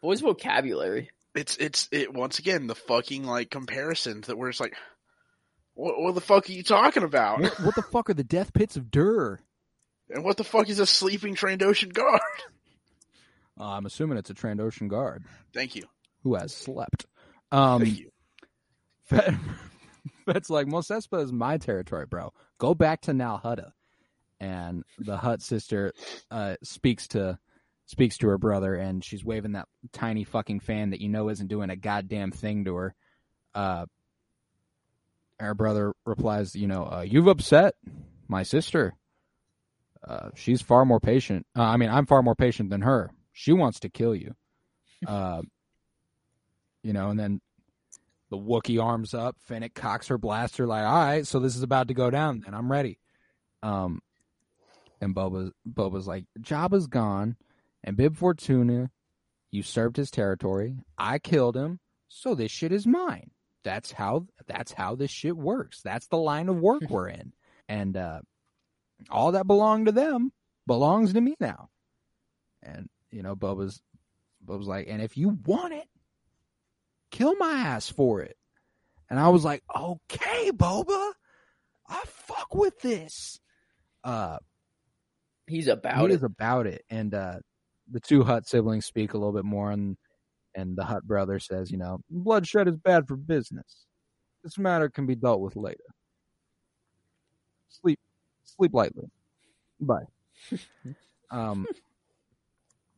[0.00, 1.10] Boy's vocabulary.
[1.34, 4.74] It's it's it once again the fucking like comparisons that we're just like,
[5.74, 7.40] what, what the fuck are you talking about?
[7.40, 9.40] What, what the fuck are the death pits of Dur?
[10.10, 12.20] And what the fuck is a sleeping Trandoshan guard?
[13.62, 15.84] Uh, I'm assuming it's a Trandoshan guard Thank you,
[16.24, 17.06] who has slept.
[17.52, 18.10] Um, thank you.
[20.26, 22.32] Fett's like, Mos Espa is my territory, bro.
[22.58, 23.70] Go back to Nalhutta.
[24.40, 25.92] And the Hutt sister
[26.28, 27.38] uh, speaks to
[27.86, 31.46] speaks to her brother, and she's waving that tiny fucking fan that you know isn't
[31.46, 32.94] doing a goddamn thing to her.
[33.54, 33.86] Uh,
[35.38, 37.74] her brother replies, "You know, uh, you've upset
[38.26, 38.94] my sister.
[40.02, 41.46] Uh, she's far more patient.
[41.56, 43.12] Uh, I mean, I'm far more patient than her.
[43.32, 44.34] She wants to kill you.
[45.06, 45.42] Uh,
[46.82, 47.40] you know, and then
[48.32, 49.36] the Wookie arms up.
[49.40, 52.56] Fennec cocks her blaster, like, all right, so this is about to go down, and
[52.56, 52.98] I'm ready.
[53.62, 54.00] Um,
[55.00, 57.36] and Boba, Boba's like, Jabba's gone,
[57.84, 58.90] and Bib Fortuna,
[59.50, 60.76] you served his territory.
[60.96, 61.78] I killed him,
[62.08, 63.30] so this shit is mine.
[63.64, 65.82] That's how that's how this shit works.
[65.82, 67.32] That's the line of work we're in,
[67.68, 68.20] and uh,
[69.10, 70.32] all that belonged to them
[70.66, 71.68] belongs to me now.
[72.62, 73.80] And you know, Boba's
[74.44, 75.86] Boba's like, and if you want it,
[77.10, 78.36] kill my ass for it.
[79.08, 81.12] And I was like, okay, Boba,
[81.88, 83.38] I fuck with this.
[84.02, 84.38] Uh,
[85.46, 86.10] He's about he it.
[86.12, 86.82] is about it.
[86.88, 87.40] And uh,
[87.90, 89.96] the two Hutt siblings speak a little bit more, and
[90.54, 93.86] and the Hutt brother says, you know, bloodshed is bad for business.
[94.42, 95.84] This matter can be dealt with later.
[97.68, 97.98] Sleep,
[98.44, 99.10] sleep lightly.
[99.80, 100.04] Bye.
[101.30, 101.66] um,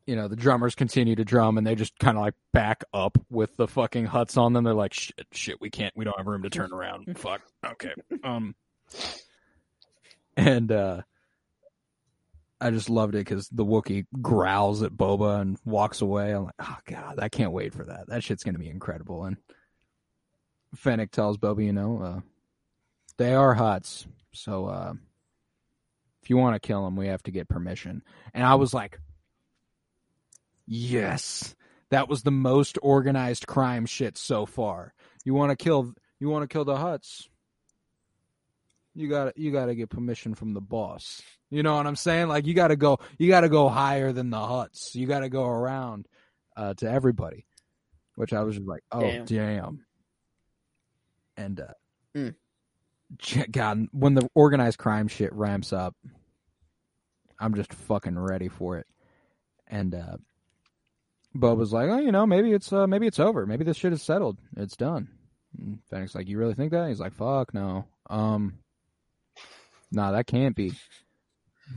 [0.06, 3.18] you know, the drummers continue to drum, and they just kind of like back up
[3.30, 4.64] with the fucking Hutts on them.
[4.64, 7.06] They're like, shit, shit, we can't, we don't have room to turn around.
[7.18, 7.42] Fuck.
[7.64, 7.94] Okay.
[8.22, 8.54] Um,
[10.36, 11.02] and uh,
[12.60, 16.32] I just loved it because the wookie growls at Boba and walks away.
[16.32, 18.08] I'm like, oh god, I can't wait for that.
[18.08, 19.24] That shit's gonna be incredible.
[19.24, 19.36] And
[20.74, 22.20] Fennec tells Boba, you know, uh,
[23.16, 24.92] they are Hutts, so uh,
[26.22, 28.02] if you want to kill them, we have to get permission.
[28.32, 28.98] And I was like,
[30.66, 31.54] yes,
[31.90, 34.94] that was the most organized crime shit so far.
[35.24, 37.26] You want to kill, you want to kill the Hutts.
[38.94, 41.20] You got you got to get permission from the boss.
[41.50, 42.28] You know what I'm saying?
[42.28, 44.94] Like you got to go you got to go higher than the Hutts.
[44.94, 46.06] You got to go around
[46.56, 47.46] uh, to everybody.
[48.14, 49.86] Which I was just like, "Oh, damn." Damn.
[51.36, 51.74] And uh
[52.16, 52.34] Mm.
[53.50, 55.96] God, when the organized crime shit ramps up,
[57.40, 58.86] I'm just fucking ready for it.
[59.66, 60.16] And uh
[61.36, 63.46] Boba's like, "Oh, you know, maybe it's uh maybe it's over.
[63.46, 64.38] Maybe this shit is settled.
[64.56, 65.08] It's done."
[65.58, 68.58] And Fennec's like, "You really think that?" He's like, "Fuck no." Um
[69.94, 70.72] Nah, that can't be.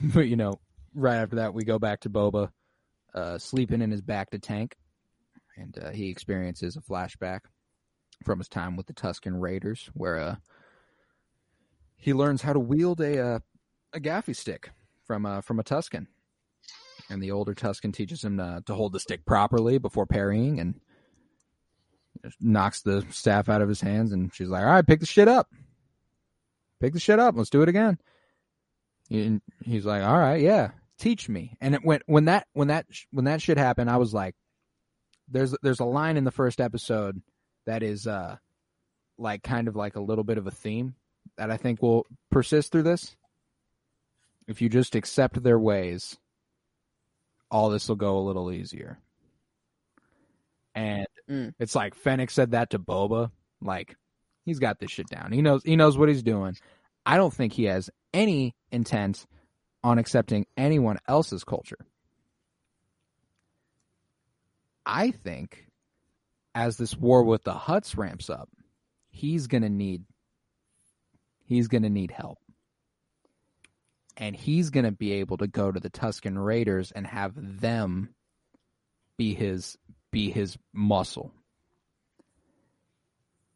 [0.03, 0.59] But you know,
[0.93, 2.49] right after that, we go back to Boba,
[3.13, 4.75] uh, sleeping in his bacta tank,
[5.55, 7.39] and uh, he experiences a flashback
[8.25, 10.35] from his time with the Tusken Raiders, where uh,
[11.95, 13.39] he learns how to wield a uh,
[13.93, 14.71] a gaffi stick
[15.05, 16.07] from uh, from a Tusken,
[17.09, 20.75] and the older Tusken teaches him to, to hold the stick properly before parrying, and
[22.39, 25.27] knocks the staff out of his hands, and she's like, "All right, pick the shit
[25.27, 25.47] up."
[26.79, 27.35] Pick the shit up.
[27.35, 27.97] Let's do it again.
[29.09, 32.85] And he's like, "All right, yeah, teach me." And it went when that when that
[33.11, 34.35] when that shit happened, I was like,
[35.27, 37.21] "There's there's a line in the first episode
[37.65, 38.37] that is uh
[39.17, 40.95] like kind of like a little bit of a theme
[41.37, 43.15] that I think will persist through this.
[44.47, 46.17] If you just accept their ways,
[47.51, 48.99] all this will go a little easier."
[50.75, 51.53] And Mm.
[51.59, 53.31] it's like Fennec said that to Boba,
[53.61, 53.97] like
[54.45, 55.31] he's got this shit down.
[55.31, 56.55] He knows he knows what he's doing.
[57.05, 59.25] I don't think he has any intent
[59.83, 61.85] on accepting anyone else's culture.
[64.85, 65.67] I think
[66.55, 68.49] as this war with the Hutts ramps up,
[69.09, 70.03] he's going to need
[71.45, 72.39] he's going to need help.
[74.17, 78.09] And he's going to be able to go to the Tusken Raiders and have them
[79.17, 79.77] be his
[80.11, 81.31] be his muscle.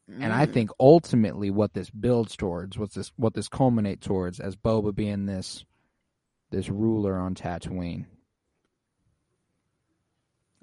[0.08, 0.54] And I Mm.
[0.54, 5.26] think ultimately what this builds towards, what's this what this culminates towards as Boba being
[5.26, 5.66] this
[6.52, 8.06] this ruler on Tatooine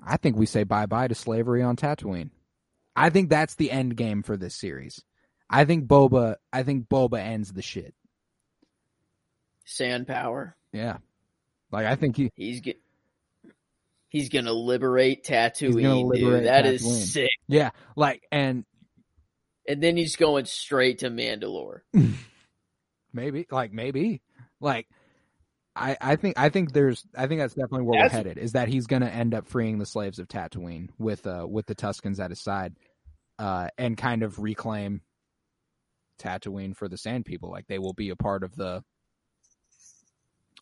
[0.03, 2.31] I think we say bye bye to slavery on Tatooine.
[2.95, 5.03] I think that's the end game for this series.
[5.51, 6.37] I think Boba.
[6.53, 7.95] I think Boba ends the shit.
[9.71, 10.57] Sand power.
[10.73, 10.97] Yeah,
[11.71, 12.81] like I think he He's get.
[14.09, 16.47] He's gonna liberate Tatooine, gonna liberate dude.
[16.49, 16.73] That Tatooine.
[16.75, 17.29] is sick.
[17.47, 18.65] yeah like and
[19.67, 21.81] And then he's going straight to Mandalore.
[23.13, 24.23] maybe like maybe
[24.61, 24.87] like
[25.77, 28.53] I I think I think there's I think that's definitely where That's- we're headed is
[28.53, 32.19] that he's gonna end up freeing the slaves of Tatooine with uh with the Tuskens
[32.19, 32.75] at his side,
[33.39, 35.03] uh and kind of reclaim
[36.19, 37.51] Tatooine for the Sand People.
[37.51, 38.83] Like they will be a part of the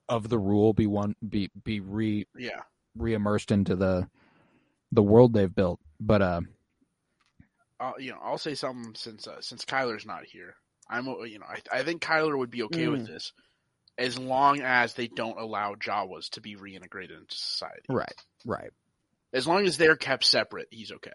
[0.08, 2.62] of the rule, be one be be re Yeah.
[2.96, 4.08] re-immersed into the
[4.92, 5.80] the world they've built.
[6.00, 6.40] But uh
[7.78, 10.54] uh, you know, I'll say something since uh, since Kyler's not here.
[10.88, 13.06] I'm, uh, you know, I, I think Kyler would be okay with Mm.
[13.06, 13.32] this,
[13.98, 17.82] as long as they don't allow Jawas to be reintegrated into society.
[17.88, 18.14] right,
[18.46, 18.70] right.
[19.32, 21.10] As long as they're kept separate, he's okay.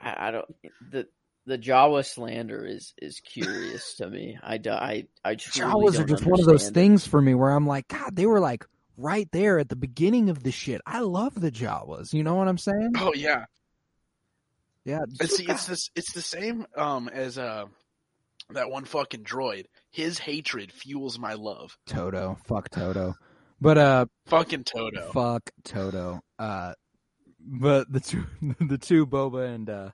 [0.00, 0.46] I, I don't.
[0.90, 1.06] The
[1.46, 4.38] the Jawa slander is is curious to me.
[4.42, 6.74] I I I truly Jawas are don't just one of those it.
[6.74, 8.66] things for me where I'm like, God, they were like
[8.96, 10.80] right there at the beginning of the shit.
[10.86, 12.12] I love the Jawas.
[12.12, 12.92] You know what I'm saying?
[12.98, 13.44] Oh yeah,
[14.84, 15.00] Yeah.
[15.18, 17.64] and see, it's this, it's the same um as uh
[18.50, 19.64] that one fucking droid.
[19.90, 21.76] His hatred fuels my love.
[21.86, 22.36] Toto.
[22.44, 23.14] Fuck Toto.
[23.60, 25.10] But uh Fucking Toto.
[25.12, 26.20] fuck Toto.
[26.38, 26.74] Uh
[27.40, 28.24] but the two
[28.60, 29.90] the two Boba and uh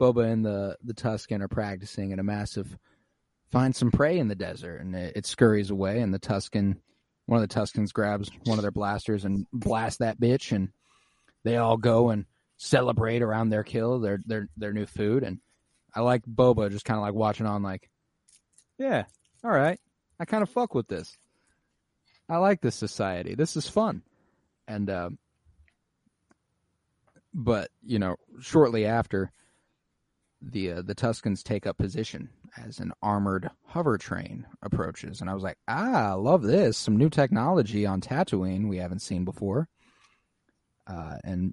[0.00, 2.76] Boba and the the Tusken are practicing in a massive
[3.50, 6.76] find some prey in the desert and it, it scurries away and the Tusken
[7.26, 10.70] one of the Tuskens grabs one of their blasters and blasts that bitch and
[11.44, 12.24] they all go and
[12.56, 15.40] celebrate around their kill, their their their new food and
[15.94, 17.88] I like Boba just kind of like watching on like
[18.78, 19.04] yeah,
[19.42, 19.80] all right.
[20.20, 21.16] I kind of fuck with this.
[22.28, 23.34] I like this society.
[23.34, 24.02] This is fun.
[24.68, 25.18] And um
[27.32, 29.30] but, you know, shortly after
[30.52, 35.34] the uh, the Tuskens take up position as an armored hover train approaches, and I
[35.34, 36.76] was like, "Ah, love this!
[36.76, 39.68] Some new technology on Tatooine we haven't seen before."
[40.86, 41.52] Uh, and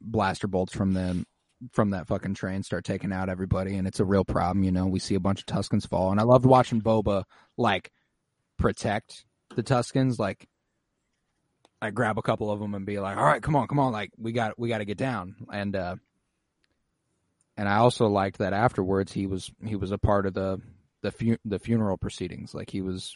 [0.00, 1.26] blaster bolts from them
[1.72, 4.64] from that fucking train start taking out everybody, and it's a real problem.
[4.64, 7.24] You know, we see a bunch of Tuskens fall, and I loved watching Boba
[7.58, 7.90] like
[8.58, 9.24] protect
[9.54, 10.48] the Tuskens, like
[11.82, 13.92] I grab a couple of them and be like, "All right, come on, come on,
[13.92, 15.96] like we got we got to get down." And uh
[17.60, 20.60] and I also liked that afterwards he was he was a part of the
[21.02, 22.54] the fu- the funeral proceedings.
[22.54, 23.14] Like he was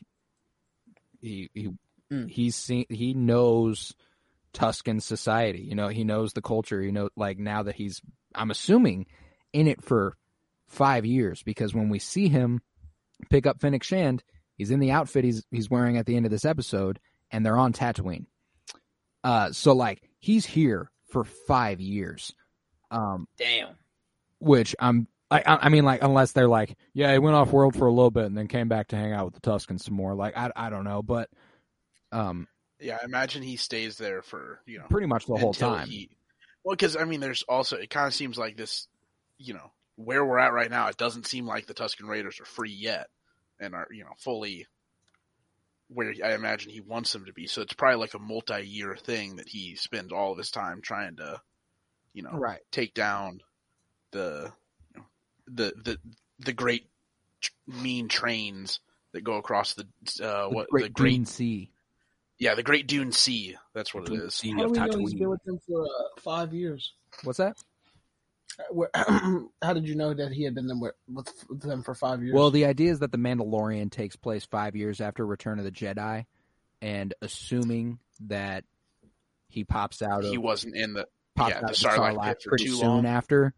[1.20, 1.70] he he
[2.12, 2.28] Mm.
[2.28, 3.94] he's seen he knows
[4.52, 5.62] Tusken society.
[5.62, 6.82] You know, he knows the culture.
[6.82, 8.02] You know, like now that he's
[8.34, 9.06] I'm assuming
[9.54, 10.14] in it for
[10.68, 12.60] five years because when we see him
[13.30, 14.22] pick up Fennec Shand,
[14.58, 17.56] he's in the outfit he's he's wearing at the end of this episode, and they're
[17.56, 18.26] on Tatooine.
[19.24, 22.34] Uh, so like he's here for five years.
[22.90, 23.76] Um, Damn.
[24.44, 27.86] Which I'm I I mean like unless they're like yeah he went off world for
[27.86, 30.14] a little bit and then came back to hang out with the Tuskens some more
[30.14, 31.30] like I I don't know but
[32.12, 32.46] um
[32.78, 36.10] Yeah, I imagine he stays there for you know pretty much the whole time He,
[36.64, 38.88] well, because I mean, there's also it kind of seems like this,
[39.38, 40.88] you know, where we're at right now.
[40.88, 43.08] It doesn't seem like the Tusken Raiders are free yet,
[43.60, 44.66] and are you know fully
[45.88, 47.46] where I imagine he wants them to be.
[47.46, 51.16] So it's probably like a multi-year thing that he spends all of his time trying
[51.16, 51.40] to,
[52.14, 53.40] you know, right take down
[54.14, 54.52] the
[54.94, 55.06] you know,
[55.46, 55.98] the the
[56.38, 56.86] the great
[57.66, 58.80] mean trains
[59.12, 59.82] that go across the
[60.22, 61.70] uh, the what Great the great Dune Sea
[62.38, 63.56] yeah the Great Dune Sea.
[63.74, 64.34] That's what it Dune is.
[64.34, 65.18] Sea How do of we know he's Tatooine.
[65.18, 66.92] been with them for uh, five years?
[67.22, 67.56] what's that
[68.58, 68.90] Uh, where-
[69.62, 72.22] How did you know that he had been them with, with with them for five
[72.22, 72.34] years?
[72.34, 75.70] well the idea is that the Mandalorian takes place five years after Return of the
[75.70, 76.24] Jedi
[76.82, 78.64] and assuming that
[79.48, 81.06] he pops out of He wasn't in the
[81.36, 83.06] pops Yeah, out the of Sarlacc Sarlacc pit for pretty too soon long.
[83.06, 83.54] after.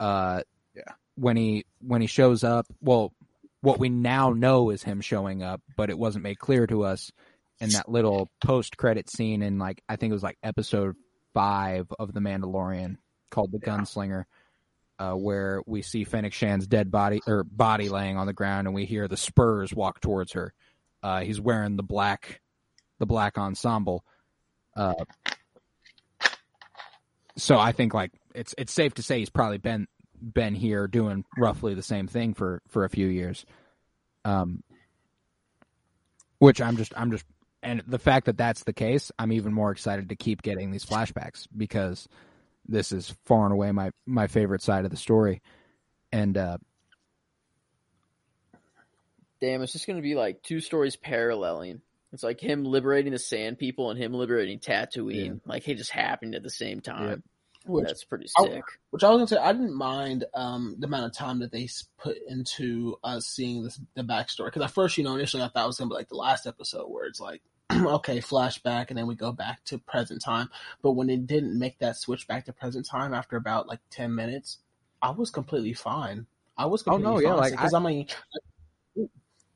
[0.00, 0.42] Uh,
[0.74, 0.82] Yeah.
[1.16, 3.12] When he when he shows up, well,
[3.60, 7.12] what we now know is him showing up, but it wasn't made clear to us
[7.60, 10.96] in that little post credit scene in like I think it was like episode
[11.32, 12.96] five of The Mandalorian
[13.30, 13.76] called The Yeah.
[13.78, 14.24] Gunslinger.
[14.96, 18.74] Uh, where we see Fennec Shand's dead body or body laying on the ground, and
[18.76, 20.54] we hear the Spurs walk towards her.
[21.02, 22.40] Uh, he's wearing the black,
[23.00, 24.04] the black ensemble.
[24.76, 24.94] Uh,
[27.36, 29.86] so I think like it's it's safe to say he's probably been
[30.20, 33.44] been here doing roughly the same thing for for a few years.
[34.24, 34.62] Um,
[36.38, 37.24] which I'm just I'm just
[37.62, 40.84] and the fact that that's the case, I'm even more excited to keep getting these
[40.84, 42.08] flashbacks because
[42.68, 45.42] this is far and away my my favorite side of the story,
[46.12, 46.58] and uh,
[49.40, 51.80] Damn, it's just gonna be like two stories paralleling
[52.12, 55.40] It's like him liberating the Sand People and him liberating Tatooine.
[55.44, 57.22] Like it just happened at the same time.
[57.66, 58.64] Which, That's pretty I- sick.
[58.90, 61.66] which I was gonna say, I didn't mind um, the amount of time that they
[61.98, 64.46] put into us seeing this the backstory.
[64.46, 66.46] Because at first, you know, initially I thought it was gonna be like the last
[66.46, 67.40] episode where it's like,
[67.72, 70.50] okay, flashback, and then we go back to present time.
[70.82, 74.14] But when it didn't make that switch back to present time after about like ten
[74.14, 74.58] minutes,
[75.00, 76.26] I was completely fine.
[76.58, 78.06] I was Oh, no, completely yeah, like, because I, mean,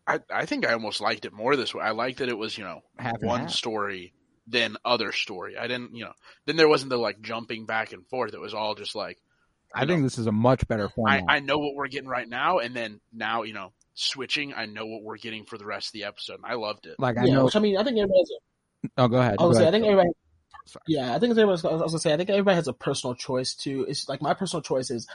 [0.07, 1.83] I, I think I almost liked it more this way.
[1.85, 3.51] I liked that it was, you know, Half one half.
[3.51, 4.15] story
[4.49, 5.57] than other story.
[5.57, 6.13] I didn't, you know,
[6.47, 8.35] then there wasn't the like jumping back and forth.
[8.35, 9.19] It was all just like,
[9.75, 11.25] I think this is a much better I, format.
[11.29, 14.87] I know what we're getting right now, and then now, you know, switching, I know
[14.87, 16.37] what we're getting for the rest of the episode.
[16.37, 16.97] And I loved it.
[16.99, 17.45] like I yeah, know.
[17.45, 19.33] which I mean, I think everybody has a oh, go ahead.
[19.35, 20.09] I go gonna I think everybody.
[20.65, 20.83] Sorry.
[20.87, 21.49] Yeah, I think everybody.
[21.69, 23.85] I was gonna say, I think everybody has a personal choice too.
[23.89, 25.07] It's like my personal choice is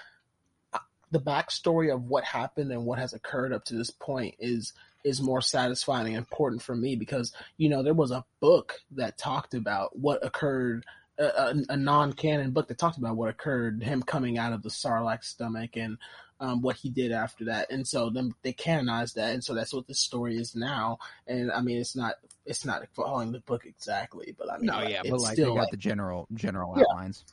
[0.73, 0.79] uh,
[1.11, 4.73] the backstory of what happened and what has occurred up to this point is
[5.03, 9.17] is more satisfying and important for me because you know there was a book that
[9.17, 10.85] talked about what occurred.
[11.19, 14.69] A, a, a non-canon book that talked about what occurred, him coming out of the
[14.69, 15.99] Sarlacc stomach, and
[16.39, 19.71] um, what he did after that, and so then they canonized that, and so that's
[19.75, 20.97] what this story is now.
[21.27, 22.15] And I mean, it's not
[22.47, 25.33] it's not following the book exactly, but I mean, no, like, yeah, it's but like
[25.33, 26.85] still they got like- the general general Yeah.
[26.89, 27.23] outlines.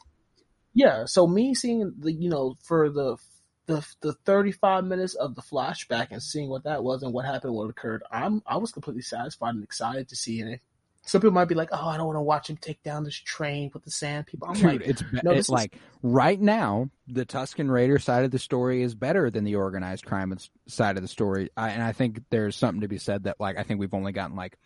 [0.74, 1.04] yeah.
[1.06, 3.16] So me seeing the you know for the
[3.70, 7.24] the the thirty five minutes of the flashback and seeing what that was and what
[7.24, 10.60] happened, what occurred, I'm I was completely satisfied and excited to see it.
[11.02, 13.14] Some people might be like, "Oh, I don't want to watch him take down this
[13.14, 16.90] train with the sand people." I'm Dude, like, it's, no, it's is- like right now
[17.08, 20.36] the Tusken Raider side of the story is better than the organized crime
[20.68, 23.56] side of the story, I, and I think there's something to be said that like
[23.56, 24.58] I think we've only gotten like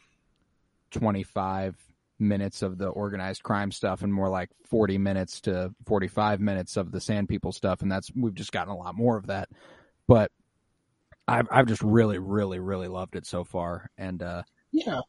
[0.91, 1.77] 25
[2.25, 6.91] minutes of the organized crime stuff and more like 40 minutes to 45 minutes of
[6.91, 9.49] the Sand People stuff, and that's we've just gotten a lot more of that.
[10.09, 10.31] But
[11.29, 15.01] I've I've just really really really loved it so far, and uh, Yeah,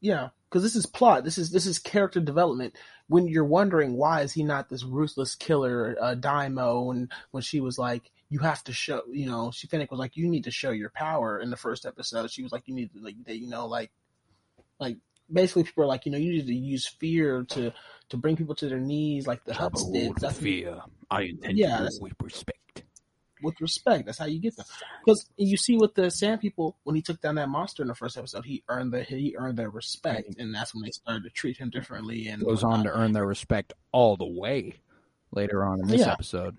[0.00, 1.24] yeah, because this is plot.
[1.24, 2.74] This is this is character development.
[3.08, 7.60] When you're wondering why is he not this ruthless killer, uh, daimyo, and when she
[7.60, 10.50] was like, you have to show, you know, she Fennec was like, you need to
[10.50, 12.30] show your power in the first episode.
[12.30, 13.92] She was like, you need to like, that, you know, like,
[14.80, 14.96] like
[15.32, 17.72] basically people are like, you know, you need to use fear to
[18.08, 20.12] to bring people to their knees, like the Hutts did.
[20.20, 20.80] That's fear.
[21.10, 22.84] I intend Yeah, to with respect.
[23.42, 24.06] with respect.
[24.06, 24.66] That's how you get them.
[25.04, 27.94] Because you see with the Sand People, when he took down that monster in the
[27.94, 30.40] first episode, he earned the he earned their respect, mm-hmm.
[30.40, 32.28] and that's when they started to treat him differently.
[32.28, 34.74] And goes on to earn their respect all the way
[35.32, 36.12] later on in this Yeah.
[36.12, 36.56] episode.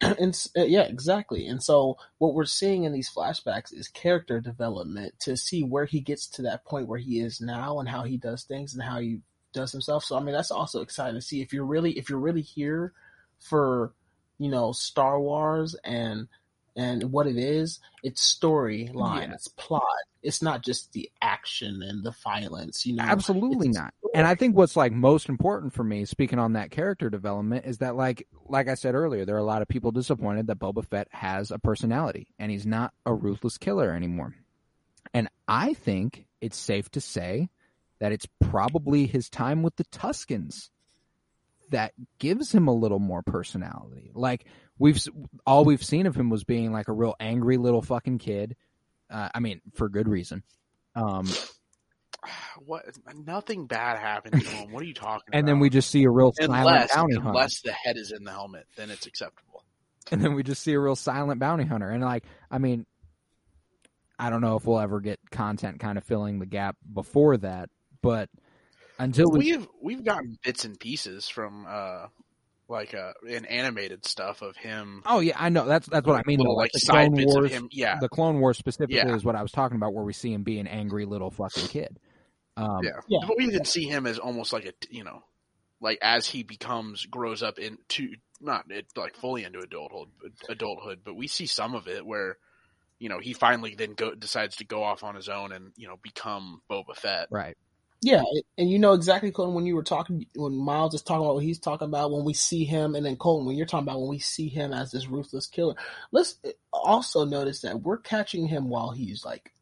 [0.18, 1.46] and uh, yeah, exactly.
[1.46, 6.00] And so what we're seeing in these flashbacks is character development to see where he
[6.00, 9.00] gets to that point where he is now and how he does things and how
[9.00, 9.20] he
[9.52, 10.04] does himself.
[10.04, 12.92] So I mean, that's also exciting to see if you're really if you're really here
[13.40, 13.92] for
[14.38, 16.28] you know Star Wars and
[16.76, 19.32] and what it is, it's storyline, Yeah.
[19.34, 19.82] it's plot.
[20.22, 21.10] It's not just the
[21.46, 22.84] action and the violence.
[22.84, 23.94] You know, Absolutely not.
[24.14, 27.78] And I think what's like most important for me, speaking on that character development, is
[27.78, 30.84] that like like I said earlier, there are a lot of people disappointed that Boba
[30.84, 34.34] Fett has a personality and he's not a ruthless killer anymore.
[35.14, 37.48] And I think it's safe to say
[38.00, 40.70] that it's probably his time with the Tuskens
[41.70, 44.10] that gives him a little more personality.
[44.14, 44.46] Like
[44.78, 45.00] we've
[45.46, 48.56] all we've seen of him was being like a real angry little fucking kid.
[49.08, 50.42] Uh, I mean, for good reason.
[50.96, 51.28] Um,
[52.64, 52.84] What?
[53.14, 54.72] Nothing bad happened to him.
[54.72, 55.38] What are you talking about?
[55.38, 57.28] and then we just see a real silent unless bounty hunter.
[57.28, 59.62] unless the head is in the helmet, then it's acceptable.
[60.10, 61.90] And then we just see a real silent bounty hunter.
[61.90, 62.86] And like, I mean,
[64.18, 67.68] I don't know if we'll ever get content kind of filling the gap before that,
[68.02, 68.30] but
[68.98, 72.06] until we, We've we've gotten bits and pieces from uh
[72.68, 75.02] like uh in animated stuff of him.
[75.06, 76.38] oh yeah, I know that's that's what I mean.
[76.38, 76.58] little, though.
[76.60, 77.68] like the side Clone bits Wars, of him.
[77.72, 79.14] Yeah, the Clone Wars specifically Yeah.
[79.14, 81.68] is what I was talking about, where we see him be an angry little fucking
[81.68, 81.98] kid.
[82.56, 83.20] Um, yeah, Yeah.
[83.26, 85.22] But we even see him as almost like a you know,
[85.80, 90.08] like as he becomes grows up into not it, like fully into adulthood,
[90.48, 92.38] adulthood, but we see some of it where.
[92.98, 95.86] You know, he finally then go decides to go off on his own and you
[95.86, 97.28] know become Boba Fett.
[97.30, 97.54] right.
[98.06, 98.22] Yeah,
[98.56, 101.42] and you know exactly, Colton, when you were talking, when Miles is talking about what
[101.42, 104.10] he's talking about, when we see him, and then Colton, when you're talking about when
[104.10, 105.74] we see him as this ruthless killer,
[106.12, 109.52] let's uh, also notice that we're catching him while he's like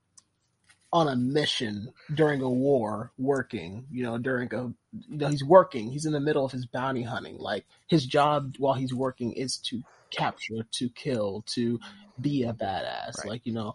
[0.93, 4.65] on a mission during a war, working, you know, during a,
[5.09, 7.39] you know, he's working, he's in the middle of his bounty hunting.
[7.39, 9.81] Like, his job while he's working is to
[10.11, 11.81] capture, to kill, to
[12.21, 13.17] be a badass.
[13.21, 13.27] Right.
[13.27, 13.73] Like, you know,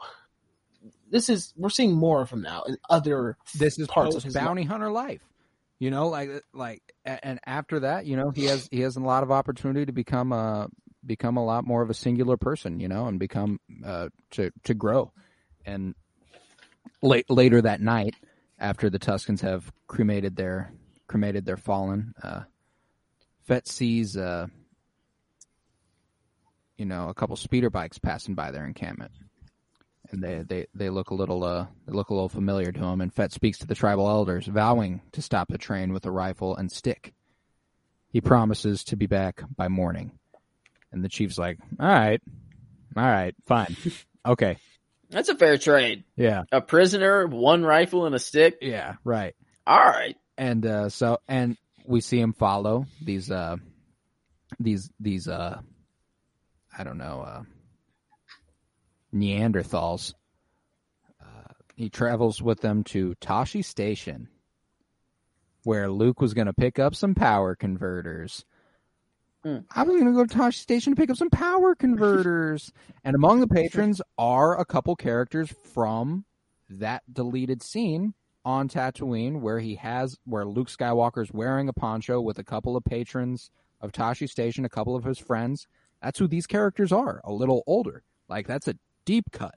[1.09, 4.33] this is, we're seeing more of him now in other This is parts of his
[4.33, 5.21] bounty hunter life.
[5.79, 9.23] You know, like like, and after that, you know, he has he has a lot
[9.23, 10.67] of opportunity to become a
[11.05, 12.81] become a lot more of a singular person.
[12.81, 15.13] You know, and become uh, to to grow.
[15.65, 15.95] And
[17.01, 18.15] late later that night,
[18.59, 20.73] after the Tuskens have cremated their
[21.07, 22.13] cremated their fallen.
[22.21, 22.41] Uh,
[23.47, 24.47] Fett sees, uh,
[26.77, 29.11] you know, a couple speeder bikes passing by their encampment,
[30.11, 33.01] and they they they look a little uh they look a little familiar to him.
[33.01, 36.55] And Fett speaks to the tribal elders, vowing to stop the train with a rifle
[36.55, 37.13] and stick.
[38.11, 40.11] He promises to be back by morning,
[40.91, 42.19] and the chief's like, "All right,
[42.97, 43.75] all right, fine,
[44.25, 44.57] okay,
[45.11, 46.05] That's a fair trade.
[46.15, 48.57] yeah, A prisoner, one rifle, and a stick.
[48.61, 49.35] yeah, right."
[49.67, 50.15] All right.
[50.39, 51.55] and uh, so and
[51.85, 53.57] we see him follow these uh
[54.59, 55.59] these these uh
[56.75, 57.43] I don't know uh
[59.13, 60.13] Neanderthals.
[61.21, 64.29] Uh, he travels with them to Tosche Station,
[65.63, 68.45] where Luke was going to pick up some power converters.
[69.43, 69.59] Hmm.
[69.71, 72.71] I was going to go to Tosche Station to pick up some power converters,
[73.03, 76.25] and among the patrons are a couple characters from
[76.69, 78.13] that deleted scene
[78.45, 82.83] on Tatooine where he has where Luke Skywalker's wearing a poncho with a couple of
[82.83, 83.51] patrons
[83.81, 85.67] of Tosche Station, a couple of his friends.
[86.01, 88.03] That's who these characters are, a little older.
[88.27, 88.75] Like that's a
[89.09, 89.55] deep cut.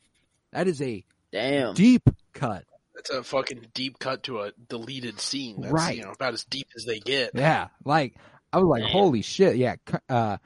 [0.52, 1.74] That is a Damn.
[1.74, 2.64] deep cut.
[2.94, 5.60] That's a fucking deep cut to a deleted scene.
[5.60, 5.96] That's Right.
[5.96, 7.32] you know about as deep as they get.
[7.34, 8.14] Yeah, like
[8.50, 8.90] I was like, Man.
[8.92, 9.56] holy shit!
[9.56, 9.76] Yeah,
[10.08, 10.38] uh,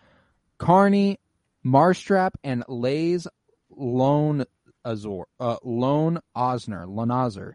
[0.59, 1.21] Carney,
[1.65, 3.29] Marstrap, and Lays
[3.71, 4.45] Lone
[4.85, 7.53] Azor, uh, Lone Osner, Lonazer,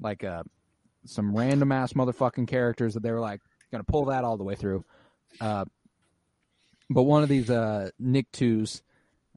[0.00, 0.42] like uh,
[1.06, 4.54] some random ass motherfucking characters that they were like gonna pull that all the way
[4.56, 4.84] through.
[5.40, 5.64] Uh,
[6.90, 8.82] but one of these uh, Nicktoons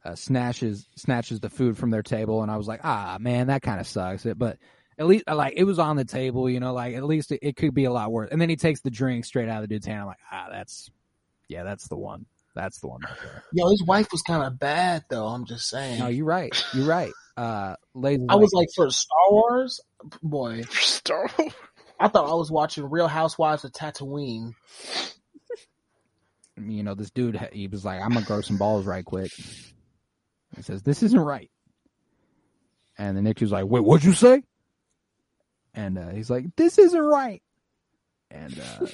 [0.07, 3.61] uh, snatches snatches the food from their table, and I was like, ah, man, that
[3.61, 4.25] kind of sucks.
[4.25, 4.57] It, but
[4.97, 7.55] at least like it was on the table, you know, like at least it, it
[7.55, 8.29] could be a lot worse.
[8.31, 10.01] And then he takes the drink straight out of the dude's hand.
[10.01, 10.89] I'm like, ah, that's
[11.47, 12.25] yeah, that's the one.
[12.55, 13.41] That's the one right.
[13.53, 15.27] Yo, his wife was kind of bad though.
[15.27, 15.99] I'm just saying.
[15.99, 16.51] No, you're right.
[16.73, 17.11] You're right.
[17.35, 19.79] Uh, ladies, I was like, for Star Wars,
[20.23, 21.53] boy, Star Wars.
[21.99, 24.53] I thought I was watching Real Housewives of Tatooine.
[26.57, 29.31] you know, this dude, he was like, I'm gonna grow some balls right quick.
[30.57, 31.49] He says, this isn't right.
[32.97, 34.43] And the Nick was like, wait, what'd you say?
[35.73, 37.41] And uh, he's like, this isn't right.
[38.31, 38.87] And uh,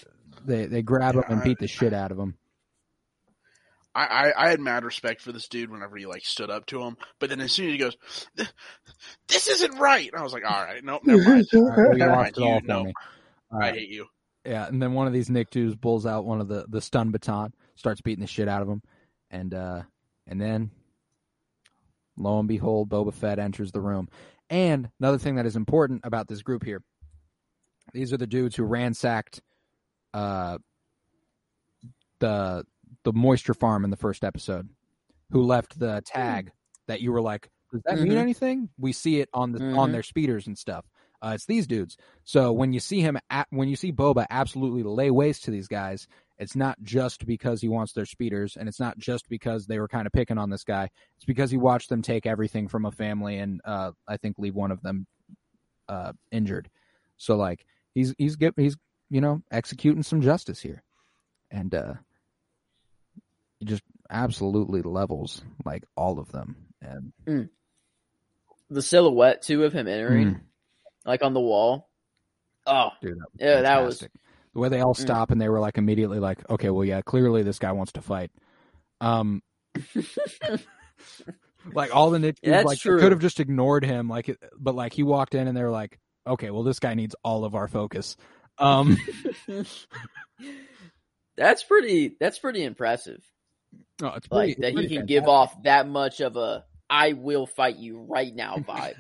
[0.46, 2.36] they they grab him and beat the shit out of him.
[3.96, 6.82] I, I I had mad respect for this dude whenever he like stood up to
[6.82, 7.98] him, but then as soon as he goes,
[9.28, 11.94] "This isn't right," and I was like, "All right, nope, never mind, All right, well,
[11.94, 12.94] you never lost mind, you for know, me.
[13.52, 14.08] I hate you."
[14.46, 17.54] Yeah, and then one of these Nicktoons pulls out one of the the stun baton,
[17.76, 18.82] starts beating the shit out of him,
[19.32, 19.84] and uh
[20.28, 20.72] and then
[22.18, 24.08] lo and behold, Boba Fett enters the room.
[24.50, 26.84] And another thing that is important about this group here,
[27.94, 29.42] these are the dudes who ransacked
[30.14, 30.58] uh
[32.20, 32.66] the
[33.04, 34.70] the moisture farm in the first episode,
[35.32, 36.52] who left the tag
[36.88, 38.18] that you were like, does that mean Mhm.
[38.18, 38.70] anything?
[38.78, 39.94] We see it on the on Mhm.
[39.94, 40.86] their speeders and stuff.
[41.22, 41.98] Uh, it's these dudes.
[42.26, 45.68] So when you see him, at, when you see Boba absolutely lay waste to these
[45.70, 46.08] guys,
[46.40, 49.88] it's not just because he wants their speeders, and it's not just because they were
[49.88, 50.90] kind of picking on this guy.
[51.18, 54.56] It's because he watched them take everything from a family, and uh, I think leave
[54.56, 55.06] one of them
[55.88, 56.70] uh, injured.
[57.18, 58.76] So like he's he's get, he's
[59.10, 60.82] you know executing some justice here,
[61.52, 61.94] and uh,
[63.60, 66.56] he just absolutely levels like all of them.
[66.82, 67.50] And
[68.70, 70.42] The silhouette too of him entering, Mm.
[71.06, 71.90] like on the wall.
[72.66, 74.08] Oh, dude, that Yeah, that was-
[74.54, 74.56] fantastic.
[74.56, 74.98] the way they all Mm.
[75.02, 78.02] stop and they were like immediately like, okay, well, yeah, clearly this guy wants to
[78.02, 78.32] fight.
[79.02, 79.42] Um,
[81.74, 83.00] like all the Nick, Yeah, like true.
[83.00, 85.72] could have just ignored him, like, it- but like he walked in and they were
[85.72, 88.16] like, okay, well, this guy needs all of our focus.
[88.60, 88.98] Um,
[91.38, 92.16] that's pretty.
[92.20, 93.24] That's pretty impressive.
[94.02, 97.14] no, it's pretty, Like that it's he can give off that much of a "I
[97.14, 98.94] will fight you right now" vibe.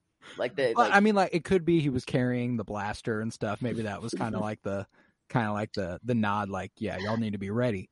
[0.38, 0.76] like that.
[0.76, 3.60] Like, I mean, like it could be he was carrying the blaster and stuff.
[3.62, 4.86] Maybe that was kind of like the
[5.30, 7.88] kind of like the the nod, like, yeah, y'all need to be ready.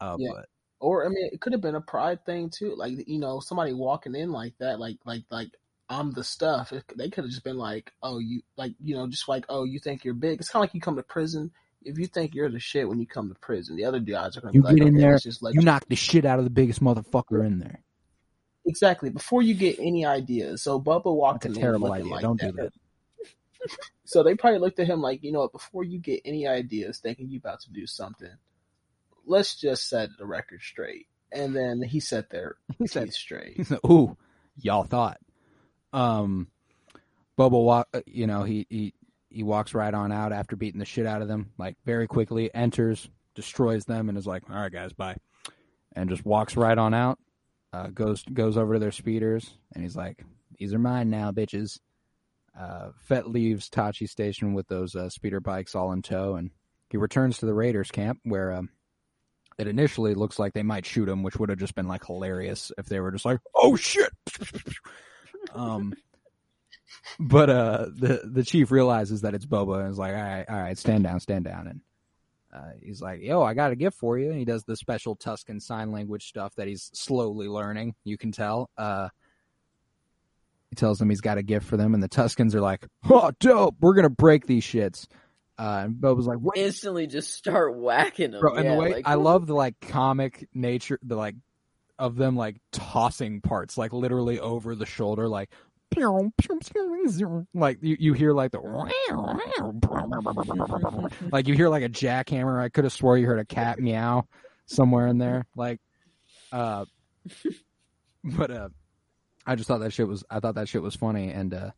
[0.00, 0.30] Uh, Yeah.
[0.34, 0.46] but
[0.80, 2.74] Or I mean, it could have been a pride thing too.
[2.76, 5.50] Like you know, somebody walking in like that, like like like
[5.88, 6.72] I'm the stuff.
[6.72, 9.64] It, they could have just been like, oh, you like you know, just like oh,
[9.64, 10.40] you think you're big.
[10.40, 11.50] It's kind of like you come to prison.
[11.82, 14.40] If you think you're the shit when you come to prison, the other guys are
[14.40, 16.24] going to You be like, get in okay, there, just let you knock the shit
[16.24, 17.82] out of the biggest motherfucker in there.
[18.66, 20.62] exactly before you get any ideas.
[20.62, 22.12] So Bubba walked That's a terrible idea.
[22.12, 22.46] like Don't that.
[22.56, 22.72] do that.
[24.04, 26.98] So they probably looked at him like, you know what, before you get any ideas
[26.98, 28.30] thinking you about to do something,
[29.26, 31.06] let's just set the record straight.
[31.30, 33.56] And then he set there He said, straight.
[33.56, 34.16] He said, "Ooh,
[34.56, 35.18] y'all thought."
[35.92, 36.48] Um,
[37.38, 37.88] Boba walk.
[37.92, 38.94] uh, You know, he he
[39.28, 42.52] he walks right on out after beating the shit out of them, like very quickly.
[42.54, 45.16] Enters, destroys them, and is like, "All right, guys, bye,"
[45.94, 47.18] and just walks right on out.
[47.74, 50.24] Uh, goes goes over to their speeders, and he's like,
[50.58, 51.78] "These are mine now, bitches.
[52.58, 56.50] Uh, Fett leaves Tosche Station with those uh, speeder bikes all in tow, and
[56.90, 58.70] he returns to the Raiders camp where um,
[59.58, 62.72] it initially looks like they might shoot him, which would have just been like hilarious
[62.76, 64.10] if they were just like, "Oh shit!"
[65.54, 65.94] um,
[67.20, 70.60] but uh, the the chief realizes that it's Boba and is like, "All right, all
[70.60, 71.80] right, stand down, stand down," and
[72.52, 75.14] uh, he's like, "Yo, I got a gift for you." And he does the special
[75.16, 77.94] Tusken sign language stuff that he's slowly learning.
[78.04, 78.70] You can tell.
[78.76, 79.10] Uh,
[80.70, 83.30] he tells them he's got a gift for them, and the Tuskens are like, "Oh,
[83.40, 83.76] dope!
[83.80, 85.06] We're gonna break these shits."
[85.58, 88.40] Uh, and Boba's like, "What?" Instantly, just start whacking them.
[88.40, 91.36] Bro, and yeah, the way like, I love the like comic nature, the like
[91.98, 95.50] of them like tossing parts, like literally over the shoulder, like.
[97.54, 98.60] Like you, you hear like the
[101.32, 102.60] like you hear like a jackhammer.
[102.60, 104.26] I could have swore you heard a cat meow
[104.66, 105.46] somewhere in there.
[105.56, 105.80] Like,
[106.52, 106.84] uh,
[108.24, 108.68] but uh,
[109.46, 111.70] I just thought that shit was I thought that shit was funny, and uh,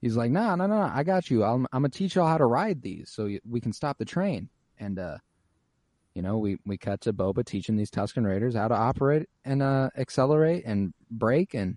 [0.00, 1.42] he's like, "No, no, no, I got you.
[1.44, 4.48] I'm I'm gonna teach y'all how to ride these, so we can stop the train."
[4.78, 5.18] And uh,
[6.14, 9.62] you know, we we cut to Boba teaching these Tusken Raiders how to operate and
[9.62, 11.76] uh, accelerate and brake, and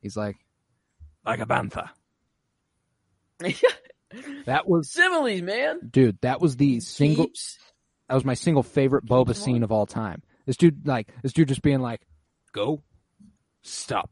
[0.00, 0.36] he's like,
[1.24, 1.90] "Like a bantha."
[4.46, 5.80] That was, similes, man.
[5.90, 6.18] dude.
[6.22, 7.26] That was the single.
[7.26, 7.58] Keeps-
[8.08, 10.22] That was my single favorite Boba scene of all time.
[10.46, 12.00] This dude, like, this dude just being like,
[12.52, 12.82] "Go,
[13.60, 14.10] stop,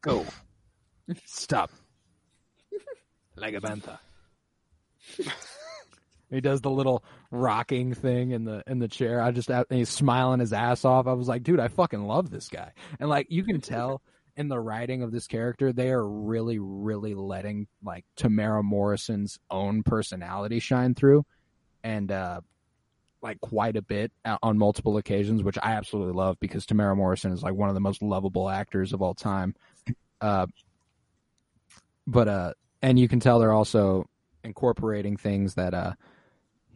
[0.00, 0.24] go,
[1.24, 1.70] stop,"
[3.36, 3.98] like a bantha.
[6.30, 9.20] he does the little rocking thing in the in the chair.
[9.20, 11.06] I just and he's smiling his ass off.
[11.06, 12.72] I was like, dude, I fucking love this guy.
[12.98, 14.02] And like, you can tell
[14.36, 19.82] in the writing of this character, they are really, really letting like Temuera Morrison's own
[19.82, 21.24] personality shine through,
[21.82, 22.40] and uh
[23.22, 27.42] like quite a bit on multiple occasions, which I absolutely love because Tamara Morrison is
[27.42, 29.54] like one of the most lovable actors of all time.
[30.20, 30.46] Uh,
[32.06, 32.52] but uh,
[32.82, 34.06] and you can tell they're also
[34.42, 35.92] incorporating things that uh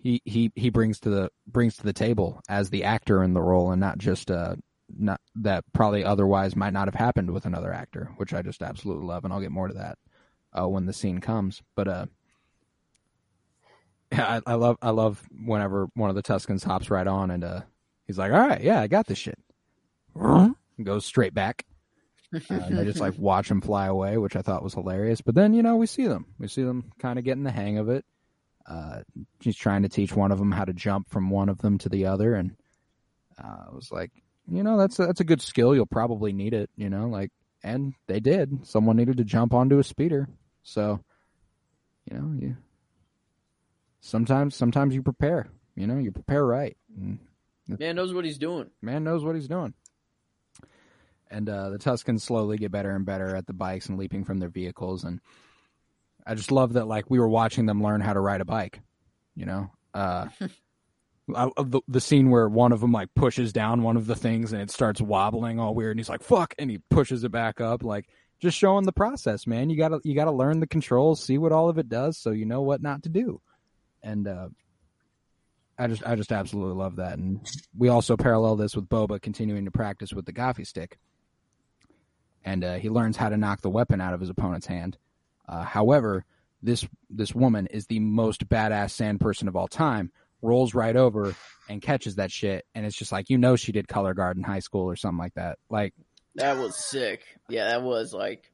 [0.03, 3.43] he he he brings to the brings to the table as the actor in the
[3.43, 4.55] role, and not just uh
[4.97, 9.07] not that probably otherwise might not have happened with another actor, which I just absolutely
[9.07, 9.99] love, and I'll get more to that
[10.53, 11.63] uh, when the scene comes.
[11.75, 12.07] But uh,
[14.13, 17.61] I, I love I love whenever one of the Tuskens hops right on and uh,
[18.07, 19.39] he's like, "All right, yeah, I got this shit."
[20.83, 21.65] Goes straight back.
[22.37, 25.21] Uh, and they just like watch them fly away, which I thought was hilarious.
[25.21, 27.79] But then you know we see them, we see them kind of getting the hang
[27.79, 28.05] of it.
[28.67, 29.01] Uh,
[29.41, 31.89] she's trying to teach one of them how to jump from one of them to
[31.89, 32.57] the other, and
[33.43, 34.11] uh, I was like,
[34.49, 35.75] you know, that's a, that's a good skill.
[35.75, 37.31] You'll probably need it, you know, like,
[37.63, 38.67] and they did.
[38.67, 40.29] Someone needed to jump onto a speeder,
[40.63, 41.01] so
[42.11, 42.57] you know, you
[44.01, 45.49] sometimes sometimes you prepare.
[45.77, 46.77] You know, you prepare right.
[46.97, 47.19] And
[47.67, 48.71] Man knows what he's doing.
[48.81, 49.75] man knows what he's doing.
[51.31, 54.39] And uh, the Tuskens slowly get better and better at the bikes and leaping from
[54.39, 55.05] their vehicles.
[55.05, 55.21] And
[56.27, 58.81] I just love that, like, we were watching them learn how to ride a bike.
[59.35, 60.29] You know, uh,
[61.35, 64.53] I- the, the scene where one of them like pushes down one of the things
[64.53, 67.61] and it starts wobbling all weird, and he's like, "Fuck!" and he pushes it back
[67.63, 68.07] up, like
[68.41, 69.71] just showing the process, man.
[69.71, 72.45] You gotta you gotta learn the controls, see what all of it does, so you
[72.45, 73.41] know what not to do.
[74.03, 74.49] And uh,
[75.79, 77.19] I just I just absolutely love that.
[77.19, 77.41] And
[77.77, 80.99] we also parallel this with Boba continuing to practice with the Gaffi stick.
[82.45, 84.99] And uh, he learns how to knock the weapon out of his opponent's hand.
[85.49, 86.25] Uh, however,
[86.63, 90.11] this this woman is the most badass sand person of all time.
[90.43, 91.35] Rolls right over
[91.69, 94.43] and catches that shit, and it's just like you know she did color guard in
[94.43, 95.59] high school or something like that.
[95.71, 95.95] Like
[96.35, 97.23] That was sick.
[97.49, 98.51] Yeah, that was like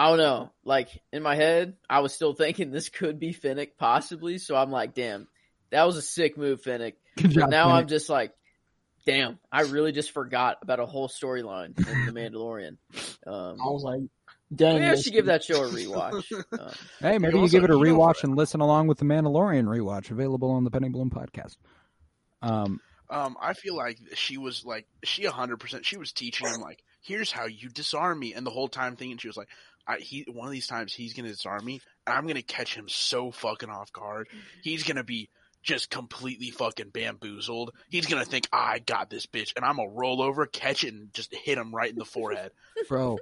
[0.00, 0.50] I don't know.
[0.64, 4.38] Like in my head, I was still thinking this could be Fennec possibly.
[4.38, 5.28] So I'm like, damn,
[5.70, 6.94] that was a sick move, Fennec.
[7.18, 7.82] job, now Fennec.
[7.82, 8.32] I'm just like,
[9.06, 12.76] damn, I really just forgot about a whole storyline in The Mandalorian.
[13.26, 14.00] Um, I was like,
[14.54, 14.80] dang.
[14.80, 16.24] maybe I should give that show a rewatch.
[16.58, 16.70] Um,
[17.00, 20.10] Hey, maybe You you give it a rewatch and listen along with the Mandalorian rewatch
[20.10, 21.56] available on the Penny Bloom podcast.
[22.42, 25.84] Um, Um, I feel like she was like she hundred percent.
[25.84, 29.18] She was teaching him like, here's how you disarm me, and the whole time thinking
[29.18, 29.48] she was like,
[29.86, 32.88] I, he one of these times he's gonna disarm me, and I'm gonna catch him
[32.88, 34.28] so fucking off guard.
[34.62, 35.28] He's gonna be
[35.62, 37.72] just completely fucking bamboozled.
[37.90, 41.12] He's gonna think I got this bitch, and I'm gonna roll over, catch it, and
[41.12, 42.52] just hit him right in the forehead.
[42.88, 43.18] bro,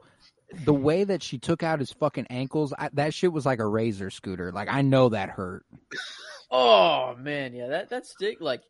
[0.65, 3.67] the way that she took out his fucking ankles, I, that shit was like a
[3.67, 4.53] razor scooter.
[4.53, 5.65] Like I know that hurt.
[6.51, 8.63] oh man, yeah, that that stick like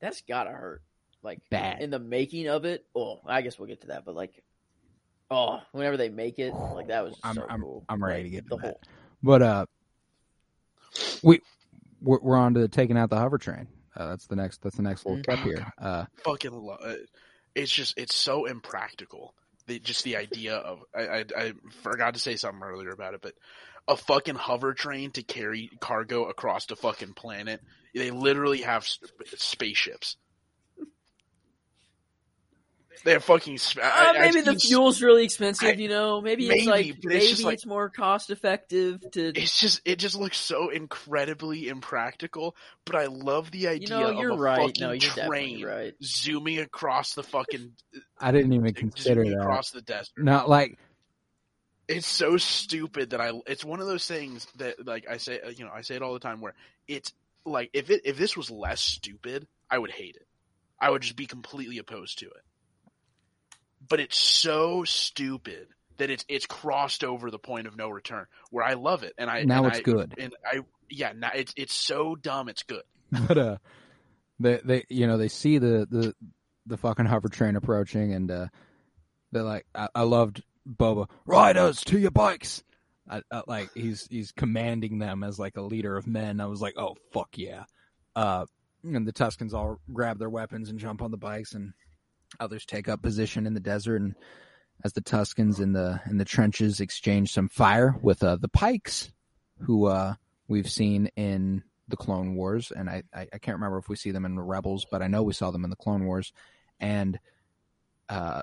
[0.00, 0.82] that's gotta hurt.
[1.22, 1.80] Like Bad.
[1.80, 2.84] in the making of it.
[2.94, 4.42] Oh, I guess we'll get to that, but like,
[5.30, 7.84] oh, whenever they make it, like that was I'm- so I'm- cool.
[7.88, 8.62] I'm ready Like, to get to the that.
[8.62, 8.80] whole.
[9.22, 9.66] But uh,
[11.22, 11.40] we
[12.04, 13.66] we're, we're on to taking out the hover train.
[13.96, 14.62] Uh, that's the next.
[14.62, 15.24] That's the next little Mhm.
[15.24, 15.72] step here.
[15.78, 17.08] Uh, fucking love it.
[17.54, 19.34] It's just it's so impractical.
[19.66, 21.52] the just the idea of I, I I
[21.82, 23.34] forgot to say something earlier about it, but
[23.88, 27.60] a fucking hover train to carry cargo across the fucking planet.
[27.94, 30.16] They literally have sp- spaceships.
[33.02, 33.58] They have fucking.
[33.58, 36.20] Sp- Uh, I- maybe I've the fuel's really expensive, I- you know.
[36.20, 39.28] Maybe, maybe, it's like but it's maybe like- it's more cost effective to.
[39.34, 44.20] It's just it just looks so incredibly impractical, but I love the idea You know,
[44.20, 44.58] you're a right.
[44.58, 45.94] fucking No, you're definitely train right.
[46.02, 47.72] zooming across the fucking
[48.20, 49.38] I didn't even consider that.
[49.40, 50.12] across the desert.
[50.18, 50.78] Not like
[51.88, 53.32] It's so stupid that I.
[53.46, 56.14] It's one of those things that like I say, you know, I say it all
[56.14, 56.40] the time.
[56.40, 56.54] Where
[56.88, 57.12] it's
[57.44, 60.26] like if it if this was less stupid, I would hate it.
[60.80, 62.42] I would just be completely opposed to it.
[63.88, 68.26] But it's so stupid that it's it's crossed over the point of no return.
[68.50, 70.14] Where I love it, and I Now and it's I- good.
[70.18, 72.82] and I yeah, now it's it's so dumb, it's good.
[73.28, 73.56] but uh
[74.40, 76.14] they they you know they see the the
[76.66, 78.46] the fucking hover train approaching and uh
[79.32, 82.64] they're like I, I loved Boba riders to your bikes
[83.08, 86.60] I, I, like he's he's commanding them as like a leader of men I was
[86.62, 87.64] like oh fuck yeah
[88.16, 88.46] uh
[88.82, 91.72] and the Tuskens all grab their weapons and jump on the bikes and
[92.40, 94.14] others take up position in the desert and
[94.84, 99.12] as the Tuskens in the in the trenches exchange some fire with uh the Pikes
[99.60, 100.14] who uh
[100.48, 104.10] we've seen in the Clone Wars, and I, I, I can't remember if we see
[104.10, 106.32] them in the Rebels, but I know we saw them in the Clone Wars.
[106.80, 107.18] And
[108.08, 108.40] uh,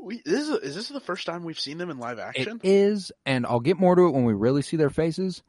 [0.00, 2.60] We, this is is this the first time we've seen them in live action?
[2.62, 5.42] is, and I'll get more to it when we really see their faces.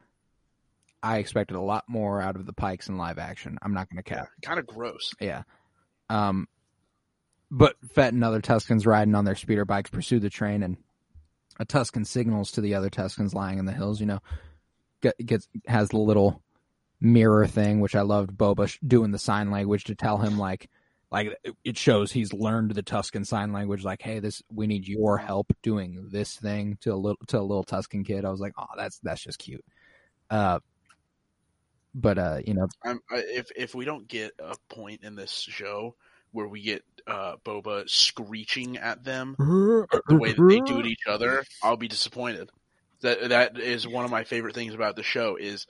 [1.01, 3.57] I expected a lot more out of the Pikes in live action.
[3.61, 4.30] I'm not going to cap.
[4.41, 5.14] kind of gross.
[5.19, 5.43] Yeah.
[6.10, 6.47] Um,
[7.53, 10.75] but Fett and other Tuskens riding on their speeder bikes pursue the train, and
[11.59, 13.99] a Tusken signals to the other Tuskens lying in the hills.
[13.99, 14.19] You know,
[15.23, 16.41] gets has the little
[16.99, 18.31] mirror thing, which I loved.
[18.31, 20.67] Boba doing the sign language to tell him like,
[21.11, 23.84] like it shows he's learned the Tusken sign language.
[23.84, 27.41] Like, hey, this we need your help doing this thing to a little to a
[27.41, 28.25] little Tusken kid.
[28.25, 29.63] I was like, oh, that's that's just cute.
[30.27, 30.59] Uh,
[31.93, 35.93] but uh, you know, I'm, if if we don't get a point in this show
[36.31, 41.07] where we get uh, Boba screeching at them the way that they do to each
[41.07, 42.49] other, I'll be disappointed.
[43.01, 45.67] That that is one of my favorite things about the show is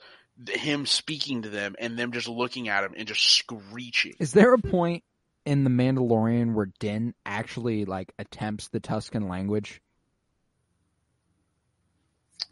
[0.48, 4.14] him speaking to them and them just looking at him and just screeching.
[4.20, 5.02] Is there a point
[5.44, 9.80] in the Mandalorian where Din actually like attempts the Tusken language?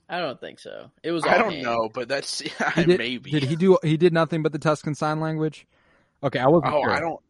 [0.08, 0.90] I don't think so.
[1.02, 1.24] It was.
[1.24, 1.62] I don't offhand.
[1.62, 2.40] know, but that's
[2.74, 3.30] He did, maybe.
[3.30, 3.78] Did he do?
[3.82, 5.66] He did nothing but the Tusken sign language.
[6.22, 6.90] Okay, I wasn't Oh, sure.
[6.90, 7.20] I don't.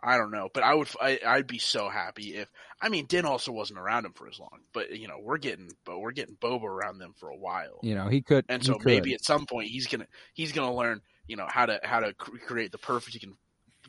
[0.00, 0.88] I don't know, but I would.
[1.00, 2.48] I, I'd be so happy if.
[2.80, 5.70] I mean, Din also wasn't around him for as long, but you know, we're getting,
[5.84, 8.44] but we're getting Boba around them for a while, You know, he could.
[8.48, 8.86] and so could.
[8.86, 12.14] maybe at some point he's gonna he's gonna learn, you know, how to how to
[12.14, 13.26] create the perfect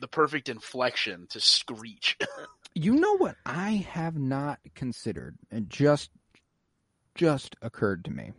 [0.00, 2.16] the perfect inflection to screech.
[2.72, 6.08] You know what I have not considered, and just
[7.16, 8.30] just occurred to me.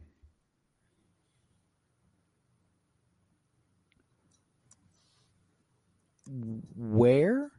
[6.75, 7.51] Where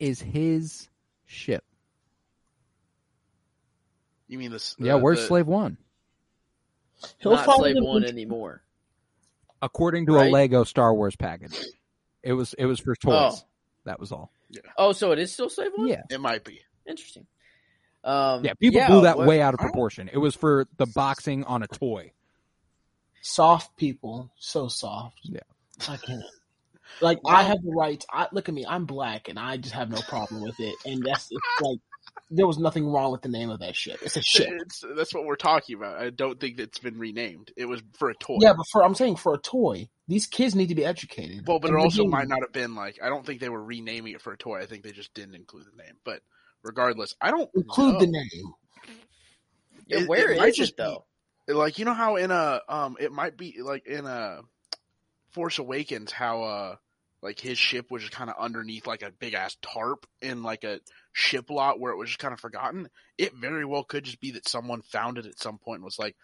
[0.00, 0.88] is his
[1.26, 1.64] ship?
[4.28, 4.76] you mean this?
[4.78, 5.76] Yeah, uh, where's the- Slave One?
[7.18, 8.62] He'll Not find Slave One anymore.
[9.62, 10.28] According to Right.
[10.28, 11.58] a Lego Star Wars package,
[12.22, 13.12] it was it was for toys.
[13.14, 13.46] Oh.
[13.84, 14.30] That was all.
[14.76, 15.88] Oh, so it is still Slave One.
[15.88, 16.60] Yeah, It might be.
[16.86, 17.26] Interesting.
[18.04, 18.54] Um, yeah.
[18.54, 20.08] People blew that what- way out of proportion.
[20.12, 22.12] It was for the boxing on a toy.
[23.22, 25.18] soft people, so soft.
[25.24, 25.40] Yeah.
[25.88, 26.22] I can't.
[27.00, 28.02] Like I have the right.
[28.12, 28.64] I look at me.
[28.68, 30.74] I'm black, and I just have no problem with it.
[30.84, 31.78] And that's it's like
[32.30, 33.98] there was nothing wrong with the name of that ship.
[34.02, 34.48] It's a ship.
[34.60, 35.96] It's, that's what we're talking about.
[36.00, 37.52] I don't think it's been renamed.
[37.56, 38.38] It was for a toy.
[38.40, 41.46] Yeah, but for I'm saying for a toy, these kids need to be educated.
[41.46, 43.48] Well, but And it also game- might not have been like I don't think they
[43.48, 44.60] were renaming it for a toy.
[44.60, 45.94] I think they just didn't include the name.
[46.04, 46.20] But
[46.62, 48.00] regardless, I don't include know.
[48.00, 48.52] the name.
[49.86, 51.06] Yeah, It- where it might just it though?
[51.48, 54.40] Like you know how in a um it might be like in a
[55.32, 56.76] Force Awakens how uh
[57.22, 60.64] like his ship was just kind of underneath like a big ass tarp in like
[60.64, 60.80] a
[61.12, 62.88] ship lot where it was just kind of forgotten.
[63.18, 65.98] It very well could just be that someone found it at some point and was
[65.98, 66.16] like,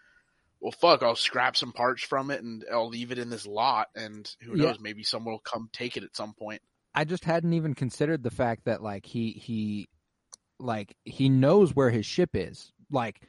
[0.59, 3.89] "Well, fuck, I'll scrap some parts from it and I'll leave it in this lot."
[3.95, 4.65] And who Yeah.
[4.65, 6.61] knows, maybe someone will come take it at some point.
[6.95, 9.89] I just hadn't even considered the fact that like he he
[10.59, 12.71] like he knows where his ship is.
[12.89, 13.21] Like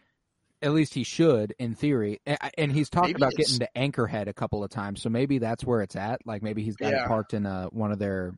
[0.61, 2.21] at least he should in theory.
[2.27, 5.01] And, and he's talked Maybe about getting to Anchorhead a couple of times.
[5.03, 6.21] So maybe that's where it's at.
[6.27, 8.33] Like maybe he's got it parked in a one of their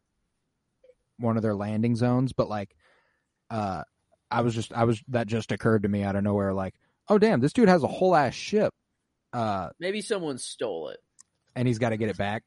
[1.19, 2.75] one of their landing zones, but like
[3.51, 3.83] uh
[4.31, 6.75] I was just I was that just occurred to me out of nowhere like,
[7.09, 8.73] "Oh damn, this dude has a whole ass ship."
[9.33, 10.99] Uh Maybe someone stole it.
[11.57, 12.43] and he's got to get it back.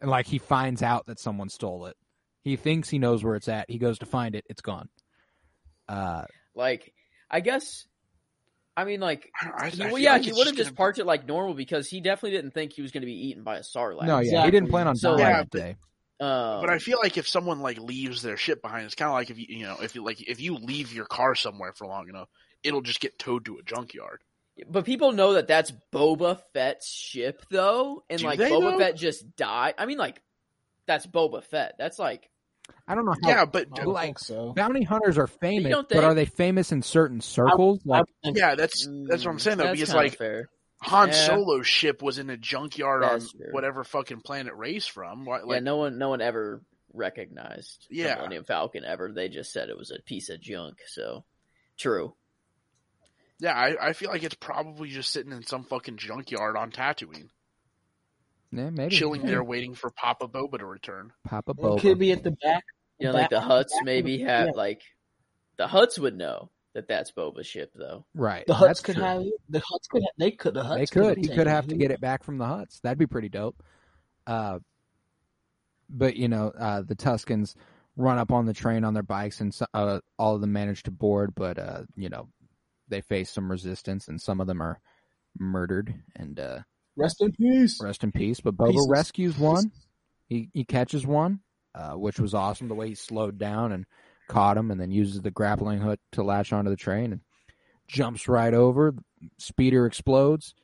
[0.00, 1.96] And like he finds out that someone stole it,
[2.42, 3.68] He thinks he knows where it's at.
[3.70, 4.44] He goes to find it.
[4.48, 4.88] It's gone.
[5.88, 6.24] Uh,
[6.54, 6.92] Like,
[7.30, 7.86] I guess,
[8.78, 10.98] I mean, like, I, I he, well, yeah, like he would have gonna just parked
[11.00, 13.56] it like normal because he definitely didn't think he was going to be eaten by
[13.56, 14.04] a sarlacc.
[14.06, 15.76] no, yeah, he didn't plan on So, dying yeah, that but- day.
[16.20, 19.14] Um, But I feel like if someone like leaves their shit behind, it's kind of
[19.14, 21.86] like if you you know if you like if you leave your car somewhere for
[21.86, 22.28] long enough,
[22.64, 24.20] it'll just get towed to a junkyard.
[24.68, 28.78] But people know that that's Boba Fett's ship, though, and Do like they, Boba though?
[28.78, 29.74] Fett just died.
[29.78, 30.20] I mean, like
[30.86, 31.74] that's Boba Fett.
[31.78, 32.28] That's like
[32.86, 33.28] I don't know how.
[33.28, 34.52] Yeah, but I like, so.
[34.54, 37.80] bounty hunters are famous, don't but are they famous in certain circles?
[37.86, 39.64] I like, think yeah, that's that's what I'm saying though.
[39.64, 40.48] that's Because like fair.
[40.82, 41.14] Han Yeah.
[41.26, 43.48] Solo's ship was in a junkyard on true.
[43.50, 45.24] whatever fucking planet Rey's from.
[45.24, 46.62] Why- yeah, no one, no one ever
[46.94, 48.04] recognized yeah.
[48.04, 48.14] the Yeah.
[48.16, 49.10] Millennium Falcon ever.
[49.12, 50.78] They just said it was a piece of junk.
[50.86, 51.24] So
[51.78, 52.14] true.
[53.40, 57.28] yeah, I, I feel like it's probably just sitting in some fucking junkyard on Tatooine,
[58.52, 59.32] yeah, maybe chilling maybe.
[59.32, 61.12] there waiting for Papa Boba to return.
[61.24, 61.80] Papa It Boba.
[61.80, 62.64] could be at the back.
[62.98, 64.52] You know, like the Hutts back maybe the- have yeah.
[64.54, 64.82] like
[65.56, 68.04] the Hutts would know that that's Boba's ship, though.
[68.14, 68.46] Right.
[68.46, 69.04] The Hutts that's could true.
[69.04, 71.18] have the Hutts could have, they could the Hutts They could.
[71.18, 72.80] He have could have to get it back from the Hutts.
[72.82, 73.62] That'd be pretty dope.
[74.26, 74.58] Uh,
[75.88, 77.54] but you know, uh, the Tuskens
[77.96, 80.82] run up on the train on their bikes, and so, uh, all of them manage
[80.84, 81.34] to board.
[81.34, 82.28] But uh, you know,
[82.88, 84.80] they face some resistance, and some of them are
[85.38, 85.94] murdered.
[86.16, 86.58] And uh,
[86.98, 87.80] Rest in peace.
[87.82, 88.40] rest in peace.
[88.40, 88.88] But Boba Pieces.
[88.90, 89.72] rescues one.
[90.26, 91.40] He he catches one,
[91.74, 92.68] uh, which was awesome.
[92.68, 93.86] The way he slowed down and
[94.28, 97.20] caught him, and then uses the grappling hook to latch onto the train and
[97.86, 98.94] jumps right over.
[99.38, 100.54] Speeder explodes.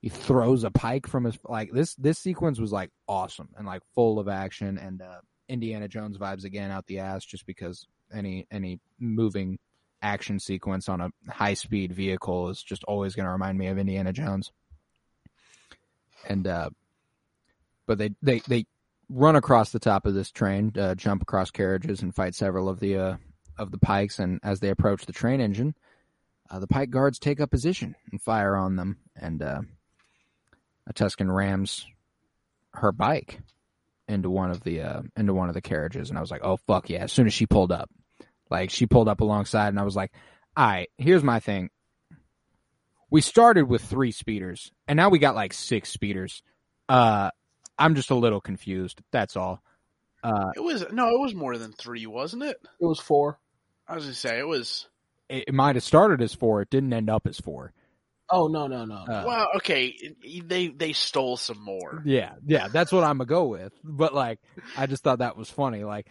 [0.00, 1.94] He throws a pike from his like this.
[1.96, 6.44] This sequence was like awesome and like full of action and uh, Indiana Jones vibes
[6.44, 7.24] again out the ass.
[7.24, 9.58] Just because any any moving
[10.02, 13.76] action sequence on a high speed vehicle is just always going to remind me of
[13.76, 14.50] Indiana Jones.
[16.28, 16.70] And uh,
[17.86, 18.66] but they they they
[19.08, 22.80] run across the top of this train, uh, jump across carriages, and fight several of
[22.80, 23.16] the uh,
[23.58, 24.18] of the pikes.
[24.18, 25.74] And as they approach the train engine,
[26.50, 28.98] uh, the pike guards take up position and fire on them.
[29.16, 29.62] And uh,
[30.86, 31.86] a Tusken rams
[32.74, 33.40] her bike
[34.08, 36.56] into one of the uh, into one of the carriages, and I was like, "Oh
[36.56, 37.90] fuck yeah!" As soon as she pulled up,
[38.50, 40.12] like she pulled up alongside, and I was like,
[40.56, 41.70] "All right, here's my thing."
[43.10, 46.42] We started with three speeders, and now we got like six speeders.
[46.88, 47.30] Uh,
[47.78, 49.00] I'm just a little confused.
[49.10, 49.62] That's all.
[50.22, 52.56] Uh, It was no, it was more than three, wasn't it?
[52.80, 53.38] It was four.
[53.88, 54.86] I was gonna say it was.
[55.28, 56.62] it, it might have started as four.
[56.62, 57.72] It didn't end up as four.
[58.32, 58.94] Oh no no no.
[58.94, 59.96] Uh, Well, okay,
[60.44, 62.02] they they stole some more.
[62.04, 63.72] Yeah, yeah, that's what I'm gonna go with.
[63.82, 64.38] But like,
[64.76, 65.82] I just thought that was funny.
[65.82, 66.06] Like,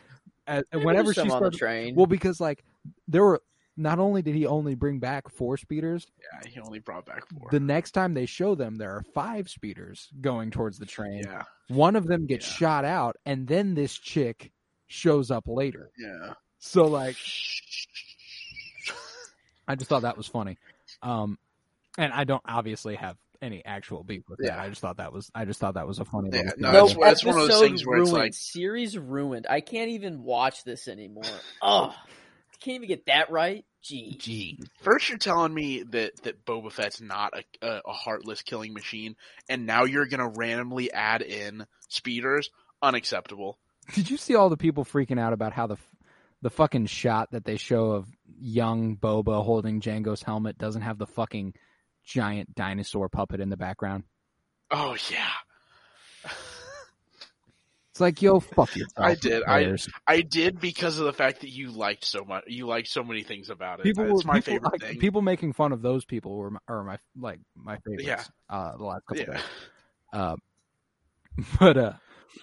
[0.47, 1.95] uh, There whenever was she on the started, train.
[1.95, 2.65] well, because like
[3.07, 3.41] there were
[3.77, 7.47] not only did he only bring back four speeders, Yeah, he only brought back four.
[7.51, 11.23] the next time they show them, there are five speeders going towards the train.
[11.25, 12.57] yeah, One of them gets Yeah.
[12.57, 14.51] shot out, and then this chick
[14.87, 15.91] shows up later.
[15.97, 16.33] yeah.
[16.59, 17.15] So like,
[19.67, 20.57] I just thought that was funny.
[21.01, 21.37] Um,
[21.97, 24.59] and I don't obviously have any actual beef with that.
[24.59, 26.29] I just thought that was I just thought that was a funny.
[26.33, 28.23] Yeah, little no, that's, that's one of those Episode things where it's ruined.
[28.23, 29.47] like, series ruined.
[29.49, 31.23] I can't even watch this anymore.
[31.61, 31.93] Oh,
[32.59, 33.65] can't even get that right.
[33.81, 34.59] Gee, Gee.
[34.81, 39.15] first you're telling me that that Boba Fett's not a, a, a heartless killing machine,
[39.47, 42.49] and now you're gonna randomly add in speeders.
[42.81, 43.57] Unacceptable.
[43.93, 45.77] Did you see all the people freaking out about how the
[46.41, 48.07] the fucking shot that they show of
[48.39, 51.53] young Boba holding Jango's helmet doesn't have the fucking
[52.05, 54.03] giant dinosaur puppet in the background?
[54.71, 55.31] Oh yeah,
[57.99, 59.05] It's like, yo, fuck yourself.
[59.05, 59.43] I did.
[59.43, 59.89] I- players.
[60.07, 62.45] I did because of the fact that you liked so much.
[62.47, 63.83] You liked so many things about it.
[63.83, 64.99] people it's were my people, favorite like, thing.
[64.99, 68.05] people making fun of those people were my, are my like my favorites.
[68.07, 68.23] Yeah.
[68.49, 69.43] Uh, the last couple yeah, days.
[70.13, 70.35] Uh,
[71.59, 71.93] but uh,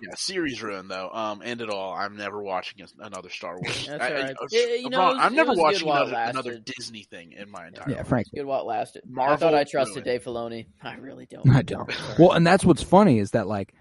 [0.02, 0.14] yeah.
[0.16, 1.08] Series ruin though.
[1.10, 1.94] Um, end it all.
[1.94, 3.86] I'm never watching another Star Wars.
[3.88, 4.36] That's I, I- alright.
[4.38, 6.58] uh, you know, Ron, it was- I'm never was watching another, another.
[6.58, 7.86] Disney thing in my entire.
[7.86, 7.90] Life.
[7.92, 8.08] Yeah, life.
[8.08, 8.26] Frank.
[8.34, 9.04] good while it lasted.
[9.06, 10.04] I Marvel thought I trusted ruined.
[10.04, 10.66] Dave Filoni.
[10.82, 11.48] I really don't.
[11.48, 11.90] I don't.
[12.18, 13.72] Well, and that's what's funny is that like,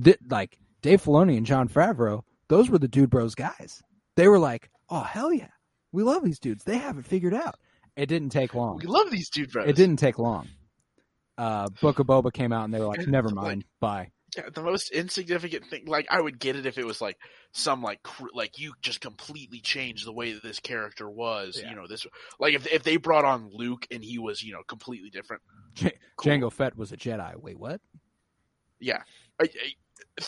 [0.00, 3.82] th- like Dave Filoni and Jon Favreau, those were the dude bros guys.
[4.16, 5.48] They were like, oh hell yeah,
[5.92, 6.62] we love these dudes.
[6.64, 7.54] They have it figured out.
[7.96, 8.76] It didn't take long.
[8.76, 9.66] We love these dude bros.
[9.66, 10.46] It didn't take long.
[11.38, 14.10] Uh, Book of Boba came out and they were like, never mind, bye.
[14.36, 15.86] Yeah, the most insignificant thing.
[15.86, 17.16] Like I would get it if it was like
[17.52, 21.58] some like cr- like you just completely changed the way that this character was.
[21.62, 21.70] Yeah.
[21.70, 22.06] You know this
[22.38, 25.40] like if if they brought on Luke and he was you know completely different.
[25.72, 26.30] J- Cool.
[26.32, 27.40] Jango Fett was a Jedi.
[27.40, 27.80] Wait, what?
[28.80, 29.02] Yeah,
[29.40, 29.48] I, I,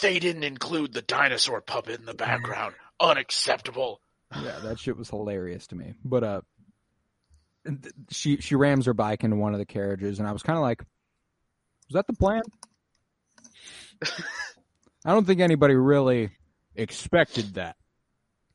[0.01, 2.75] they didn't include the dinosaur puppet in the background.
[3.01, 4.01] Unacceptable.
[4.35, 5.95] Yeah, that shit was hilarious to me.
[6.05, 6.41] But uh,
[8.11, 10.63] she she rams her bike into one of the carriages, and I was kind of
[10.63, 10.81] like,
[11.89, 12.43] was that the plan?
[15.05, 16.31] I don't think anybody really
[16.75, 17.77] expected that.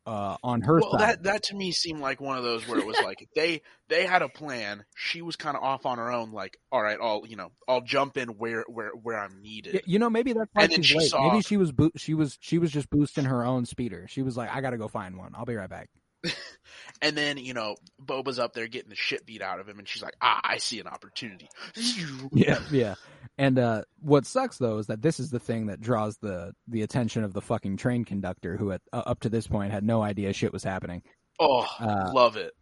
[0.06, 1.00] Uh, on her well, side.
[1.02, 4.06] that that to me seemed like one of those where it was like they they
[4.06, 4.84] had a plan.
[4.96, 6.32] She was kind of off on her own.
[6.32, 9.82] Like, all right, I'll you know I'll jump in where where where I'm needed.
[9.86, 11.10] You know, maybe that's why And she's she late.
[11.10, 14.08] saw- Maybe she was bo- she was she was just boosting her own speeder.
[14.10, 15.34] She was like, I gotta go find one.
[15.36, 15.90] I'll be right back.
[17.04, 19.88] And then you know Boba's up there getting the shit beat out of him, and
[19.88, 21.50] she's like, ah, I see an opportunity.
[22.32, 22.96] Yeah, yeah.
[23.42, 26.84] And uh, what sucks though is that this is the thing that draws the the
[26.84, 30.04] attention of the fucking train conductor, who at, uh, up to this point had no
[30.04, 31.02] idea shit was happening.
[31.40, 32.54] Oh, Uh, love it.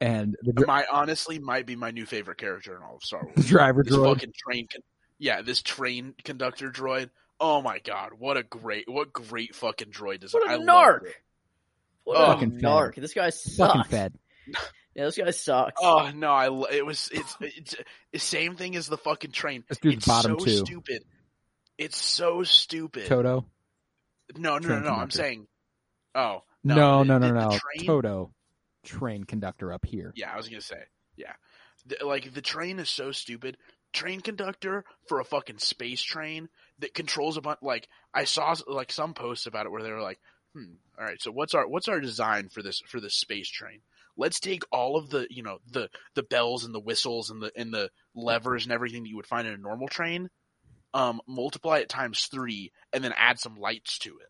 [0.00, 3.22] And the, dr- My honestly might be my new favorite character in all of Star
[3.34, 3.46] the Wars.
[3.48, 4.14] driver This droid.
[4.14, 4.82] fucking train, con-
[5.18, 7.10] yeah, this train conductor droid.
[7.40, 10.42] Oh my god, what a great, what great fucking droid design!
[10.42, 10.66] What a I love
[11.02, 11.08] narc.
[12.04, 12.22] What Oh.
[12.22, 12.62] a Fucking fed.
[12.62, 12.94] narc.
[12.94, 13.88] This guy fucking sucks.
[13.90, 14.14] fed.
[14.94, 15.80] Yeah, this guy sucks.
[15.82, 17.74] Oh no, I it was it's it's
[18.12, 19.64] the same thing as the fucking train.
[19.68, 20.56] This dude's it's bottom so two.
[20.56, 21.04] stupid.
[21.76, 23.06] It's so stupid.
[23.06, 23.46] Toto.
[24.36, 24.90] no, no, no, train no.
[24.90, 25.46] I'm saying.
[26.14, 27.48] Oh No, the- no, no, no.
[27.50, 28.32] train- Toto,
[28.84, 30.12] train conductor up here.
[30.16, 30.82] Yeah, I was gonna say.
[31.16, 31.32] Yeah,
[31.86, 33.56] the, like the train is so stupid.
[33.92, 36.48] Train conductor for a fucking space train
[36.80, 37.60] that controls a bunch.
[37.62, 40.18] Like I saw like some posts about it where they were like,
[40.54, 43.80] "Hmm, all right, so what's our what's our design for this for this space train?
[44.18, 47.50] Let's take all of the you know the the bells and the whistles and the
[47.56, 50.28] and the levers and everything that you would find in a normal train,
[50.92, 54.28] um, multiply it times three, and then add some lights to it."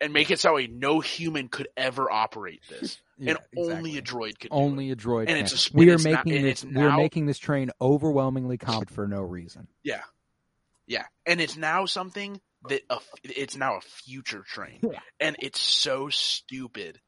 [0.00, 3.72] And make it so a no human could ever operate this, Yeah, and exactly.
[3.76, 4.50] only a droid could.
[4.50, 4.60] do it.
[4.60, 5.20] only a droid.
[5.20, 5.36] And can.
[5.38, 6.64] it's a we are it's not- making this.
[6.64, 9.68] we are now- making this train overwhelmingly competent for no reason.
[9.82, 10.02] Yeah,
[10.86, 15.00] yeah, and it's now something that a, it's now a future train, Yeah.
[15.18, 17.00] and it's so stupid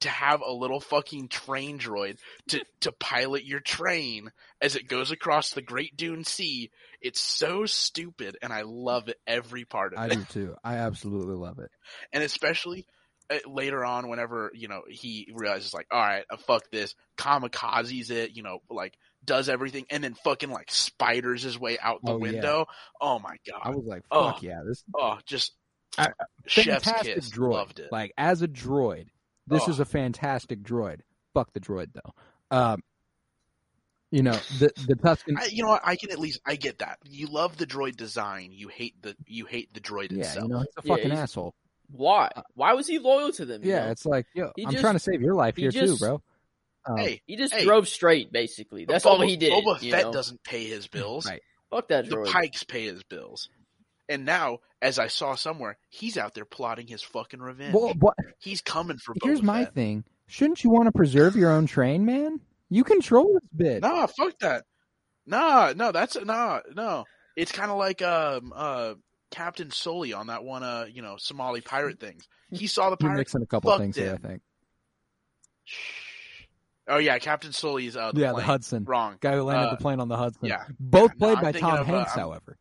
[0.00, 2.16] to have a little fucking train droid
[2.48, 4.30] to to pilot your train
[4.60, 6.70] as it goes across the Great Dune Sea.
[7.00, 10.54] It's so stupid, and I love it every part of I it, I do too.
[10.64, 11.70] I absolutely love it.
[12.12, 12.86] and especially.
[13.30, 18.10] uh, Later on, whenever you know he realizes, like, all right, uh, fuck this, kamikazes
[18.10, 22.12] it, you know, like does everything, and then fucking like spiders his way out the
[22.12, 22.22] Oh, yeah.
[22.32, 22.66] window.
[23.00, 23.60] Oh my god!
[23.62, 24.32] I was like, Oh.
[24.32, 25.52] fuck yeah, this Oh, just
[25.98, 26.08] I-
[26.46, 27.30] chef's kiss.
[27.30, 27.52] droid.
[27.52, 27.92] Loved it.
[27.92, 29.06] Like as a droid,
[29.46, 29.70] this Oh.
[29.70, 31.00] is a fantastic droid.
[31.34, 32.56] Fuck the droid though.
[32.56, 32.82] Um,
[34.10, 35.38] you know the the Tusken.
[35.38, 35.80] I, you know what?
[35.84, 36.98] I can at least I get that.
[37.08, 38.50] You love the droid design.
[38.52, 40.44] You hate the you hate the droid yeah, itself.
[40.44, 41.54] you know he's a Yeah, fucking he's- asshole.
[41.90, 42.30] Why?
[42.54, 43.62] Why was he loyal to them?
[43.64, 43.90] you Yeah, know?
[43.92, 46.04] it's like yo, He I'm just- trying to save your life he here just- too,
[46.04, 46.22] bro.
[46.84, 47.64] Um, hey, he just hey.
[47.64, 48.84] drove straight, basically.
[48.86, 49.52] That's Boba, all he did.
[49.52, 50.12] Boba you Fett know?
[50.12, 51.26] doesn't pay his bills.
[51.26, 51.40] Right.
[51.70, 52.24] Fuck that The.
[52.28, 53.48] Pikes pay his bills.
[54.08, 57.74] And now, as I saw somewhere, he's out there plotting his fucking revenge.
[57.74, 59.14] well, what, he's coming for.
[59.22, 59.74] here's Boba my Fett.
[59.74, 60.04] thing.
[60.26, 62.40] Shouldn't you want to preserve your own train, man?
[62.68, 63.82] You control this bit.
[63.82, 64.64] Nah, fuck that.
[65.26, 67.04] Nah, no, that's nah, no.
[67.36, 68.94] It's kind of like um uh
[69.30, 72.26] Captain Sully on that one uh you know Somali pirate things.
[72.50, 73.18] He saw the You're pirate.
[73.20, 74.42] mixing a couple things here, I think.
[76.88, 78.42] Oh yeah, Captain Sully's uh the yeah, the.
[78.42, 79.16] Hudson Wrong.
[79.20, 80.48] guy who landed Uh, the plane on the Hudson.
[80.48, 80.64] yeah.
[80.80, 82.58] both Yeah, played I'm by Tom of, uh, Hanks, I'm- however.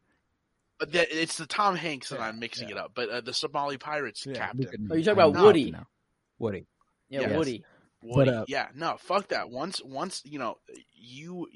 [0.82, 2.76] But that, it's the Tom Hanks, and Yeah, I'm mixing yeah.
[2.76, 2.92] it up.
[2.96, 5.70] But uh, the Somali pirates captain, Luke and Oh, you're talking about know Woody.
[5.72, 5.86] now.
[6.40, 6.66] Woody.
[7.08, 7.38] yeah, Yes.
[7.38, 7.64] Woody.
[8.02, 8.32] Woody.
[8.32, 9.52] uh, yeah, no, fuck that.
[9.52, 10.58] Once, once you know,
[10.92, 11.48] you,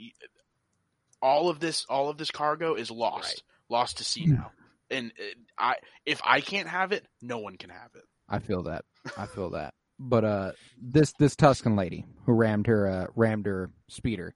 [1.24, 4.52] all of this, all of this cargo is lost, lost to sea now.
[4.92, 5.24] And uh,
[5.58, 5.76] I,
[6.06, 8.04] if I can't have it, no one can have it.
[8.30, 8.86] I feel that.
[9.18, 9.74] I feel that.
[9.98, 14.36] But uh, this this Tusken lady who rammed her uh, rammed her speeder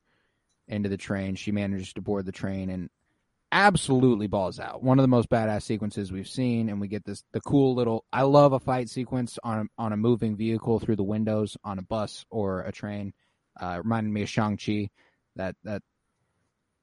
[0.67, 2.89] into the train, she manages to board the train and
[3.51, 4.83] absolutely balls out.
[4.83, 8.05] One of the most badass sequences we've seen, and we get this the cool little.
[8.13, 11.79] I love a fight sequence on a, on a moving vehicle through the windows on
[11.79, 13.13] a bus or a train.
[13.59, 14.89] Uh, reminded me of Shang Chi.
[15.35, 15.81] That that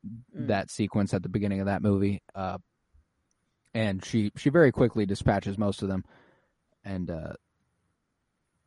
[0.06, 0.46] Mm.
[0.46, 2.22] that sequence at the beginning of that movie.
[2.34, 2.58] Uh,
[3.74, 6.04] and she she very quickly dispatches most of them,
[6.84, 7.32] and uh,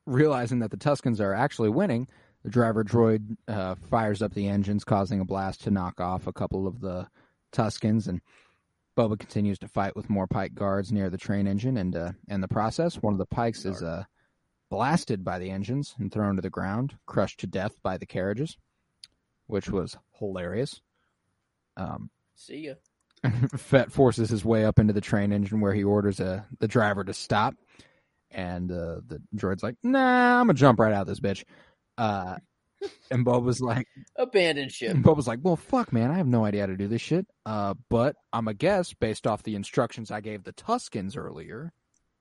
[0.05, 2.07] realizing that the Tuskens are actually winning,
[2.43, 6.33] the driver droid uh, fires up the engines, causing a blast to knock off a
[6.33, 7.07] couple of the
[7.51, 8.21] Tuskens, and
[8.97, 12.41] Boba continues to fight with more pike guards near the train engine, and uh, in
[12.41, 14.03] the process, one of the pikes is uh,
[14.69, 18.57] blasted by the engines and thrown to the ground, crushed to death by the carriages,
[19.47, 20.81] which was hilarious.
[21.77, 22.73] Um, See ya.
[23.57, 27.03] Fett forces his way up into the train engine where he orders uh, the driver
[27.03, 27.55] to stop.
[28.31, 31.43] And uh, the droid's like, nah, I'm going to jump right out of this bitch.
[31.97, 32.37] Uh,
[33.11, 34.91] and Bob was like, Abandoned ship.
[34.93, 37.25] and Boba's like, well, fuck, man, I have no idea how to do this shit.
[37.45, 41.71] Uh, but I'm a guess, based off the instructions I gave the Tuskens earlier,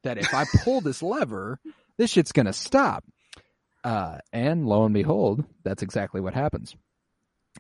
[0.05, 1.61] that if I pull this lever,
[1.97, 3.05] this shit's going to stop.
[3.85, 6.75] Uh, and lo and behold, that's exactly what happens.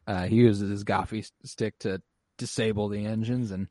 [0.06, 2.00] Uh, he uses his Gaffi s- stick to
[2.38, 3.68] disable the engines, and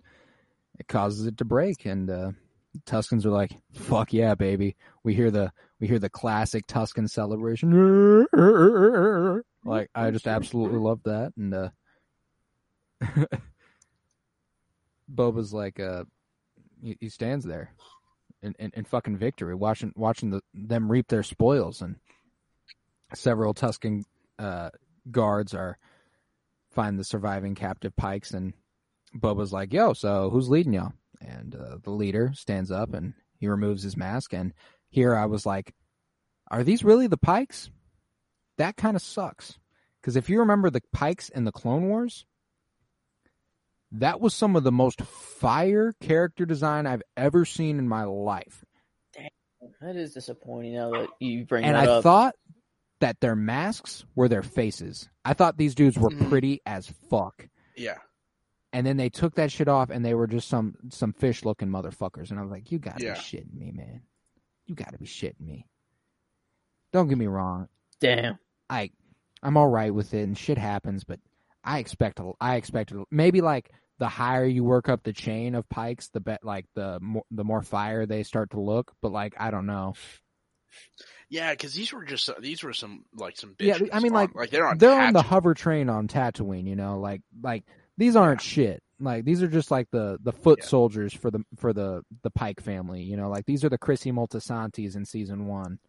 [0.80, 1.86] it causes it to break.
[1.86, 2.32] And uh,
[2.86, 4.76] Tuskens are like, "Fuck yeah, baby!"
[5.08, 8.28] We hear the we hear the classic Tusken celebration.
[9.64, 11.70] Like I just absolutely love that, and uh,
[15.10, 16.04] Boba's like, uh,
[16.84, 17.72] he, he stands there
[18.42, 21.96] in, in, in fucking victory, watching watching the, them reap their spoils, and
[23.14, 24.04] several Tusken
[24.38, 24.72] uh,
[25.10, 25.78] guards are
[26.72, 28.52] find the surviving captive pikes, and
[29.16, 33.48] Boba's like, "Yo, so who's leading y'all?" And uh, the leader stands up and he
[33.48, 34.52] removes his mask, and
[34.90, 35.74] here I was like,
[36.52, 37.70] "Are these really the pikes?"
[38.58, 39.60] That kind of sucks,
[40.02, 42.26] because if you remember the pikes in the Clone Wars,
[43.92, 48.66] that was some of the most fire character design I've ever seen in my life.
[49.14, 49.30] Damn,
[49.82, 51.68] That is disappointing now that you bring up.
[51.68, 52.04] and that I up.
[52.04, 52.36] thought
[53.00, 55.08] that their masks were their faces.
[55.24, 56.30] I thought these dudes were Mhm.
[56.30, 57.48] pretty as fuck.
[57.76, 58.00] Yeah.
[58.74, 61.70] And then they took that shit off and they were just some some fish looking
[61.70, 62.32] motherfuckers.
[62.32, 63.14] And I was like, You gotta Yeah.
[63.14, 64.02] be shitting me, man.
[64.68, 65.66] You gotta be shitting me.
[66.94, 67.68] Don't get me wrong.
[68.00, 68.38] Damn.
[68.70, 68.92] I
[69.42, 71.20] I'm all right with it and shit happens, but
[71.64, 75.56] I expect a, I expect a, maybe like the higher you work up the chain
[75.56, 78.92] of pikes, the bet like the more the more fire they start to look.
[79.02, 79.94] But like I don't know.
[81.30, 83.78] Yeah, because these were just these were some like some Yeah.
[83.92, 86.76] I mean, on- like, like they're on they're on the hover train on Tatooine, you
[86.76, 87.64] know, like like
[87.98, 88.82] these aren't shit.
[89.00, 90.66] Like these are just like the the foot Yeah.
[90.66, 94.12] soldiers for the for the the Pike family, you know, like these are the Chrissy
[94.12, 95.80] Moltisantis in season one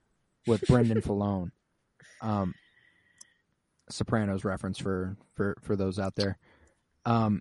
[0.47, 1.53] with Brendan Filone.
[2.21, 2.55] Um
[3.89, 6.37] Sopranos reference for for for those out there.
[7.07, 7.41] Um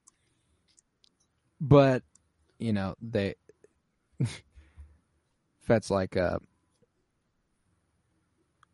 [1.59, 2.03] but
[2.59, 3.35] you know, they
[5.59, 6.39] Fett's like uh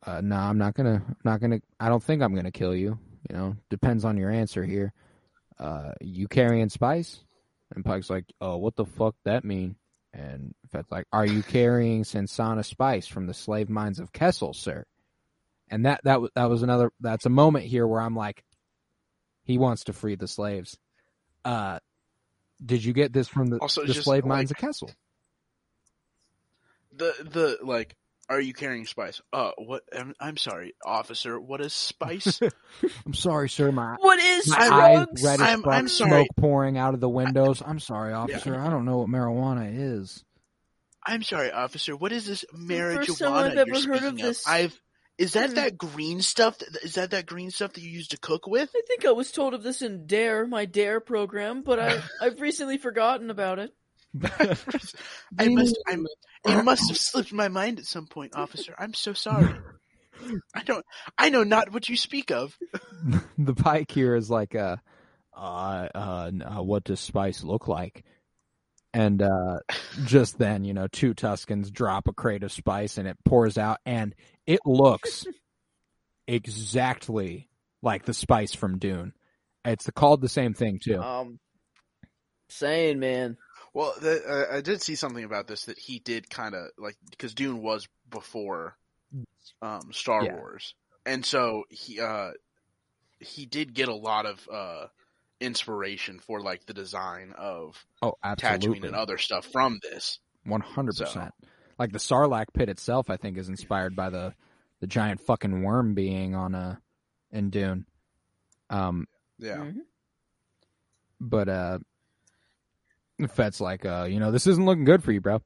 [0.06, 1.02] uh, no, I'm not gonna.
[1.08, 1.62] I'm not gonna.
[1.80, 3.00] I don't think I'm gonna kill you.
[3.30, 4.92] You know, depends on your answer here.
[5.60, 7.24] Uh, you carrying spice?
[7.74, 9.76] And Pike's like, oh, what the fuck that mean?
[10.14, 14.86] And Fett's like, are you carrying Sansanna spice from the slave mines of Kessel, sir?
[15.70, 16.92] And that that was that was another.
[17.00, 18.44] That's a moment here where I'm like,
[19.44, 20.78] he wants to free the slaves.
[21.44, 21.80] Uh,
[22.64, 24.92] did you get this from the, Also, the slave mines of Kessel?
[26.96, 27.96] the the like.
[28.30, 29.22] Are you carrying spice?
[29.34, 29.84] Uh, what?
[29.96, 31.40] I'm, I'm sorry, officer.
[31.40, 32.40] What is spice?
[33.06, 33.72] I'm sorry, sir.
[33.72, 36.10] My What is My eyes red as I'm- fuck, I'm sorry.
[36.10, 37.62] smoke pouring out of the windows.
[37.66, 38.60] I'm sorry, officer.
[38.60, 39.70] I don't know what marijuana
[40.00, 40.24] is.
[41.06, 41.96] I'm sorry, officer.
[41.98, 44.48] What is this marijuana First time I've you're ever heard of speaking this.
[44.48, 44.80] I've.
[45.20, 45.56] Is that Hmm.
[45.56, 46.58] that green stuff?
[46.60, 48.70] that- Is that that green stuff that you use to cook with?
[48.74, 52.40] I think I was told of this in Dare, my Dare program, but I I've
[52.42, 53.72] recently forgotten about it.
[55.40, 55.78] I must.
[55.88, 56.08] I'm.
[56.46, 58.76] It must have slipped my mind at some point, officer.
[58.78, 59.54] I'm so sorry.
[60.56, 60.86] I don't.
[61.18, 62.58] I know not what you speak of.
[63.38, 64.78] the pike here is like, uh,
[65.36, 68.04] uh, uh, uh, what does spice look like?
[68.94, 69.60] And uh,
[70.06, 73.80] just then, you know, two Tuskens drop a crate of spice and it pours out,
[73.86, 74.14] and
[74.46, 75.26] it looks
[76.28, 77.50] exactly
[77.82, 79.14] like the spice from Dune.
[79.66, 81.02] It's called the same thing too.
[81.02, 81.40] Um,
[82.50, 83.38] saying man,
[83.74, 86.96] Well, the, uh, I did see something about this that he did kind of like
[87.10, 88.78] because Dune was before
[89.62, 90.36] um, Star Yeah.
[90.36, 90.76] Wars,
[91.06, 92.32] and so he uh,
[93.20, 94.88] he did get a lot of uh,
[95.40, 100.20] inspiration for like the design of oh, Tatooine and other stuff from this.
[100.46, 101.32] One hundred percent.
[101.80, 104.34] Like the Sarlacc pit itself, I think is inspired by the
[104.82, 106.80] the giant fucking worm being on a
[107.32, 107.86] in Dune.
[108.70, 109.08] Um,
[109.40, 109.82] Yeah, Mhm.
[111.20, 111.80] but uh,
[113.28, 115.42] Fett's like, uh, you know, this isn't looking good for you, bro.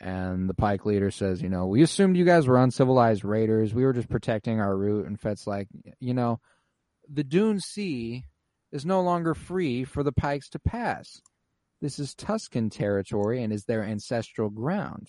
[0.00, 3.72] And the Pike leader says, you know, we assumed you guys were uncivilized raiders.
[3.72, 5.06] We were just protecting our route.
[5.06, 5.68] And Fett's like,
[6.00, 6.40] you know,
[7.08, 8.24] the Dune Sea
[8.72, 11.22] is no longer free for the Pikes to pass.
[11.80, 15.08] This is Tusken territory and is their ancestral ground.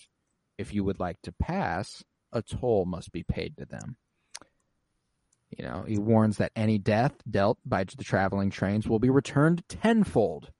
[0.56, 2.02] If you would like to pass,
[2.32, 3.96] a toll must be paid to them.
[5.56, 9.62] You know, he warns that any death dealt by the traveling trains will be returned
[9.68, 10.50] tenfold.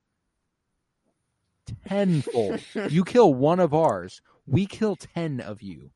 [1.87, 2.61] Tenfold.
[2.89, 5.91] you kill one of ours, we kill ten of you.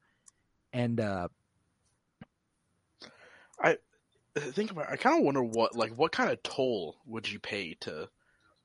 [0.71, 1.27] And uh
[3.61, 3.77] I
[4.35, 4.89] think about.
[4.91, 8.09] I kind of wonder what like what kind of toll would you pay to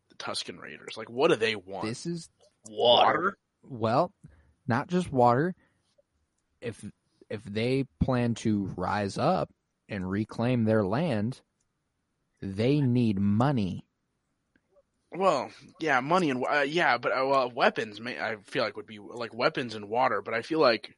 [0.09, 0.97] the Tusken Raiders?
[0.97, 1.87] Like, what do they want?
[1.87, 2.29] this is
[2.71, 3.37] water.
[3.63, 4.13] well,
[4.67, 5.55] not just water.
[6.61, 6.85] If
[7.31, 9.51] if they plan to rise up
[9.89, 11.41] and reclaim their land,
[12.41, 13.85] they need money.
[15.11, 18.01] Well, yeah, money and uh, yeah, but uh, well, weapons.
[18.01, 20.21] May, I feel like would be like weapons and water.
[20.23, 20.95] But I feel like,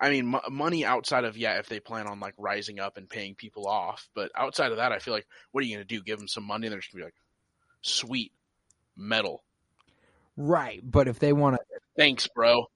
[0.00, 3.08] I mean, m- money outside of yeah, if they plan on like rising up and
[3.08, 4.08] paying people off.
[4.14, 6.02] But outside of that, I feel like, what are you gonna do?
[6.02, 6.66] Give them some money?
[6.66, 7.14] and They're just gonna be like,
[7.82, 8.32] sweet
[8.96, 9.42] metal.
[10.36, 11.62] Right, but if they want to
[11.96, 12.66] Thanks, bro.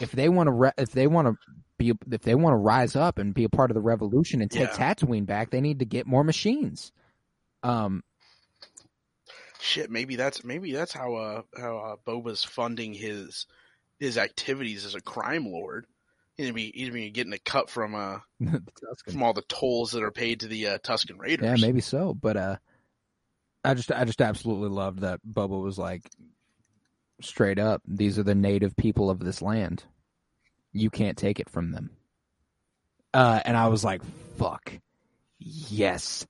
[0.00, 1.36] if they want to, re- if they want to
[1.78, 4.50] be, if they want to rise up and be a part of the revolution and
[4.50, 4.94] take Yeah.
[4.94, 6.90] Tatooine back, they need to get more machines.
[7.62, 8.02] Um,
[9.64, 13.46] Shit, maybe that's maybe that's how uh how uh, Boba's funding his
[13.98, 15.86] his activities as a crime lord.
[16.36, 18.18] He's gonna be he's gonna be getting a cut from uh
[19.10, 21.46] from all the tolls that are paid to the uh, Tusken Raiders.
[21.46, 22.12] Yeah, maybe so.
[22.12, 22.56] But uh,
[23.64, 26.10] I just I just absolutely loved that Bubba was like
[27.22, 27.80] straight up.
[27.88, 29.82] These are the native people of this land.
[30.74, 31.88] You can't take it from them.
[33.14, 34.02] Uh, and I was like,
[34.36, 34.74] fuck,
[35.38, 36.26] yes.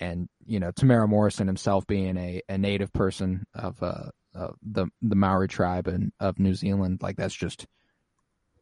[0.00, 4.86] And you know, Temuera Morrison himself being a, a native person of uh, uh the
[5.02, 7.66] the Maori tribe and of New Zealand, like that's just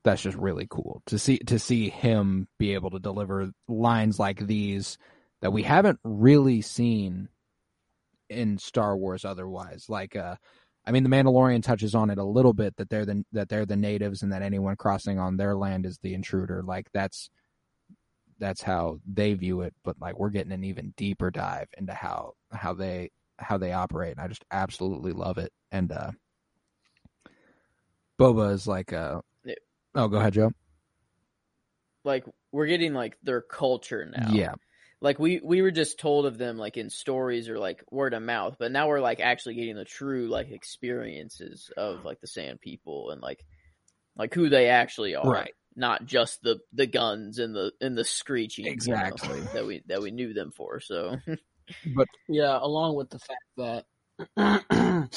[0.05, 4.39] that's just really cool to see to see him be able to deliver lines like
[4.39, 4.98] these
[5.40, 7.28] that we haven't really seen
[8.28, 9.86] in Star Wars otherwise.
[9.89, 10.36] Like uh
[10.86, 13.66] I mean the Mandalorian touches on it a little bit that they're the that they're
[13.66, 16.62] the natives and that anyone crossing on their land is the intruder.
[16.62, 17.31] Like that's
[18.39, 22.35] that's how they view it, but like we're getting an even deeper dive into how
[22.52, 24.12] how they how they operate.
[24.12, 25.52] And I just absolutely love it.
[25.70, 26.10] And uh
[28.19, 29.20] Boba is like uh
[29.94, 30.52] Oh, go ahead, Joe.
[32.05, 34.31] Like we're getting like their culture now.
[34.31, 34.55] Yeah.
[35.01, 38.23] Like we we were just told of them like in stories or like word of
[38.23, 42.60] mouth, but now we're like actually getting the true like experiences of like the Sand
[42.60, 43.44] People and like
[44.16, 45.31] like who they actually are.
[45.31, 45.52] Right.
[45.79, 49.49] Not just the the guns and the and the screeching you know, Exactly.
[49.53, 50.81] that we that we knew them for.
[50.81, 51.19] So
[51.95, 53.87] But Yeah, along with the fact that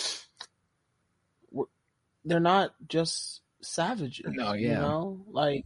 [1.51, 1.69] we're-
[2.23, 4.33] they're not just savages.
[4.35, 4.79] No, You yeah.
[4.79, 5.65] know, like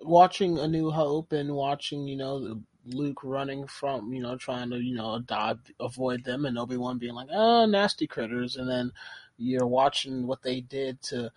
[0.00, 4.78] watching A New Hope and watching, you know, Luke running from, you know, trying to,
[4.78, 8.92] you know, dodge, avoid them, and Obi Wan being like, "Oh, nasty critters," and then
[9.38, 11.30] you're watching what they did to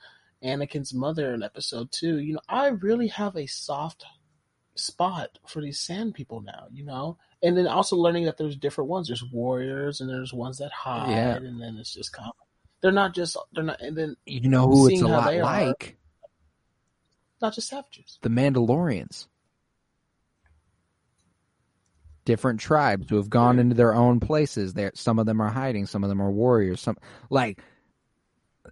[0.43, 2.19] Anakin's mother in Episode Two.
[2.19, 4.05] You know, I really have a soft
[4.75, 6.67] spot for these Sand people now.
[6.71, 9.07] You know, and then also learning that there's different ones.
[9.07, 11.35] There's warriors, and there's ones that hide, Yeah.
[11.37, 12.35] and then it's just kind of
[12.81, 15.43] they're not just they're not, and then you know who it's a lot they are.
[15.43, 15.97] like?
[17.41, 18.17] not just savages.
[18.21, 19.27] the Mandalorians.
[22.25, 24.73] Different tribes who have gone into their own places.
[24.73, 26.81] There, some of them are hiding, some of them are warriors.
[26.81, 26.97] Some
[27.29, 27.61] like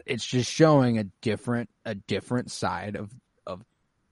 [0.05, 3.11] it's just showing a different a different side of
[3.45, 3.63] of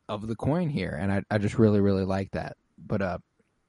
[0.10, 2.58] of the coin here, and I I just really really like that.
[2.78, 3.18] But uh,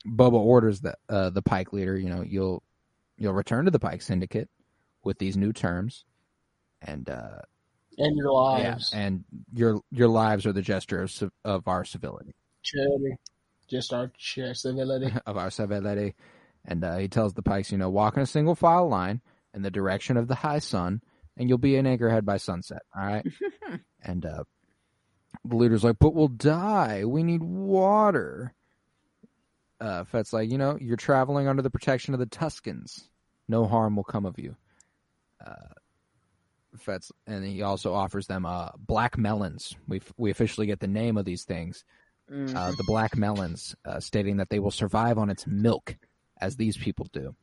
[0.06, 1.96] Boba orders the uh the Pike leader.
[1.96, 2.62] You know, you'll
[3.16, 4.48] you'll return to the Pike Syndicate
[5.02, 6.04] with these new terms,
[6.82, 7.40] and uh,
[7.98, 12.34] And your lives, yeah, and your your lives are the gesture of of our civility.
[12.62, 13.16] charity,
[13.68, 15.12] just our civility.
[15.26, 16.14] of our civility.
[16.66, 19.20] And uh, he tells the Pikes, you know, walk in a single file line
[19.52, 21.02] in the direction of the high sun,
[21.36, 22.82] and you'll be in Anchorhead by sunset.
[22.97, 23.27] All right.
[24.02, 24.44] and uh,
[25.44, 27.05] the leader's like, but we'll die.
[27.05, 28.55] We need water.
[29.81, 33.09] Uh, Fett's like, you know, you're traveling under the protection of the Tuskens.
[33.48, 34.56] No harm will come of you.
[35.44, 35.74] Uh,
[36.78, 39.77] Fett's, and he also offers them uh, black melons.
[39.86, 41.85] We we officially get the name of these things
[42.31, 45.97] mm, uh, the black melons, uh, stating that they will survive on its milk,
[46.40, 47.35] as these people do.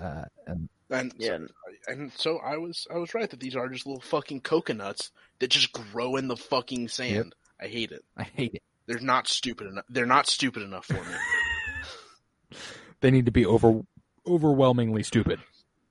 [0.00, 1.38] Uh, and And yeah,
[1.88, 5.10] and so I was I was right that these are just little fucking coconuts
[5.40, 7.34] that just grow in the fucking sand.
[7.60, 8.04] I hate it.
[8.16, 8.62] I hate it.
[8.86, 9.84] They're not stupid enough.
[9.88, 11.00] They're not stupid enough for me.
[13.00, 13.82] They need to be over
[14.26, 15.40] overwhelmingly stupid.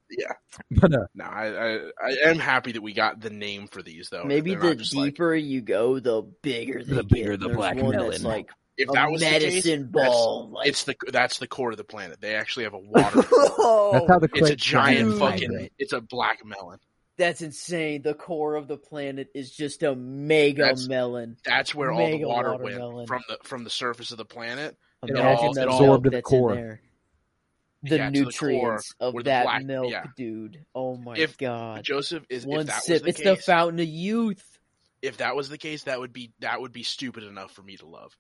[0.09, 0.33] yeah.
[0.71, 4.09] But uh, No, I, I I am happy that we got the name for these
[4.09, 4.23] though.
[4.25, 7.07] maybe the not just like- deeper you go, the bigger they The get.
[7.09, 8.09] bigger the There's black one melon.
[8.11, 10.49] That's like if a that was the case, medicine that's- ball.
[10.53, 12.21] like, it's the that's the core of the planet.
[12.21, 13.21] They actually have a water.
[13.21, 15.51] that's how the it's a giant Giants fucking.
[15.51, 15.73] hydrate.
[15.79, 16.79] It's a black melon.
[17.17, 18.03] That's insane.
[18.03, 21.37] The core of the planet is just a mega That's- melon.
[21.43, 22.95] That's where all the Mega water watermelon.
[22.95, 24.77] went from the from the surface of the planet.
[25.03, 26.55] It Imagine all- the it milk absorbed to the that's in core.
[26.55, 26.81] there.
[27.83, 30.03] The Yeah, to the nutrients core, of that black- milk, yeah.
[30.17, 30.65] dude.
[30.75, 31.83] Oh my If- god!
[31.83, 32.93] Joseph is One if that sip.
[32.93, 34.59] was the it's case, the fountain of youth.
[35.01, 37.77] if that was the case, that would be that would be stupid enough for me
[37.77, 38.17] to love.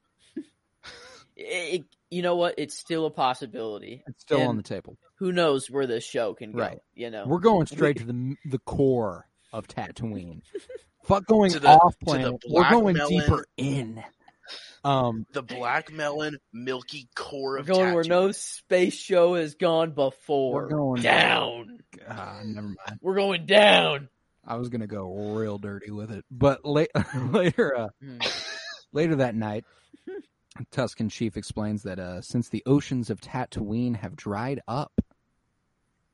[1.37, 2.55] It- you know what?
[2.57, 4.01] It's still a possibility.
[4.07, 4.97] It's still on the table.
[5.19, 6.59] Who knows where this show can go?
[6.59, 6.79] Right.
[6.93, 10.41] You know, We're going straight to the the core of Tatooine.
[11.03, 12.35] Fuck going the- off planet.
[12.49, 13.09] We're going melon.
[13.19, 14.03] deeper in.
[14.85, 19.91] Um, The black melon, milky core we're of going where no space show has gone
[19.91, 20.63] before.
[20.63, 21.79] We're going- down.
[22.07, 22.99] ah, never mind.
[23.01, 24.07] We're going down.
[24.45, 26.91] I was gonna go real dirty with it, but late,
[27.31, 28.19] later, uh, Hmm.
[28.93, 29.65] later that night,
[30.71, 35.01] Tusken Chief explains that uh, since the oceans of Tatooine have dried up,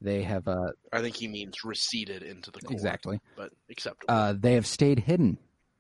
[0.02, 3.20] They have uh I think he means receded into the core, exactly.
[3.38, 4.14] but acceptable.
[4.14, 5.38] Uh, they have stayed hidden.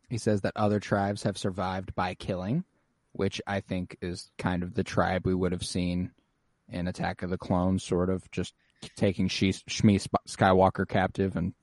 [0.09, 2.63] He says that other tribes have survived by killing,
[3.13, 6.11] which I think is kind of the tribe we would have seen
[6.69, 8.53] in Attack of the Clones, sort of just
[8.95, 11.53] taking she- Shmi Skywalker captive and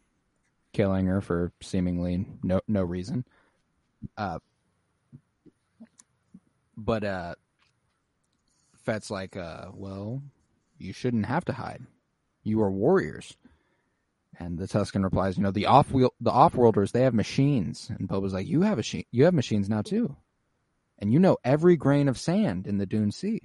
[0.73, 3.25] killing her for seemingly no no reason.
[4.17, 4.39] Uh,
[6.85, 7.35] but uh,
[8.85, 10.23] Fett's like, uh, well,
[10.79, 11.83] you shouldn't have to hide.
[12.43, 13.37] You are warriors.
[14.39, 18.09] And the Tusken replies, "You know, the off wheel, the off-worlders, they have machines." And
[18.09, 20.17] Boba's like, "You have a she- you have machines now too,
[20.99, 23.43] and you know every grain of sand in the Dune Sea."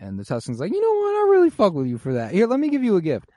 [0.00, 1.14] And the Tusken's like, "You know what?
[1.14, 2.32] I really fuck with you for that.
[2.32, 3.30] Here, let me give you a gift."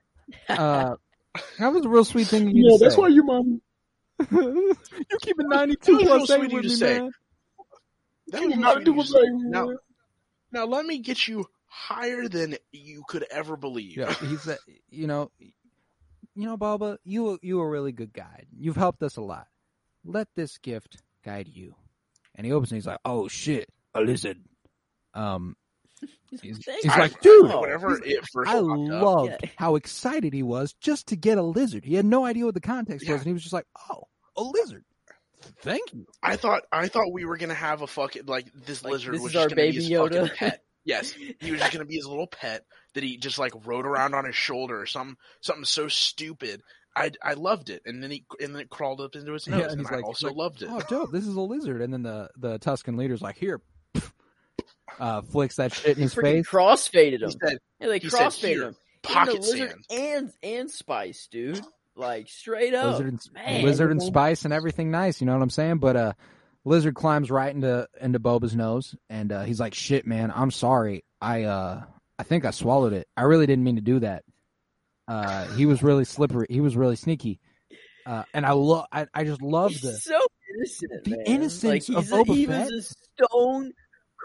[0.49, 0.95] Uh,
[1.59, 2.47] that was a real sweet thing.
[2.49, 3.01] You Yeah, to that's say.
[3.01, 3.61] why your mom.
[4.31, 4.75] you
[5.21, 6.99] keep it ninety-two That was real plus sweet eight of you with me, say.
[7.01, 7.11] man.
[8.27, 9.21] That You was gotta do you what said.
[9.21, 9.69] they now,
[10.51, 13.97] now let me get you higher than you could ever believe.
[13.97, 14.57] Yeah, he said,
[14.89, 18.47] you know, you know, Baba, you you a really good guide.
[18.57, 19.47] You've helped us a lot.
[20.05, 21.75] Let this gift guide you.
[22.35, 24.37] And he opens and he's like, oh shit, a lizard.
[25.13, 25.55] Um,
[26.41, 26.41] he's,
[26.81, 29.49] he's like, dude, whenever it first I popped up, loved Yeah.
[29.55, 31.85] how excited he was just to get a lizard.
[31.85, 33.13] He had no idea what the context Yeah.
[33.13, 34.03] was, and he was just like, oh,
[34.35, 34.83] a lizard.
[35.61, 36.05] Thank you.
[36.21, 39.21] I thought I thought we were gonna have a fucking like this Like, lizard this
[39.21, 40.21] was is just our gonna baby be his Yoda.
[40.21, 40.63] fucking pet.
[40.85, 44.13] Yes, he was just gonna be his little pet that he just like rode around
[44.15, 46.61] on his shoulder or something something so stupid.
[46.93, 49.55] I I loved it, and then he and then it crawled up into his Yeah,
[49.59, 50.67] nose, and and, he's I like- also like, loved it.
[50.69, 51.11] Oh, dope!
[51.13, 51.81] This is a lizard.
[51.81, 53.61] And then the the Tusken leader's like, here,
[54.99, 56.49] uh, flicks that shit in his Freaking face.
[56.49, 57.31] crossfaded He him.
[57.31, 58.75] said, Yeah, they he said, crossfaded "Here, him.
[59.01, 61.61] "Pocket Into lizard sand." and and spice, dude.
[61.95, 62.93] Like straight up.
[62.93, 63.63] lizard and, Man.
[63.63, 65.21] lizard and spice and everything nice.
[65.21, 65.77] You know what I'm saying?
[65.77, 66.13] But uh,
[66.65, 71.03] lizard climbs right into into Boba's nose, and uh, he's like, "Shit, man, I'm sorry.
[71.21, 71.83] I uh,
[72.17, 73.07] I think I swallowed it.
[73.15, 74.23] I really didn't mean to do that.
[75.07, 76.47] Uh, he was really slippery.
[76.49, 77.39] He was really sneaky.
[78.05, 78.85] Uh, and I love.
[78.91, 80.19] I, I just love the so
[80.55, 81.03] innocent.
[81.03, 81.23] the man.
[81.25, 82.65] innocence like, of a, Boba he Fett.
[82.71, 83.71] was a stone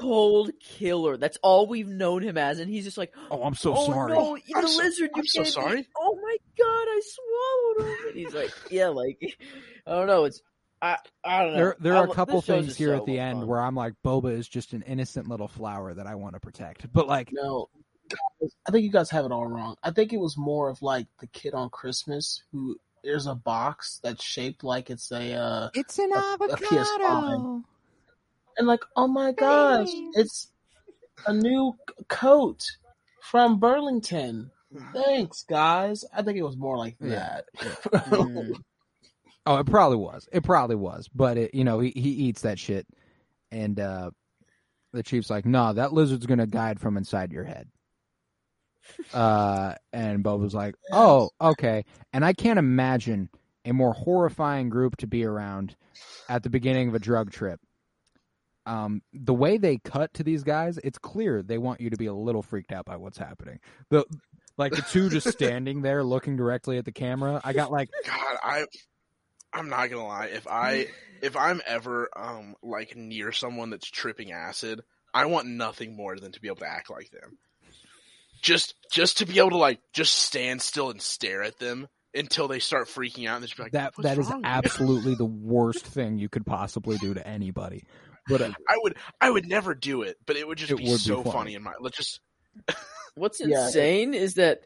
[0.01, 1.17] cold killer.
[1.17, 4.13] That's all we've known him as, and he's just like, Oh, I'm so oh sorry.
[4.15, 5.47] no, the I'm so- lizard you I'm so me.
[5.47, 5.87] sorry.
[5.99, 6.28] Oh my
[6.59, 7.97] god, I swallowed him.
[8.09, 9.19] And he's like, yeah, like
[9.87, 10.25] I don't know.
[10.25, 10.43] It's
[10.81, 11.59] I I don't know.
[11.59, 13.47] There, there I are a couple things here so at the much end fun.
[13.49, 16.93] where I'm like, Boba is just an innocent little flower that I want to protect.
[16.93, 17.69] But like, No,
[18.67, 19.77] I think you guys have it all wrong.
[19.83, 24.01] I think it was more of like the kid on Christmas who there's a box
[24.03, 27.63] that's shaped like it's a uh it's an a PS5.
[28.57, 30.49] and like oh my gosh, it's
[31.27, 31.77] a new
[32.09, 32.65] coat
[33.23, 34.51] from Burlington.
[34.93, 36.05] Thanks, guys.
[36.15, 37.41] I think it was more like Yeah.
[37.61, 38.05] that.
[38.09, 38.53] Mm.
[39.47, 40.29] Oh, it probably was.
[40.31, 41.09] It probably was.
[41.15, 42.87] But it, you know, he he eats that shit,
[43.51, 44.11] and uh
[44.93, 47.69] the chief's like, "No, that lizard's gonna guide from inside your head."
[49.13, 53.29] Uh, and Bob was like, "Oh, okay." And I can't imagine
[53.67, 55.77] a more horrifying group to be around
[56.29, 57.61] at the beginning of a drug trip.
[58.65, 62.07] Um, the way they cut to these guys, it's clear they want you to be
[62.07, 63.61] a little freaked out by what's happening.
[63.91, 64.05] The
[64.59, 67.41] like the two just standing there looking directly at the camera.
[67.45, 68.67] I got like God, I
[69.53, 70.27] I'm not gonna lie.
[70.27, 70.89] If I
[71.23, 74.83] if I'm ever um like near someone that's tripping acid,
[75.15, 77.39] I want nothing more than to be able to act like them.
[78.43, 82.49] Just just to be able to like just stand still and stare at them until
[82.49, 86.19] they start freaking out and just be like that that is absolutely the worst thing
[86.19, 87.85] you could possibly do to anybody.
[88.29, 90.85] But uh, I would I would never do it, but it would just It be
[90.85, 91.33] would be so funny.
[91.33, 92.21] funny in my let's just
[93.19, 93.67] What's Yeah.
[93.67, 94.63] insane is that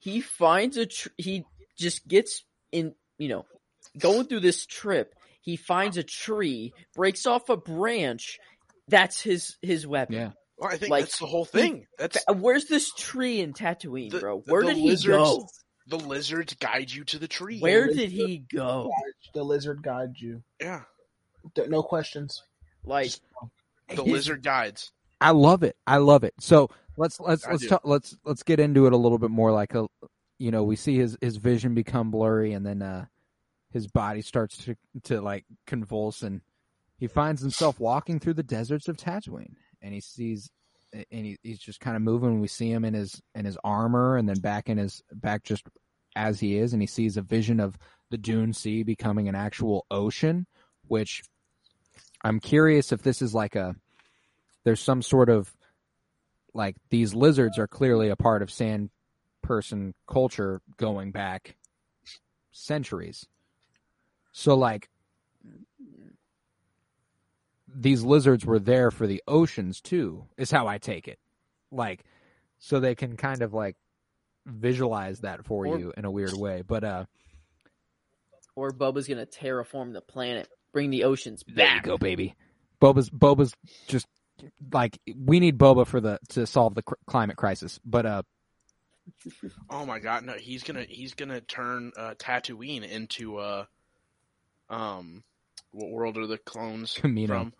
[0.00, 1.44] he finds a tr- he
[1.76, 3.46] just gets in you know
[3.98, 5.14] going through this trip.
[5.40, 8.38] He finds a tree, breaks off a branch.
[8.88, 10.14] That's his his weapon.
[10.14, 11.86] yeah, well, I think Like, that's the whole thing.
[11.98, 14.38] That's Where's this tree in Tatooine, The- bro?
[14.40, 15.48] Where the did he lizards- go?
[15.86, 17.60] the lizards guide you to the tree.
[17.60, 18.90] Where did he go?
[19.34, 20.42] the lizard guides you.
[20.60, 20.82] Yeah.
[21.54, 22.42] Th- No questions.
[22.84, 23.12] Like
[23.88, 24.92] The His- lizard guides.
[25.20, 25.76] I love it.
[25.86, 26.34] I love it.
[26.40, 26.68] So
[26.98, 29.52] let's let's I let's talk, let's let's get into it a little bit more.
[29.52, 29.86] Like a,
[30.38, 33.06] you know, we see his his vision become blurry, and then uh
[33.70, 36.42] his body starts to to like convulse, and
[36.98, 40.50] he finds himself walking through the deserts of Tatooine, and he sees.
[40.90, 42.40] And he, he's just kind of moving.
[42.40, 45.64] We see him in his in his armor, and then back in his back just
[46.16, 47.76] as he is, and he sees a vision of
[48.10, 50.46] the Dune Sea becoming an actual ocean.
[50.86, 51.22] Which
[52.24, 53.76] I'm curious if this is like a
[54.64, 55.54] there's some sort of
[56.58, 58.90] like these lizards are clearly a part of sand
[59.42, 61.56] person culture going back
[62.50, 63.26] centuries.
[64.32, 64.88] So like
[67.72, 71.18] these lizards were there for the oceans too, is how I take it.
[71.70, 72.04] Like
[72.58, 73.76] so they can kind of like
[74.46, 76.62] visualize that for Or- you in a weird way.
[76.66, 77.04] But uh,
[78.56, 81.84] Or Bubba's gonna terraform the planet, bring the oceans there you back.
[81.84, 82.34] go, baby.
[82.80, 83.54] Boba's Boba's
[83.86, 84.06] just
[84.72, 87.78] like we need Boba for the to solve the cr- climate crisis.
[87.84, 88.22] But uh,
[89.70, 93.64] Oh my god, no, he's gonna he's gonna turn uh, Tatooine into uh,
[94.70, 95.22] um,
[95.72, 97.34] what world are the clones Camino.
[97.34, 97.52] from?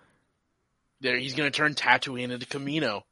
[1.00, 3.04] There, he's gonna turn Tatooine into Camino.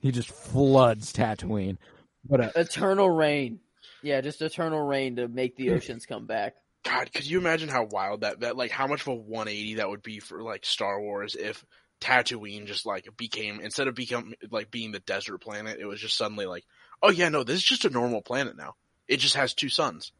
[0.00, 1.78] he just floods Tatooine.
[2.24, 3.60] But uh, Eternal rain.
[4.02, 6.54] Yeah, just eternal rain to make the oceans come back.
[6.84, 9.88] God, could you imagine how wild that that like how much of a 180 that
[9.88, 11.64] would be for like Star Wars if
[12.04, 16.18] Tatooine just like became instead of become like being the desert planet, it was just
[16.18, 16.64] suddenly like,
[17.02, 18.74] oh yeah, no, this is just a normal planet now.
[19.08, 20.12] It just has two suns.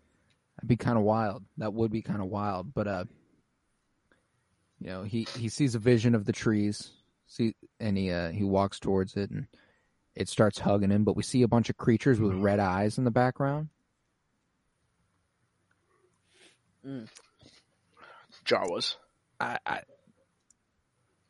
[0.56, 1.44] That'd be kind of wild.
[1.58, 2.72] That would be kind of wild.
[2.72, 3.04] But uh,
[4.80, 6.90] you know, he he sees a vision of the trees,
[7.26, 9.46] see, and he uh he walks towards it, and
[10.14, 11.04] it starts hugging him.
[11.04, 13.68] But we see a bunch of creatures with red eyes in the background.
[18.46, 18.96] Jawas.
[19.38, 19.80] I, I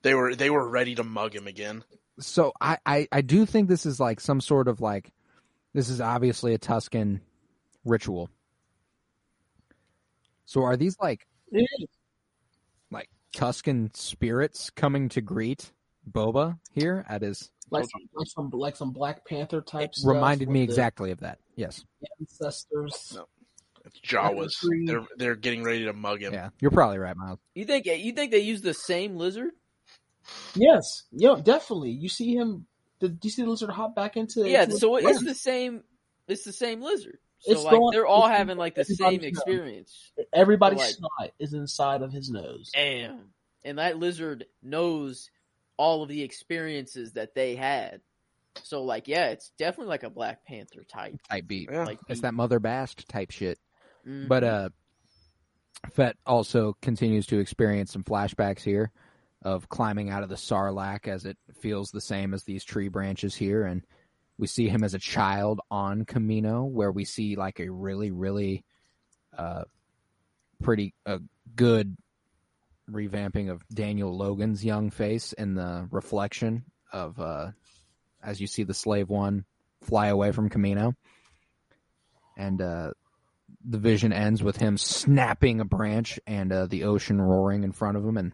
[0.05, 1.83] They were they were ready to mug him again.
[2.21, 5.11] so I, I I do think this is like some sort of like
[5.73, 7.21] this is obviously a Tusken
[7.85, 8.29] ritual.
[10.45, 11.89] So are these like It is.
[12.91, 15.73] like Tusken spirits coming to greet
[16.09, 20.15] Boba here at his Like some, like some like some Black Panther type stuff.
[20.15, 21.39] reminded me exactly of that.
[21.57, 21.83] Yes.
[22.21, 23.15] Ancestors.
[23.17, 23.27] No.
[23.87, 24.53] It's Jawas.
[24.87, 26.33] They're they're getting ready to mug him.
[26.35, 27.39] Yeah, you're probably right, Miles.
[27.55, 29.51] You think you think they use the same lizard?
[30.55, 31.91] Yes, yo, definitely.
[31.91, 32.67] You see him.
[33.01, 34.49] Did you see the lizard hop back into?
[34.49, 35.29] Yeah, into- so it's Yeah.
[35.29, 35.85] the same.
[36.29, 37.19] It's the same lizard.
[37.41, 39.25] So It's the like one- they're all having like the same known.
[39.25, 40.13] experience.
[40.33, 42.71] everybody's like- snot is inside of his nose.
[42.73, 43.35] Damn.
[43.65, 45.29] And that lizard knows
[45.77, 48.01] all of the experiences that they had.
[48.63, 51.17] So like yeah, it's definitely like a Black Panther type.
[51.29, 51.69] Type beat.
[51.71, 51.85] Yeah.
[51.85, 53.59] Like It's that Mother Bast type shit.
[54.07, 54.29] Mhm.
[54.29, 54.69] But uh
[55.91, 58.91] Fett also continues to experience some flashbacks here
[59.45, 63.35] of climbing out of the sarlacc as it feels the same as these tree branches
[63.35, 63.83] here and
[64.37, 68.65] we see him as a child on Camino where we see like a really really
[69.37, 69.65] uh
[70.63, 71.19] pretty uh,
[71.55, 71.97] good
[72.91, 77.51] revamping of Daniel Logan's young face in the reflection of uh
[78.23, 79.45] as you see the slave one
[79.83, 80.95] fly away from Camino
[82.37, 82.91] and uh
[83.65, 87.97] the vision ends with him snapping a branch and uh, the ocean roaring in front
[87.97, 88.17] of him.
[88.17, 88.33] And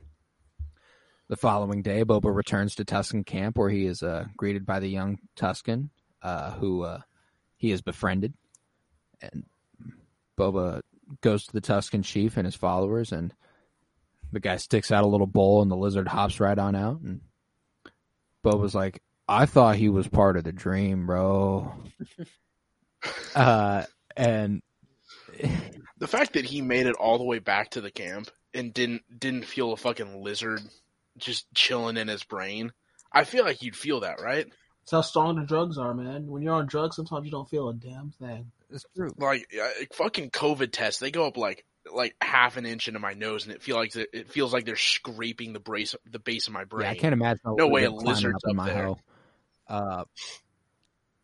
[1.31, 4.89] the following day, Boba returns to Tusken camp where he is uh, greeted by the
[4.89, 5.91] young Tusken
[6.23, 6.99] uh, who uh,
[7.57, 8.35] he has befriended.
[9.23, 9.45] And
[10.37, 10.83] Boba
[11.21, 13.33] goes to the Tusken chief and his followers, and
[14.33, 17.01] the guy sticks out a little bowl, and the lizard hops right on out.
[17.01, 17.21] And
[18.45, 21.73] Boba's like, I thought he was part of the dream, bro.
[23.37, 23.85] uh,
[24.17, 24.63] and
[25.99, 29.03] The fact that he made it all the way back to the camp and didn't
[29.17, 30.61] didn't feel a fucking lizard
[31.21, 32.73] just chilling in his brain.
[33.13, 34.47] I feel like you'd feel that, right?
[34.83, 36.27] It's how strong the drugs are, man.
[36.27, 38.51] When you're on drugs, sometimes you don't feel a damn thing.
[38.71, 39.11] it's true.
[39.19, 43.15] Like uh, fucking COVID tests, they go up like like half an inch into my
[43.15, 46.53] nose, and it feel like it feels like they're scraping the brace the base of
[46.53, 46.85] my brain.
[46.85, 47.41] Yeah, I can't imagine.
[47.45, 48.85] No way a climbing lizard's in up my there.
[48.87, 48.99] hoe.
[49.69, 50.05] Uh,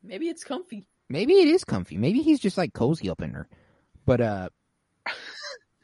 [0.02, 0.86] maybe it's comfy.
[1.08, 1.96] maybe it is comfy.
[1.96, 3.48] Maybe he's just like cozy up in there.
[4.04, 4.48] But uh,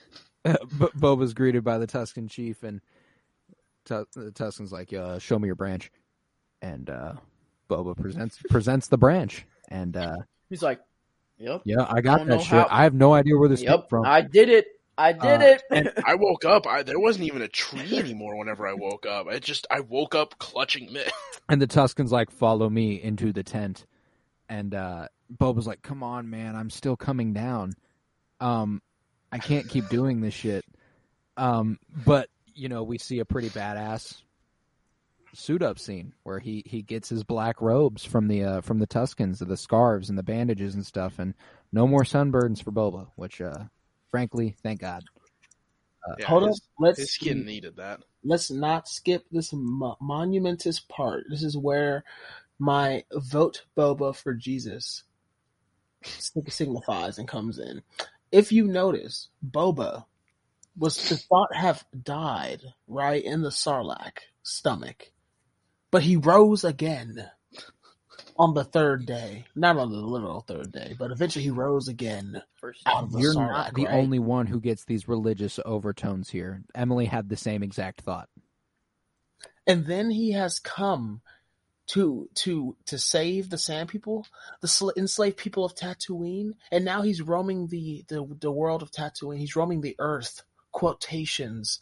[0.45, 2.81] B- Boba's greeted by the Tusken chief, and
[3.85, 5.91] Tu- the Tusken's like, uh, "Show me your branch,"
[6.61, 7.15] and uh,
[7.69, 10.17] Boba presents presents the branch, and uh,
[10.49, 10.81] He's like,
[11.39, 11.63] Yep.
[11.65, 12.51] yeah, I got Don't that shit.
[12.51, 14.05] how- I have no idea where this came from.
[14.05, 14.67] I did it.
[14.99, 15.93] I did Uh, it.
[16.07, 16.67] I woke up.
[16.67, 18.37] I, there wasn't even a tree anymore.
[18.37, 21.11] Whenever I woke up, I just I woke up clutching mitt.
[21.49, 23.85] And the Tusken's like, follow me into the tent.
[24.49, 27.73] And uh Boba's like, come on, man, I'm still coming down.
[28.39, 28.81] Um,
[29.33, 30.65] I can't keep doing this shit.
[31.37, 34.23] Um, but you know, we see a pretty badass
[35.35, 38.87] suit up scene where he he gets his black robes from the uh from the
[38.87, 41.35] Tuskens, the scarves and the bandages and stuff, and
[41.73, 43.65] no more sunburns for Boba, which uh
[44.11, 45.03] frankly, thank God.
[46.19, 48.01] Yeah, Hold his, up, let's his skin needed that.
[48.25, 51.25] let's not skip this mo- monumentous part.
[51.31, 52.05] This is where
[52.59, 55.05] my vote Boba for Jesus
[56.03, 57.83] sig- signifies and comes in.
[58.33, 60.05] If you notice, Boba
[60.77, 65.11] was to thought have died right in the Sarlacc stomach,
[65.91, 67.29] but he rose again
[68.39, 69.45] on the third day.
[69.55, 72.43] Not on the literal third day, but eventually he rose again
[72.87, 73.51] out of the You're Sarlacc.
[73.51, 73.95] not the right?
[73.95, 76.63] only one who gets these religious overtones here.
[76.75, 78.29] Emily had the same exact thought.
[79.67, 81.21] And then he has come
[81.89, 84.27] to to to save the Sand People,
[84.61, 88.91] the sl- enslaved people of Tatooine, and now he's roaming the, the the world of
[88.91, 89.39] Tatooine.
[89.39, 90.43] He's roaming the Earth.
[90.73, 91.81] Quotations,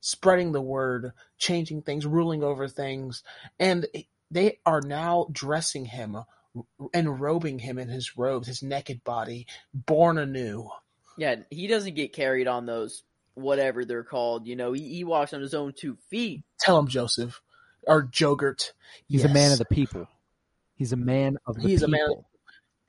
[0.00, 3.22] spreading the word, changing things, ruling over things,
[3.58, 3.86] and
[4.30, 6.16] they are now dressing him
[6.92, 10.68] and robing him in his robes, his naked body, born anew.
[11.16, 13.04] Yeah, he doesn't get carried on those
[13.34, 14.46] whatever they're called.
[14.46, 16.42] You know, he, he walks on his own two feet.
[16.60, 17.40] Tell him, Joseph
[17.86, 18.72] or Jogurt.
[19.08, 19.30] He's Yes.
[19.30, 20.06] a man of the people.
[20.74, 21.94] He's a man of the He's people.
[21.94, 22.24] a man of-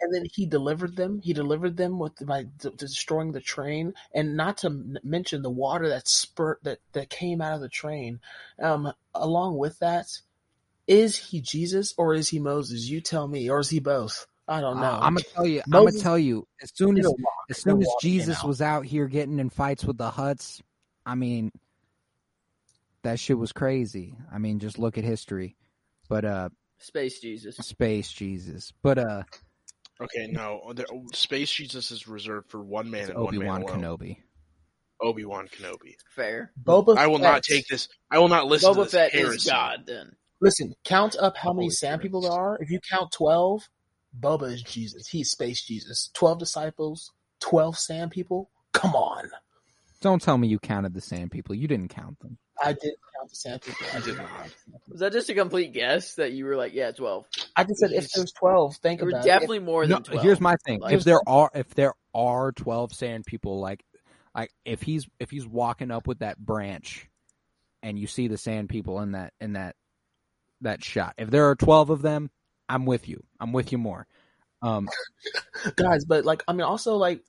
[0.03, 1.21] and then he delivered them.
[1.23, 5.49] He delivered them with by d- destroying the train, and not to m- mention the
[5.49, 8.19] water that spurt that that came out of the train.
[8.61, 10.07] Um, along with that,
[10.87, 12.89] is he Jesus or is he Moses?
[12.89, 14.27] You tell me, or is he both?
[14.47, 14.87] I don't know.
[14.87, 15.61] Uh, I'm gonna tell you.
[15.65, 16.45] I'm gonna tell you.
[16.61, 17.17] As soon as walk.
[17.49, 18.47] as soon as Jesus out.
[18.47, 20.61] was out here getting in fights with the Hutts,
[21.05, 21.49] I mean,
[23.03, 24.15] that shit was crazy.
[24.31, 25.55] I mean, just look at history.
[26.09, 26.49] But uh,
[26.79, 27.55] Space Jesus.
[27.55, 28.73] space Jesus.
[28.81, 29.23] But uh,
[30.03, 33.69] Okay, no, the, Space Jesus is reserved for one man and Obi one Wan man
[33.69, 33.97] alone.
[33.99, 34.17] Kenobi.
[35.01, 35.95] Obi Wan Kenobi.
[36.15, 36.51] Fair.
[36.63, 37.87] Boba I will not take this.
[38.11, 39.35] I will not listen to Boba this Fett heresy.
[39.35, 40.15] is God then.
[40.41, 42.03] Listen, count up how many Holy sand Christ.
[42.03, 42.57] people there are.
[42.61, 43.67] If you count twelve,
[44.19, 45.07] Boba is Jesus.
[45.07, 46.09] He's space Jesus.
[46.13, 48.49] Twelve disciples, twelve sand people.
[48.73, 49.29] Come on,
[50.01, 51.55] Don't tell me you counted the sand people.
[51.55, 52.37] You didn't count them.
[52.61, 53.85] I did count the sand people.
[53.93, 54.29] I I did did not.
[54.31, 54.49] not.
[54.89, 57.25] Was that just a complete guess that you were like, yeah, twelve?
[57.55, 60.21] I just said if there's twelve, think There were about definitely more No, than twelve.
[60.23, 60.79] here's my thing.
[60.81, 63.83] Like- if there are if there are twelve sand people, like
[64.35, 67.07] like if he's if he's walking up with that branch,
[67.81, 69.75] and you see the sand people in that in that
[70.61, 71.15] that shot.
[71.17, 72.29] If there are twelve of them,
[72.69, 73.23] I'm with you.
[73.39, 74.05] I'm with you more.
[74.61, 74.87] Um,
[75.75, 76.05] guys.
[76.05, 77.21] But like, I mean, also like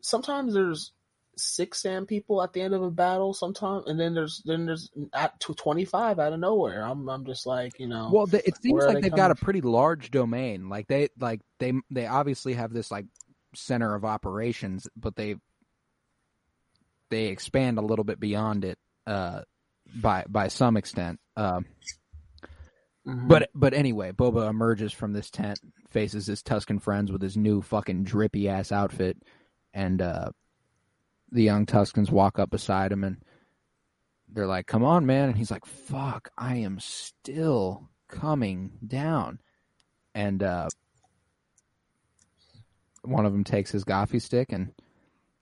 [0.00, 0.92] sometimes there's
[1.38, 3.32] six sand people at the end of a battle.
[3.32, 6.82] Sometimes, and then there's then there's at twenty five out of nowhere.
[6.82, 8.10] I'm I'm just like you know.
[8.12, 10.68] well, the, it seems like they they've got a pretty large domain.
[10.68, 13.06] Like they like they they obviously have this like
[13.54, 15.36] center of operations, but they
[17.10, 19.42] they expand a little bit beyond it uh,
[19.94, 21.20] by by some extent.
[21.36, 21.64] Um,
[23.08, 23.26] Mhm.
[23.26, 25.58] But but anyway, Boba emerges from this tent,
[25.88, 29.16] faces his Tusken friends with his new fucking drippy ass outfit,
[29.72, 30.30] and uh,
[31.30, 33.18] the young Tuskens walk up beside him and
[34.30, 39.40] they're like, "Come on, man!" And he's like, "Fuck, I am still coming down."
[40.14, 40.68] And uh,
[43.02, 44.72] one of them takes his gaffi stick and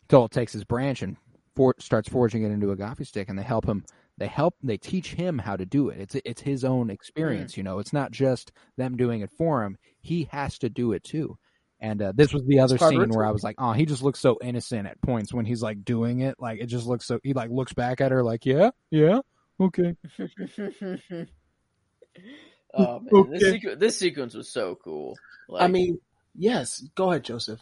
[0.09, 1.17] Dole takes his branch and
[1.55, 3.85] for- starts forging it into a gaffi stick, and they help him
[4.19, 6.01] they help they teach him how to do it.
[6.01, 7.79] It's it's his own experience you know.
[7.79, 9.79] It's not just them doing it for him.
[10.01, 11.39] He has to do it too
[11.81, 14.19] and uh, this was the other scene where i was like oh he just looks
[14.19, 17.33] so innocent at points when he's like doing it like it just looks so he
[17.33, 19.21] like looks back at her like yeah yeah
[19.61, 19.95] okay
[22.75, 25.17] oh man, this, sequ- this sequence was so cool.
[25.49, 26.01] Like, I mean,
[26.35, 26.85] yes.
[26.95, 27.61] Go ahead, Joseph.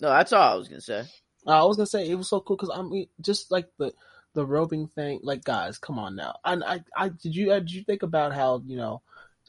[0.00, 1.04] no, that's all I was gonna say.
[1.46, 3.92] Uh, I was gonna say it was so cool because I mean, just like the
[4.34, 5.20] the roping thing.
[5.22, 6.36] Like, guys, come on now.
[6.44, 9.02] And I, I did you uh, did you think about how you know,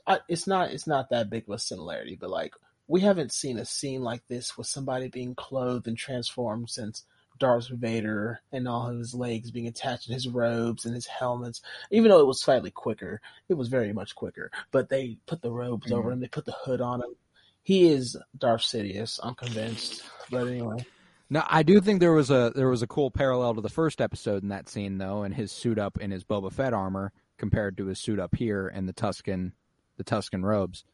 [0.06, 2.54] I, it's not it's not that big of a similarity, but like
[2.88, 7.06] we haven't seen a scene like this with somebody being clothed and transformed since
[7.40, 11.62] Darth Vader and all of his legs being attached to his robes and his helmets.
[11.92, 14.52] Even though it was slightly quicker, it was very much quicker.
[14.72, 16.20] But they put the robes over him.
[16.20, 17.16] They put the hood on him.
[17.64, 19.20] He is Darth Sidious.
[19.24, 20.04] I'm convinced.
[20.30, 20.86] But anyway.
[21.30, 24.02] now i do think there was a there was a cool parallel to the first
[24.02, 27.78] episode in that scene though and his suit up in his boba fett armor compared
[27.78, 29.52] to his suit up here in the tusken
[29.98, 30.86] the tusken robes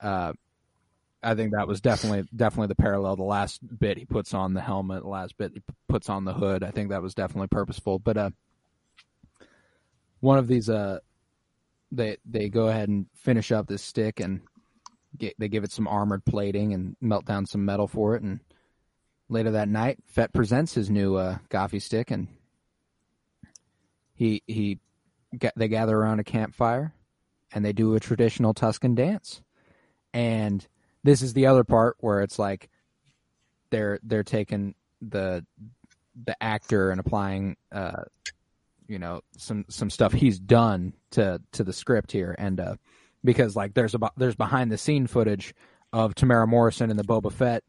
[0.00, 0.32] uh
[1.22, 3.16] I think that was definitely definitely the parallel.
[3.16, 6.34] The last bit he puts on the helmet, the last bit he puts on the
[6.34, 6.64] hood.
[6.64, 7.98] I think that was definitely purposeful.
[7.98, 8.30] But uh,
[10.20, 10.98] one of these, uh,
[11.90, 14.40] they they go ahead and finish up this stick and
[15.16, 18.22] get, they give it some armored plating and melt down some metal for it.
[18.22, 18.40] And
[19.28, 21.38] later that night, Fett presents his new uh,
[21.78, 22.28] stick, and
[24.14, 24.80] he he
[25.56, 26.94] they gather around a campfire
[27.52, 29.42] and they do a traditional Tusken dance.
[30.12, 30.66] And
[31.04, 32.68] this is the other part where it's like
[33.70, 35.44] they're they're taking the
[36.24, 38.04] the actor and applying uh
[38.86, 42.34] you know some some stuff he's done to to the script here.
[42.38, 42.76] And uh
[43.24, 45.54] because like there's about there's behind the scene footage
[45.92, 47.64] of Temuera Morrison in the Boba Fett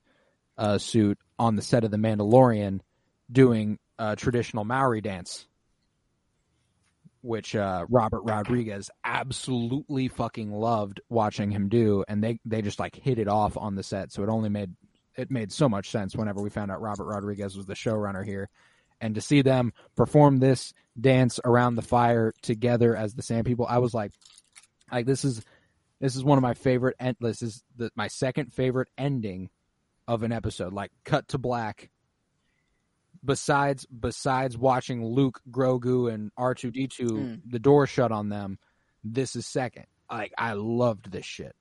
[0.58, 2.82] uh suit on the set of the Mandalorian
[3.32, 5.48] doing a traditional Maori dance
[7.24, 12.96] which uh, Robert Rodriguez absolutely fucking loved watching him do, and they they just like
[12.96, 14.12] hit it off on the set.
[14.12, 14.76] So it only made
[15.16, 18.50] it made so much sense whenever we found out Robert Rodriguez was the showrunner here,
[19.02, 23.66] and to see them perform this dance around the fire together as the Sand People,
[23.68, 24.12] I was like,
[24.92, 25.44] like this is
[26.00, 26.98] This is one of my favorite.
[27.00, 29.50] End, this is the, my second favorite ending
[30.06, 30.74] of an episode.
[30.74, 31.90] Like cut to black.
[33.26, 37.42] Besides, besides watching Luke, Grogu, and R two D two, Mm.
[37.50, 38.60] the door shut on them.
[39.04, 39.86] This is second.
[40.12, 41.56] Like I loved this shit.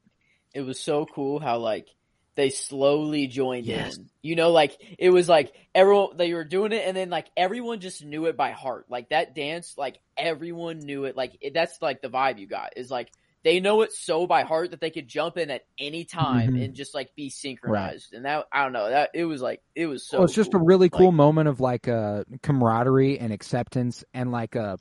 [0.55, 1.89] it was so cool how like
[2.35, 3.97] they slowly joined Yes.
[3.97, 4.11] in.
[4.23, 7.81] You know, like it was like everyone they were doing it, and then like everyone
[7.81, 8.87] just knew it by heart.
[8.91, 11.17] Like that dance, like everyone knew it.
[11.17, 13.11] Like it, that's like the vibe you got is like
[13.45, 16.65] they know it so by heart that they could jump in at any time Mhm.
[16.65, 18.13] and just like be synchronized.
[18.15, 20.19] And that I don't know that it was like it was so.
[20.19, 24.31] well, it's just a really cool Like, moment of like uh, camaraderie and acceptance, and
[24.31, 24.79] like a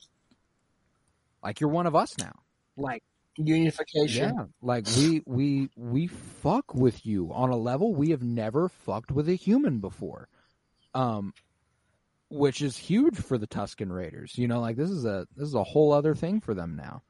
[1.42, 2.32] like you're one of us now.
[2.76, 3.02] Like
[3.36, 4.34] Unification.
[4.36, 9.10] yeah, like we we we fuck with you on a level we have never fucked
[9.10, 10.28] with a human before.
[10.94, 11.32] Um,
[12.28, 14.36] which is huge for the Tusken Raiders.
[14.38, 17.02] You know, like this is a this is a whole other thing for them now.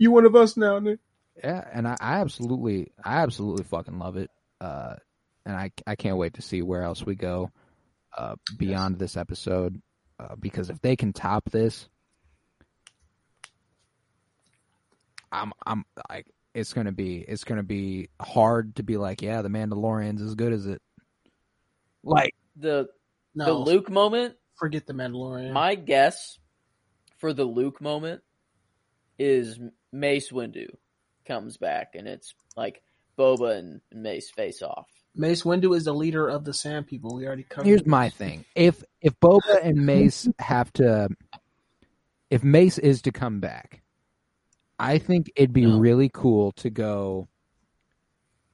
[0.00, 0.98] You one of us now, Nick.
[1.44, 4.30] Yeah, and I, I absolutely, I absolutely fucking love it.
[4.58, 4.94] Uh,
[5.44, 7.50] and I, I can't wait to see where else we go,
[8.16, 9.80] uh, beyond this episode.
[10.18, 11.86] Uh, because if they can top this,
[15.30, 19.50] I'm, I'm like, it's gonna be, it's gonna be hard to be like, yeah, the
[19.50, 20.80] Mandalorian's as good as it.
[22.02, 22.88] Like, the
[23.34, 24.36] No, the Luke moment.
[24.56, 25.52] forget the Mandalorian.
[25.52, 26.38] My guess
[27.18, 28.22] for the Luke moment
[29.18, 29.58] is
[29.92, 30.68] Mace Windu
[31.26, 32.82] comes back, and it's like
[33.18, 34.88] Boba and Mace face off.
[35.14, 37.16] Mace Windu is the leader of the Sand People.
[37.16, 37.66] We already covered.
[37.66, 37.88] here's this.
[37.88, 41.08] my thing: if if Boba and Mace have to,
[42.30, 43.82] if Mace is to come back,
[44.78, 45.78] I think it'd be No.
[45.78, 47.28] really cool to go.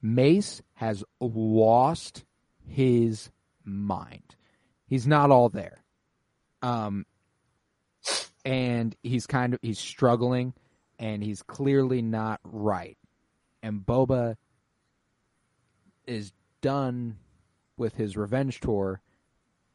[0.01, 2.23] Mace has lost
[2.67, 3.29] his
[3.63, 4.35] mind.
[4.87, 5.83] He's not all there.
[6.61, 7.05] Um,
[8.45, 10.53] and he's kind of he's struggling,
[10.99, 12.97] and he's clearly not right.
[13.63, 14.35] And Boba
[16.05, 17.17] is done
[17.77, 19.01] with his revenge tour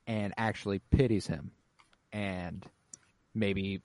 [0.06, 1.52] and actually pities him
[2.12, 2.66] and
[3.34, 3.82] maybe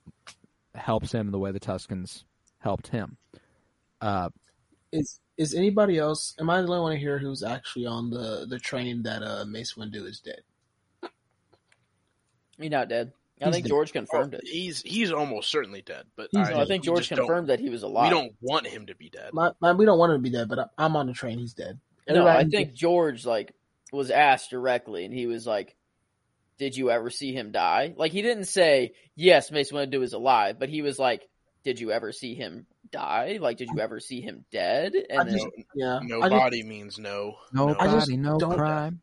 [0.75, 2.23] helps him the way the Tuskens
[2.59, 3.17] helped him.
[4.01, 4.29] Uh,
[4.91, 6.35] Is is anybody else?
[6.39, 9.73] Am I the only one here who's actually on the the train that uh, Mace
[9.73, 10.41] Windu is dead?
[12.59, 13.11] He's not dead.
[13.41, 13.69] I He's think dead.
[13.69, 14.47] George confirmed Oh, it.
[14.47, 17.69] he's he's almost certainly dead, but He's- I, No, I think George confirmed that he
[17.69, 18.05] was alive.
[18.05, 19.31] We don't want him to be dead.
[19.33, 21.37] My, my, we don't want him to be dead, but I, I'm on the train.
[21.37, 21.79] He's dead.
[22.09, 23.53] No, I Everybody- think George like
[23.91, 25.75] was asked directly, and he was like,
[26.57, 30.57] "Did you ever see him die?" Like he didn't say yes, Mace Windu is alive,
[30.57, 31.27] but he was like,
[31.63, 33.37] "Did you ever see him die?
[33.41, 35.99] Like, did you ever see him dead?" And I then, just- yeah.
[36.01, 37.35] No just- body means no.
[37.53, 37.91] nobody, no.
[37.99, 39.01] just no crime.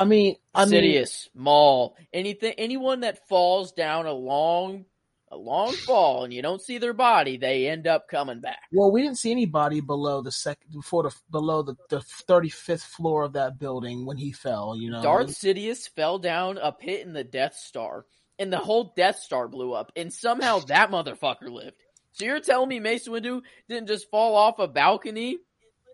[0.00, 4.86] I mean, I mean, Sidious, Maul, anything, anyone that falls down a long,
[5.30, 8.62] a long fall, and you don't see their body, they end up coming back.
[8.72, 13.24] well, we didn't see anybody below the second, before the below the the 35th floor
[13.24, 14.74] of that building when he fell.
[14.74, 18.06] You know, Darth Sidious fell down a pit in the Death Star,
[18.38, 21.76] and the whole Death Star blew up, and somehow that motherfucker lived.
[22.12, 25.36] So you're telling me Mace Windu didn't just fall off a balcony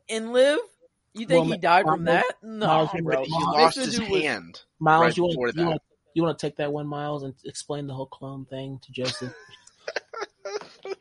[0.08, 0.60] and live?
[1.18, 2.26] You think Well, he died from that?
[2.42, 3.24] No, Miles, bro.
[3.24, 4.60] he Mace lost his Windu was- hand.
[4.78, 5.82] Miles, right you want before you want
[6.14, 9.34] you want to take that one, Miles, and explain the whole clone thing to Joseph?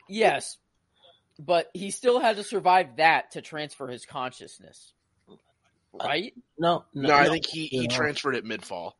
[0.08, 0.56] Yes,
[1.38, 4.92] but he still had to survive that to transfer his consciousness,
[5.92, 6.32] right?
[6.58, 7.32] No, no, No, I no.
[7.32, 8.96] think he, he transferred it mid fall.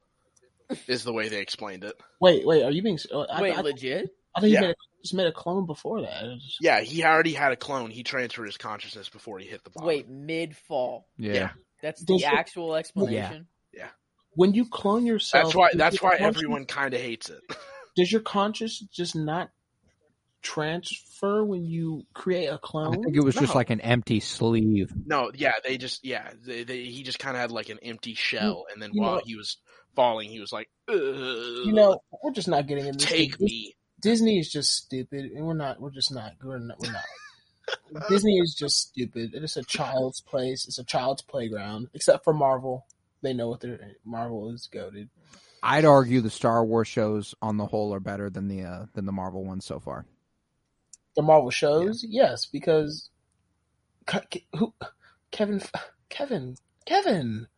[0.89, 1.95] Is the way they explained it.
[2.21, 2.99] Wait, wait, are you being?
[3.13, 4.11] uh, I, Wait, I, legit?
[4.37, 4.61] I think Yeah.
[4.61, 6.23] he made a, just made a clone before that.
[6.25, 7.91] Was- Yeah, he already had a clone.
[7.91, 9.89] He transferred his consciousness before he hit the bottom.
[9.89, 11.09] Wait, mid fall.
[11.17, 11.33] Yeah.
[11.33, 11.51] Yeah.
[11.83, 13.47] That's Does the it- actual explanation.
[13.73, 13.89] Yeah.
[14.33, 15.71] When you clone yourself, that's why.
[15.75, 17.41] That's why conscious- everyone kind of hates it.
[17.97, 19.51] does your conscious just not
[20.43, 22.95] transfer when you create a clone.
[22.99, 24.93] I think it was just like an empty sleeve.
[25.07, 28.15] No, yeah, they just yeah, they, they, he just kind of had like an empty
[28.15, 29.57] shell, and then you while know- he was
[29.95, 33.09] falling, he was like, you know, we're just not getting into this.
[33.09, 33.75] take Dis- me.
[34.01, 35.81] Disney is just stupid, and we're not.
[35.81, 36.33] We're just not.
[36.43, 36.79] We're not.
[36.81, 38.09] We're not.
[38.09, 39.31] Disney is just stupid.
[39.35, 40.67] It's a child's place.
[40.67, 41.89] It's a child's playground.
[41.95, 42.87] Except for Marvel,
[43.23, 45.09] they know what their Marvel is goaded.
[45.63, 49.07] I'd argue the Star Wars shows on the whole are better than the uh, than
[49.07, 50.05] the Marvel ones so far.
[51.17, 53.09] The Marvel shows, yes, because
[54.07, 54.75] Ke- Ke- who
[55.31, 55.63] Kevin
[56.09, 57.49] Kevin Kevin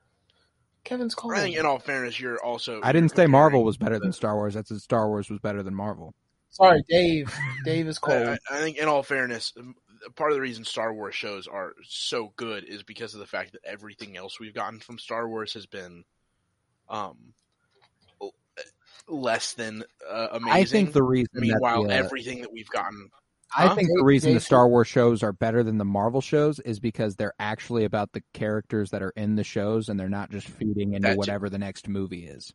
[0.85, 1.37] Kevin's calling.
[1.39, 2.81] I think, in all fairness, you're also.
[2.83, 4.55] I didn't say Marvel was better than Star Wars.
[4.55, 6.15] That's Star Wars was better than Marvel.
[6.51, 7.35] Sorry, Dave.
[7.65, 8.29] Dave is I, cold.
[8.51, 9.75] I- I think, in all fairness, um,
[10.17, 13.53] part of the reason Star Wars shows are so good is because of the fact
[13.53, 16.05] that everything else we've gotten from Star Wars has been,
[16.89, 17.17] um,
[19.07, 20.53] less than uh, amazing.
[20.53, 23.11] I think the reason Meanwhile, that the, uh, everything that we've gotten
[23.57, 26.81] I think the reason the Star Wars shows are better than the Marvel shows is
[26.81, 30.49] because they're actually about the characters that are in the shows, and they're not just
[30.49, 31.19] feeding into That too.
[31.19, 32.53] whatever the next movie is.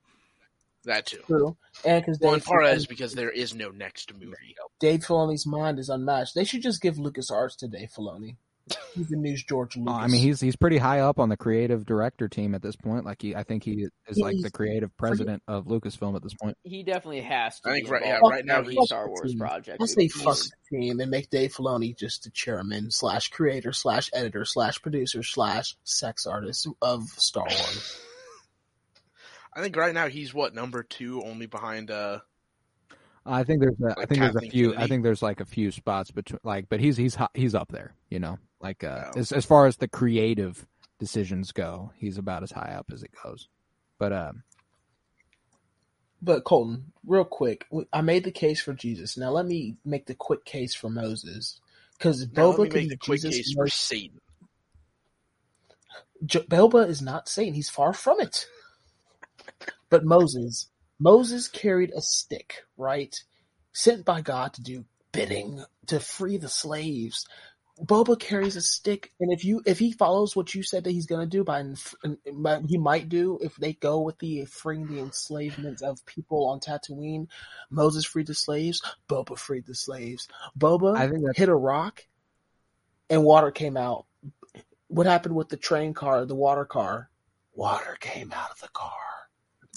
[0.85, 1.21] That too.
[1.27, 1.55] True,
[1.85, 4.55] and because Well, Dave, part Filoni- is because there is no next movie.
[4.79, 6.35] Dave Filoni's mind is unmatched.
[6.35, 8.35] They should just give Lucas Arts to Dave Filoni.
[8.93, 9.91] He's the new George Lucas.
[9.93, 12.77] Uh, I mean, he's he's pretty high up on the creative director team at this
[12.77, 13.03] point.
[13.03, 16.57] Like he, I think he is like the creative president of Lucasfilm at this point.
[16.63, 17.69] He definitely has to.
[17.69, 19.81] I think be right- yeah, right now every he's- Star Wars project.
[19.81, 23.73] I say fuck He's- the team and make Dave Filoni just the chairman slash creator
[23.73, 27.99] slash editor slash producer slash sex artist of Star Wars.
[29.55, 31.91] I think right now he's what number two, only behind.
[31.91, 32.19] uh
[33.25, 34.75] I think there's a, I Like think there's a Kathleen few.
[34.77, 37.95] I think there's like a few spots between like, but he's he's he's up there.
[38.09, 39.13] You know, like uh, Yeah.
[39.15, 40.67] as as far as the creative
[40.99, 43.49] decisions go, he's about as high up as it goes.
[43.99, 44.43] But um,
[46.21, 49.17] But Colton, real quick, I made the case for Jesus.
[49.17, 51.59] Now let me make the quick case for Moses,
[51.97, 53.29] because Now let Boba can make be the quick Jesus.
[53.29, 54.19] case for Satan.
[56.25, 57.53] J- Boba is not Satan.
[57.53, 58.47] He's far from it.
[59.93, 63.15] But Moses, Moses carried a stick, right?
[63.73, 67.27] Sent by God to do bidding, to free the slaves.
[67.79, 71.05] Boba carries a stick, and if you if he follows what you said that he's
[71.05, 71.93] going to do, by, inf-
[72.33, 76.59] by he might do if they go with the freeing the enslavement of people on
[76.59, 77.27] Tatooine.
[77.69, 78.81] Moses freed the slaves.
[79.07, 80.27] Boba freed the slaves.
[80.57, 82.01] Boba I think hit a rock,
[83.11, 84.07] and water came out.
[84.87, 87.11] What happened with the train car, the water car?
[87.53, 89.12] Water came out of the car.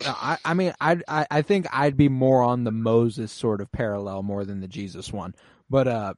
[0.05, 3.61] No, I, I mean, I'd, I, I think I'd be more on the Moses sort
[3.61, 5.35] of parallel more than the Jesus one.
[5.71, 6.15] But uh,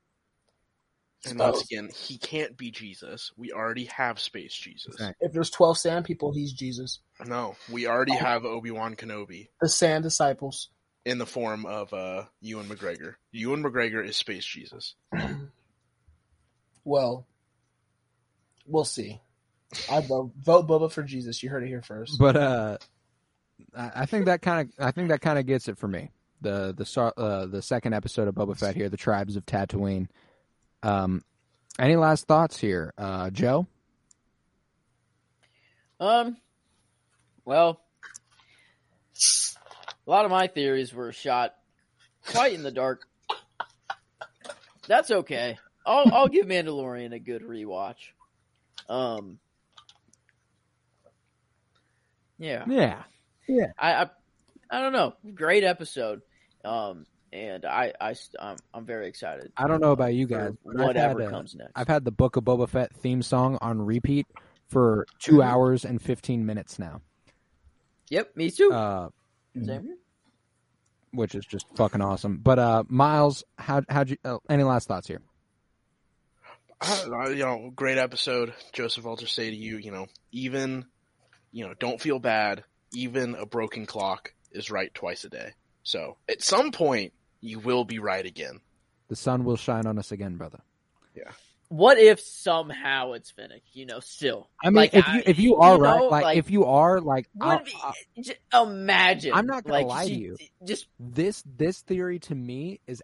[1.25, 3.31] And once again, he can't be Jesus.
[3.37, 4.95] We already have Space Jesus.
[4.95, 5.27] Exactly.
[5.27, 6.99] If there's twelve sand people, he's Jesus.
[7.25, 10.69] No, we already have Obi Wan Kenobi The sand disciples.
[11.05, 13.15] in the form of uh, Ewan McGregor.
[13.33, 14.95] Ewan McGregor is Space Jesus.
[16.85, 17.27] Well,
[18.67, 19.21] we'll see.
[19.91, 21.43] I vote vote Boba for Jesus.
[21.43, 22.19] You heard it here first.
[22.19, 22.79] but uh,
[23.77, 26.11] I, think that kind of I think that kind of gets it for me.
[26.41, 30.09] The the uh, the second episode of Boba Fett here, the tribes of Tatooine.
[30.83, 31.23] Um,
[31.79, 33.67] any last thoughts here, uh, Joe?
[36.01, 36.37] Um,
[37.45, 37.81] well,
[40.07, 41.55] a lot of my theories were shot
[42.27, 43.03] quite in the dark.
[44.87, 45.59] That's okay.
[45.85, 48.13] I'll I'll give Mandalorian a good rewatch.
[48.89, 49.39] Um,
[52.39, 53.03] yeah, Yeah,
[53.49, 54.07] I I,
[54.71, 55.15] I don't know.
[55.35, 56.23] Great episode.
[56.65, 59.53] Um, and I I I'm, I'm very excited.
[59.57, 61.73] I don't know about you guys, but I've whatever had, uh, comes next.
[61.75, 64.27] I've had the Book of Boba Fett theme song on repeat
[64.69, 67.01] for two hours and fifteen minutes now,
[68.11, 68.71] Yep, me too.
[68.73, 69.09] uh,
[69.55, 69.97] Same here.
[71.13, 72.39] which is just fucking awesome.
[72.43, 74.17] But uh, Miles, how how'd you?
[74.25, 75.21] Uh, any last thoughts here?
[76.81, 78.55] Uh, you know, great episode.
[78.73, 80.85] Joseph Walter say to you, you know, even,
[81.51, 82.63] you know, don't feel bad.
[82.93, 85.53] Even a broken clock is right twice a day.
[85.83, 88.61] So at some point, you will be right again.
[89.09, 90.61] The sun will shine on us again, brother.
[91.15, 91.31] Yeah.
[91.69, 93.63] What if somehow it's Fennec?
[93.73, 94.49] You know, still.
[94.63, 96.65] I mean, Like, if you if you are you right, know, like, like, if you
[96.65, 99.33] are like, I'll- Would be, I'll- j- imagine.
[99.35, 100.37] I'm not gonna like, lie to you.
[100.65, 103.03] Just this this theory to me is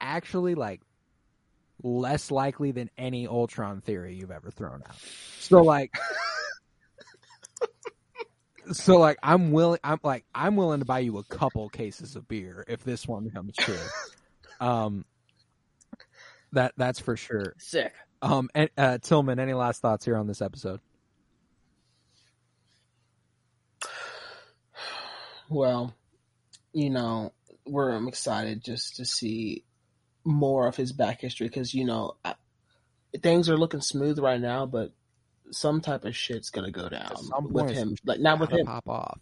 [0.00, 0.80] actually like
[1.82, 4.96] less likely than any Ultron theory you've ever thrown out.
[5.40, 5.94] So like,
[8.72, 9.80] so like, I'm willing.
[9.84, 13.30] I'm like, I'm willing to buy you a couple cases of beer if this one
[13.30, 13.78] comes true.
[14.60, 15.04] um,
[16.52, 17.54] that that's for sure.
[17.58, 17.92] sick.
[18.22, 20.80] Um, and, uh, Tillman, any last thoughts here on this episode?
[25.48, 25.94] Well,
[26.72, 27.32] you know,
[27.66, 29.64] we're I'm excited just to see
[30.24, 32.34] more of his back history because you know I,
[33.22, 34.92] things are looking smooth right now, but
[35.50, 37.12] some type of shit's gonna go down
[37.50, 37.96] with him.
[38.04, 39.18] Like not with him, pop off.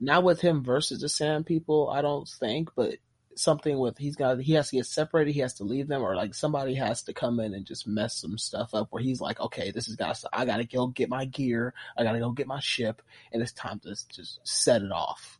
[0.00, 1.90] not with him versus the Sand People.
[1.90, 2.96] I don't think, but
[3.38, 5.32] something with he's got he has to get separated.
[5.32, 8.16] He has to leave them, or like somebody has to come in and just mess
[8.16, 8.88] some stuff up.
[8.90, 11.74] Where he's like, okay, this is got I gotta go get my gear.
[11.96, 15.38] I gotta go get my ship, and it's time to just set it off.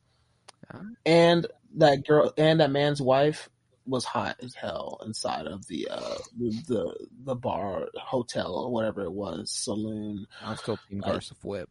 [0.73, 0.81] Yeah.
[1.07, 1.47] And
[1.77, 3.49] that girl and that man's wife
[3.89, 9.03] was hot as hell inside of the uh the the, the bar hotel or whatever
[9.05, 11.69] it was saloon I'm still Team Like- Garsa Flip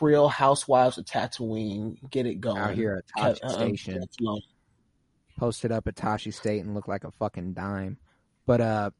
[0.00, 4.04] real housewives of tatooine get it going out here at Cat- Tosche uh, Station.
[4.20, 4.40] Tatooine.
[5.38, 7.96] posted up at Tosche State and looked like a fucking dime.
[8.44, 8.90] But uh,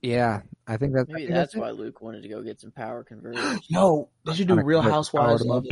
[0.00, 1.58] yeah, I think that's I Maybe think that's it.
[1.60, 3.60] why Luke wanted to go get some power converters.
[3.68, 5.64] Yo, they should do Real Housewives of him up.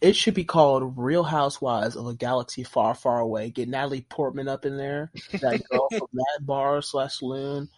[0.00, 3.50] It should be called Real Housewives of a Galaxy Far, Far Away.
[3.50, 7.68] Get Natalie Portman up in there, that girl from Mad Bar slash Loon.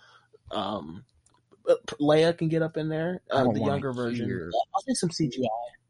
[0.50, 1.04] Um,
[1.68, 4.26] uh, Leia can get up in there, uh, the younger version.
[4.26, 5.46] hear- I'll take some CGI.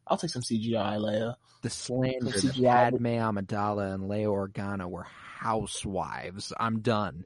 [0.06, 1.34] I'll take some CGI, Leia.
[1.62, 2.90] The slander that CGI.
[2.92, 6.52] Padme Amidala and Leia Organa were housewives.
[6.58, 7.24] I'm done.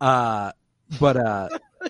[0.00, 0.52] Uh,
[1.00, 1.48] but uh,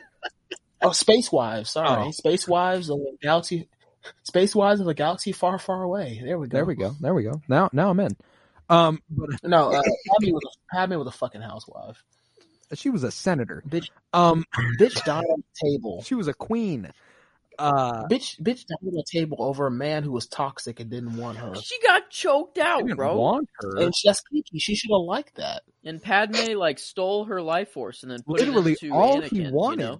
[0.82, 1.70] Oh, Space Wives.
[1.70, 2.10] Sorry, Oh.
[2.10, 3.68] Space Wives of a Galaxy.
[4.24, 6.20] Space Wives of a Galaxy Far, Far Away.
[6.24, 6.56] There we go.
[6.58, 6.94] there we go.
[7.00, 7.40] There we go.
[7.48, 8.16] Now, now I'm in.
[8.68, 12.02] Um, but No, uh, Padme was a, Padme was a fucking housewife.
[12.74, 13.62] she was a senator.
[13.68, 14.44] Bitch, Um,
[14.78, 16.02] bitch died on the table.
[16.02, 16.90] she was a queen.
[17.56, 21.16] Uh, Bitch, bitch died on the table over a man who was toxic and didn't
[21.16, 21.54] want her.
[21.54, 23.16] She got choked I out, didn't bro.
[23.16, 23.76] want her.
[23.78, 24.58] And she- that's Kiki.
[24.58, 25.62] She should have liked that.
[25.84, 29.30] And Padme like stole her life force and then put Literally it into all Anakin.
[29.30, 29.78] he You wanted.
[29.78, 29.98] know?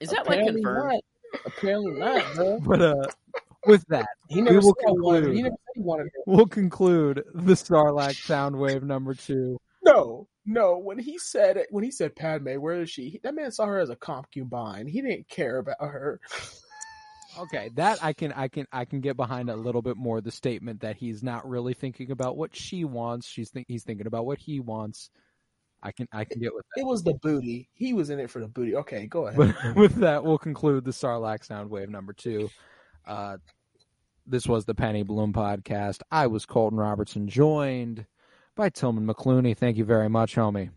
[0.00, 0.92] Is that like Apparently confirmed?
[0.94, 1.02] Not.
[1.46, 2.58] Apparently not, bro.
[2.64, 2.94] But uh,
[3.66, 5.32] with that, He never We will said I wanted her.
[5.32, 5.44] He conclude.
[5.44, 6.22] never said he wanted her.
[6.26, 9.58] we'll conclude the Sarlacc Soundwave number two.
[9.84, 10.78] No, no.
[10.78, 13.20] When he said it, when he said Padme, where is she?
[13.22, 14.86] That man saw her as a concubine.
[14.86, 16.20] He didn't care about her.
[17.38, 20.20] Okay, that I can I can I can get behind a little bit more.
[20.20, 23.26] The statement that he's not really thinking about what she wants.
[23.28, 25.10] She's think he's thinking about what he wants.
[25.82, 27.68] I can I can get with It was the booty.
[27.72, 28.76] He was in it for the booty.
[28.76, 29.54] Okay, go ahead.
[29.62, 32.50] But with that, we'll conclude the Sarlacc sound wave number two.
[33.06, 33.38] Uh,
[34.26, 36.00] this was the Penny Bloom podcast.
[36.10, 38.06] I was Colton Robertson, joined
[38.54, 39.56] by Tillman McClooney.
[39.56, 40.70] Thank you very much, homie.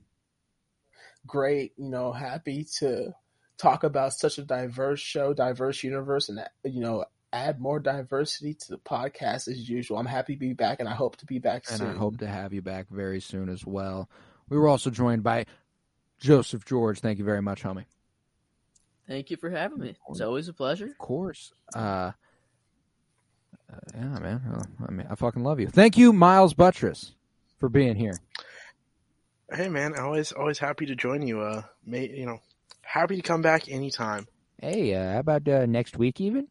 [1.26, 3.14] Great, you know, happy to
[3.58, 8.70] talk about such a diverse show, diverse universe, and you know, add more diversity to
[8.70, 9.98] the podcast as usual.
[9.98, 11.90] I'm happy to be back, and I hope to be back and soon.
[11.90, 14.10] I hope to have you back very soon as well.
[14.52, 15.46] We were also joined by
[16.20, 17.00] Joseph George.
[17.00, 17.86] Thank you very much, homie.
[19.08, 19.96] Thank you for having me.
[20.10, 20.88] It's always a pleasure.
[20.88, 21.54] Of course.
[21.74, 22.12] Uh, uh,
[23.96, 24.62] yeah, man.
[24.86, 25.68] I mean, I fucking love you.
[25.68, 27.14] Thank you, Miles Buttress,
[27.60, 28.20] for being here.
[29.54, 31.42] Hey man, always always happy to join you.
[31.42, 32.40] Uh, may you know,
[32.82, 34.28] happy to come back anytime.
[34.62, 36.48] Hey, uh, how about uh, next week even?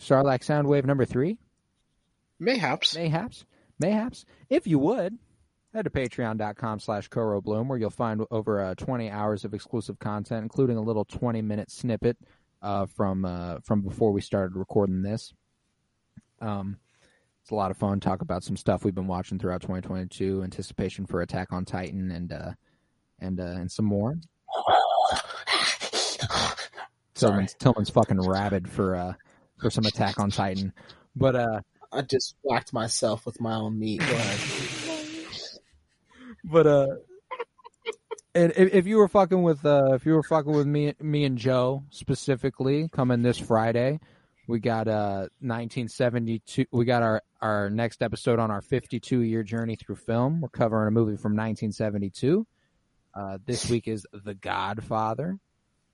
[0.00, 1.38] Sarlacc Soundwave number three?
[2.40, 2.96] Mayhaps.
[2.96, 3.44] Mayhaps.
[3.78, 4.24] Mayhaps.
[4.50, 5.18] If you would,
[5.74, 10.42] head to patreon.com slash Bloom, where you'll find over uh, 20 hours of exclusive content,
[10.42, 12.16] including a little 20-minute snippet
[12.62, 15.32] uh, from uh, from before we started recording this.
[16.40, 16.78] Um,
[17.42, 18.00] it's a lot of fun.
[18.00, 22.32] Talk about some stuff we've been watching throughout 2022, anticipation for Attack on Titan, and
[22.32, 22.52] uh,
[23.20, 24.16] and uh, and some more.
[27.14, 29.14] Tillman's, Tillman's fucking rabid for uh
[29.58, 30.72] for some Attack on Titan,
[31.14, 31.60] but uh
[31.92, 34.02] I just whacked myself with my own meat.
[36.46, 36.86] But uh
[38.34, 41.24] and if, if you were fucking with uh if you were fucking with me me
[41.24, 43.98] and Joe specifically coming this Friday,
[44.46, 49.74] we got uh 1972 we got our our next episode on our 52 year journey
[49.74, 50.40] through film.
[50.40, 52.46] We're covering a movie from 1972.
[53.12, 55.38] Uh this week is The Godfather,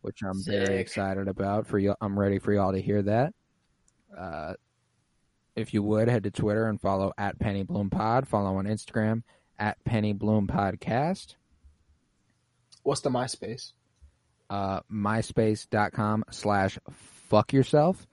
[0.03, 3.33] which I'm very excited about for you I'm ready for y'all to hear that.
[4.17, 4.53] Uh
[5.57, 9.23] if you would head to Twitter and follow at Penny Bloom Pod, follow on Instagram
[9.63, 11.37] at Penny Bloom Podcast,
[12.83, 13.71] What's the MySpace?
[14.51, 16.79] uh, myspace.com slash
[17.29, 18.05] fuck yourself.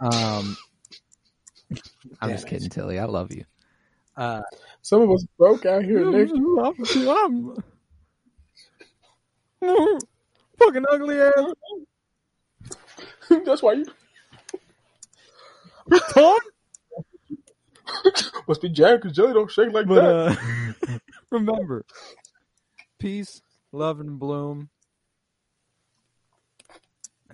[0.00, 0.56] Um,
[1.70, 1.76] I'm
[2.20, 2.50] Damn just it.
[2.50, 2.98] kidding, Tilly.
[2.98, 3.44] I love you.
[4.16, 4.42] Uh,
[4.82, 6.04] Some of us broke out here.
[6.10, 6.30] Nick.
[6.32, 7.54] I'm,
[10.58, 11.32] fucking ugly ass.
[13.44, 13.86] That's why you
[16.12, 16.38] Tom.
[18.48, 20.38] must be Jack because Jelly don't shake like But that.
[20.88, 20.98] uh,
[21.30, 21.84] remember,
[22.98, 23.40] peace,
[23.72, 24.70] love, and bloom.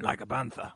[0.00, 0.72] Like a panther.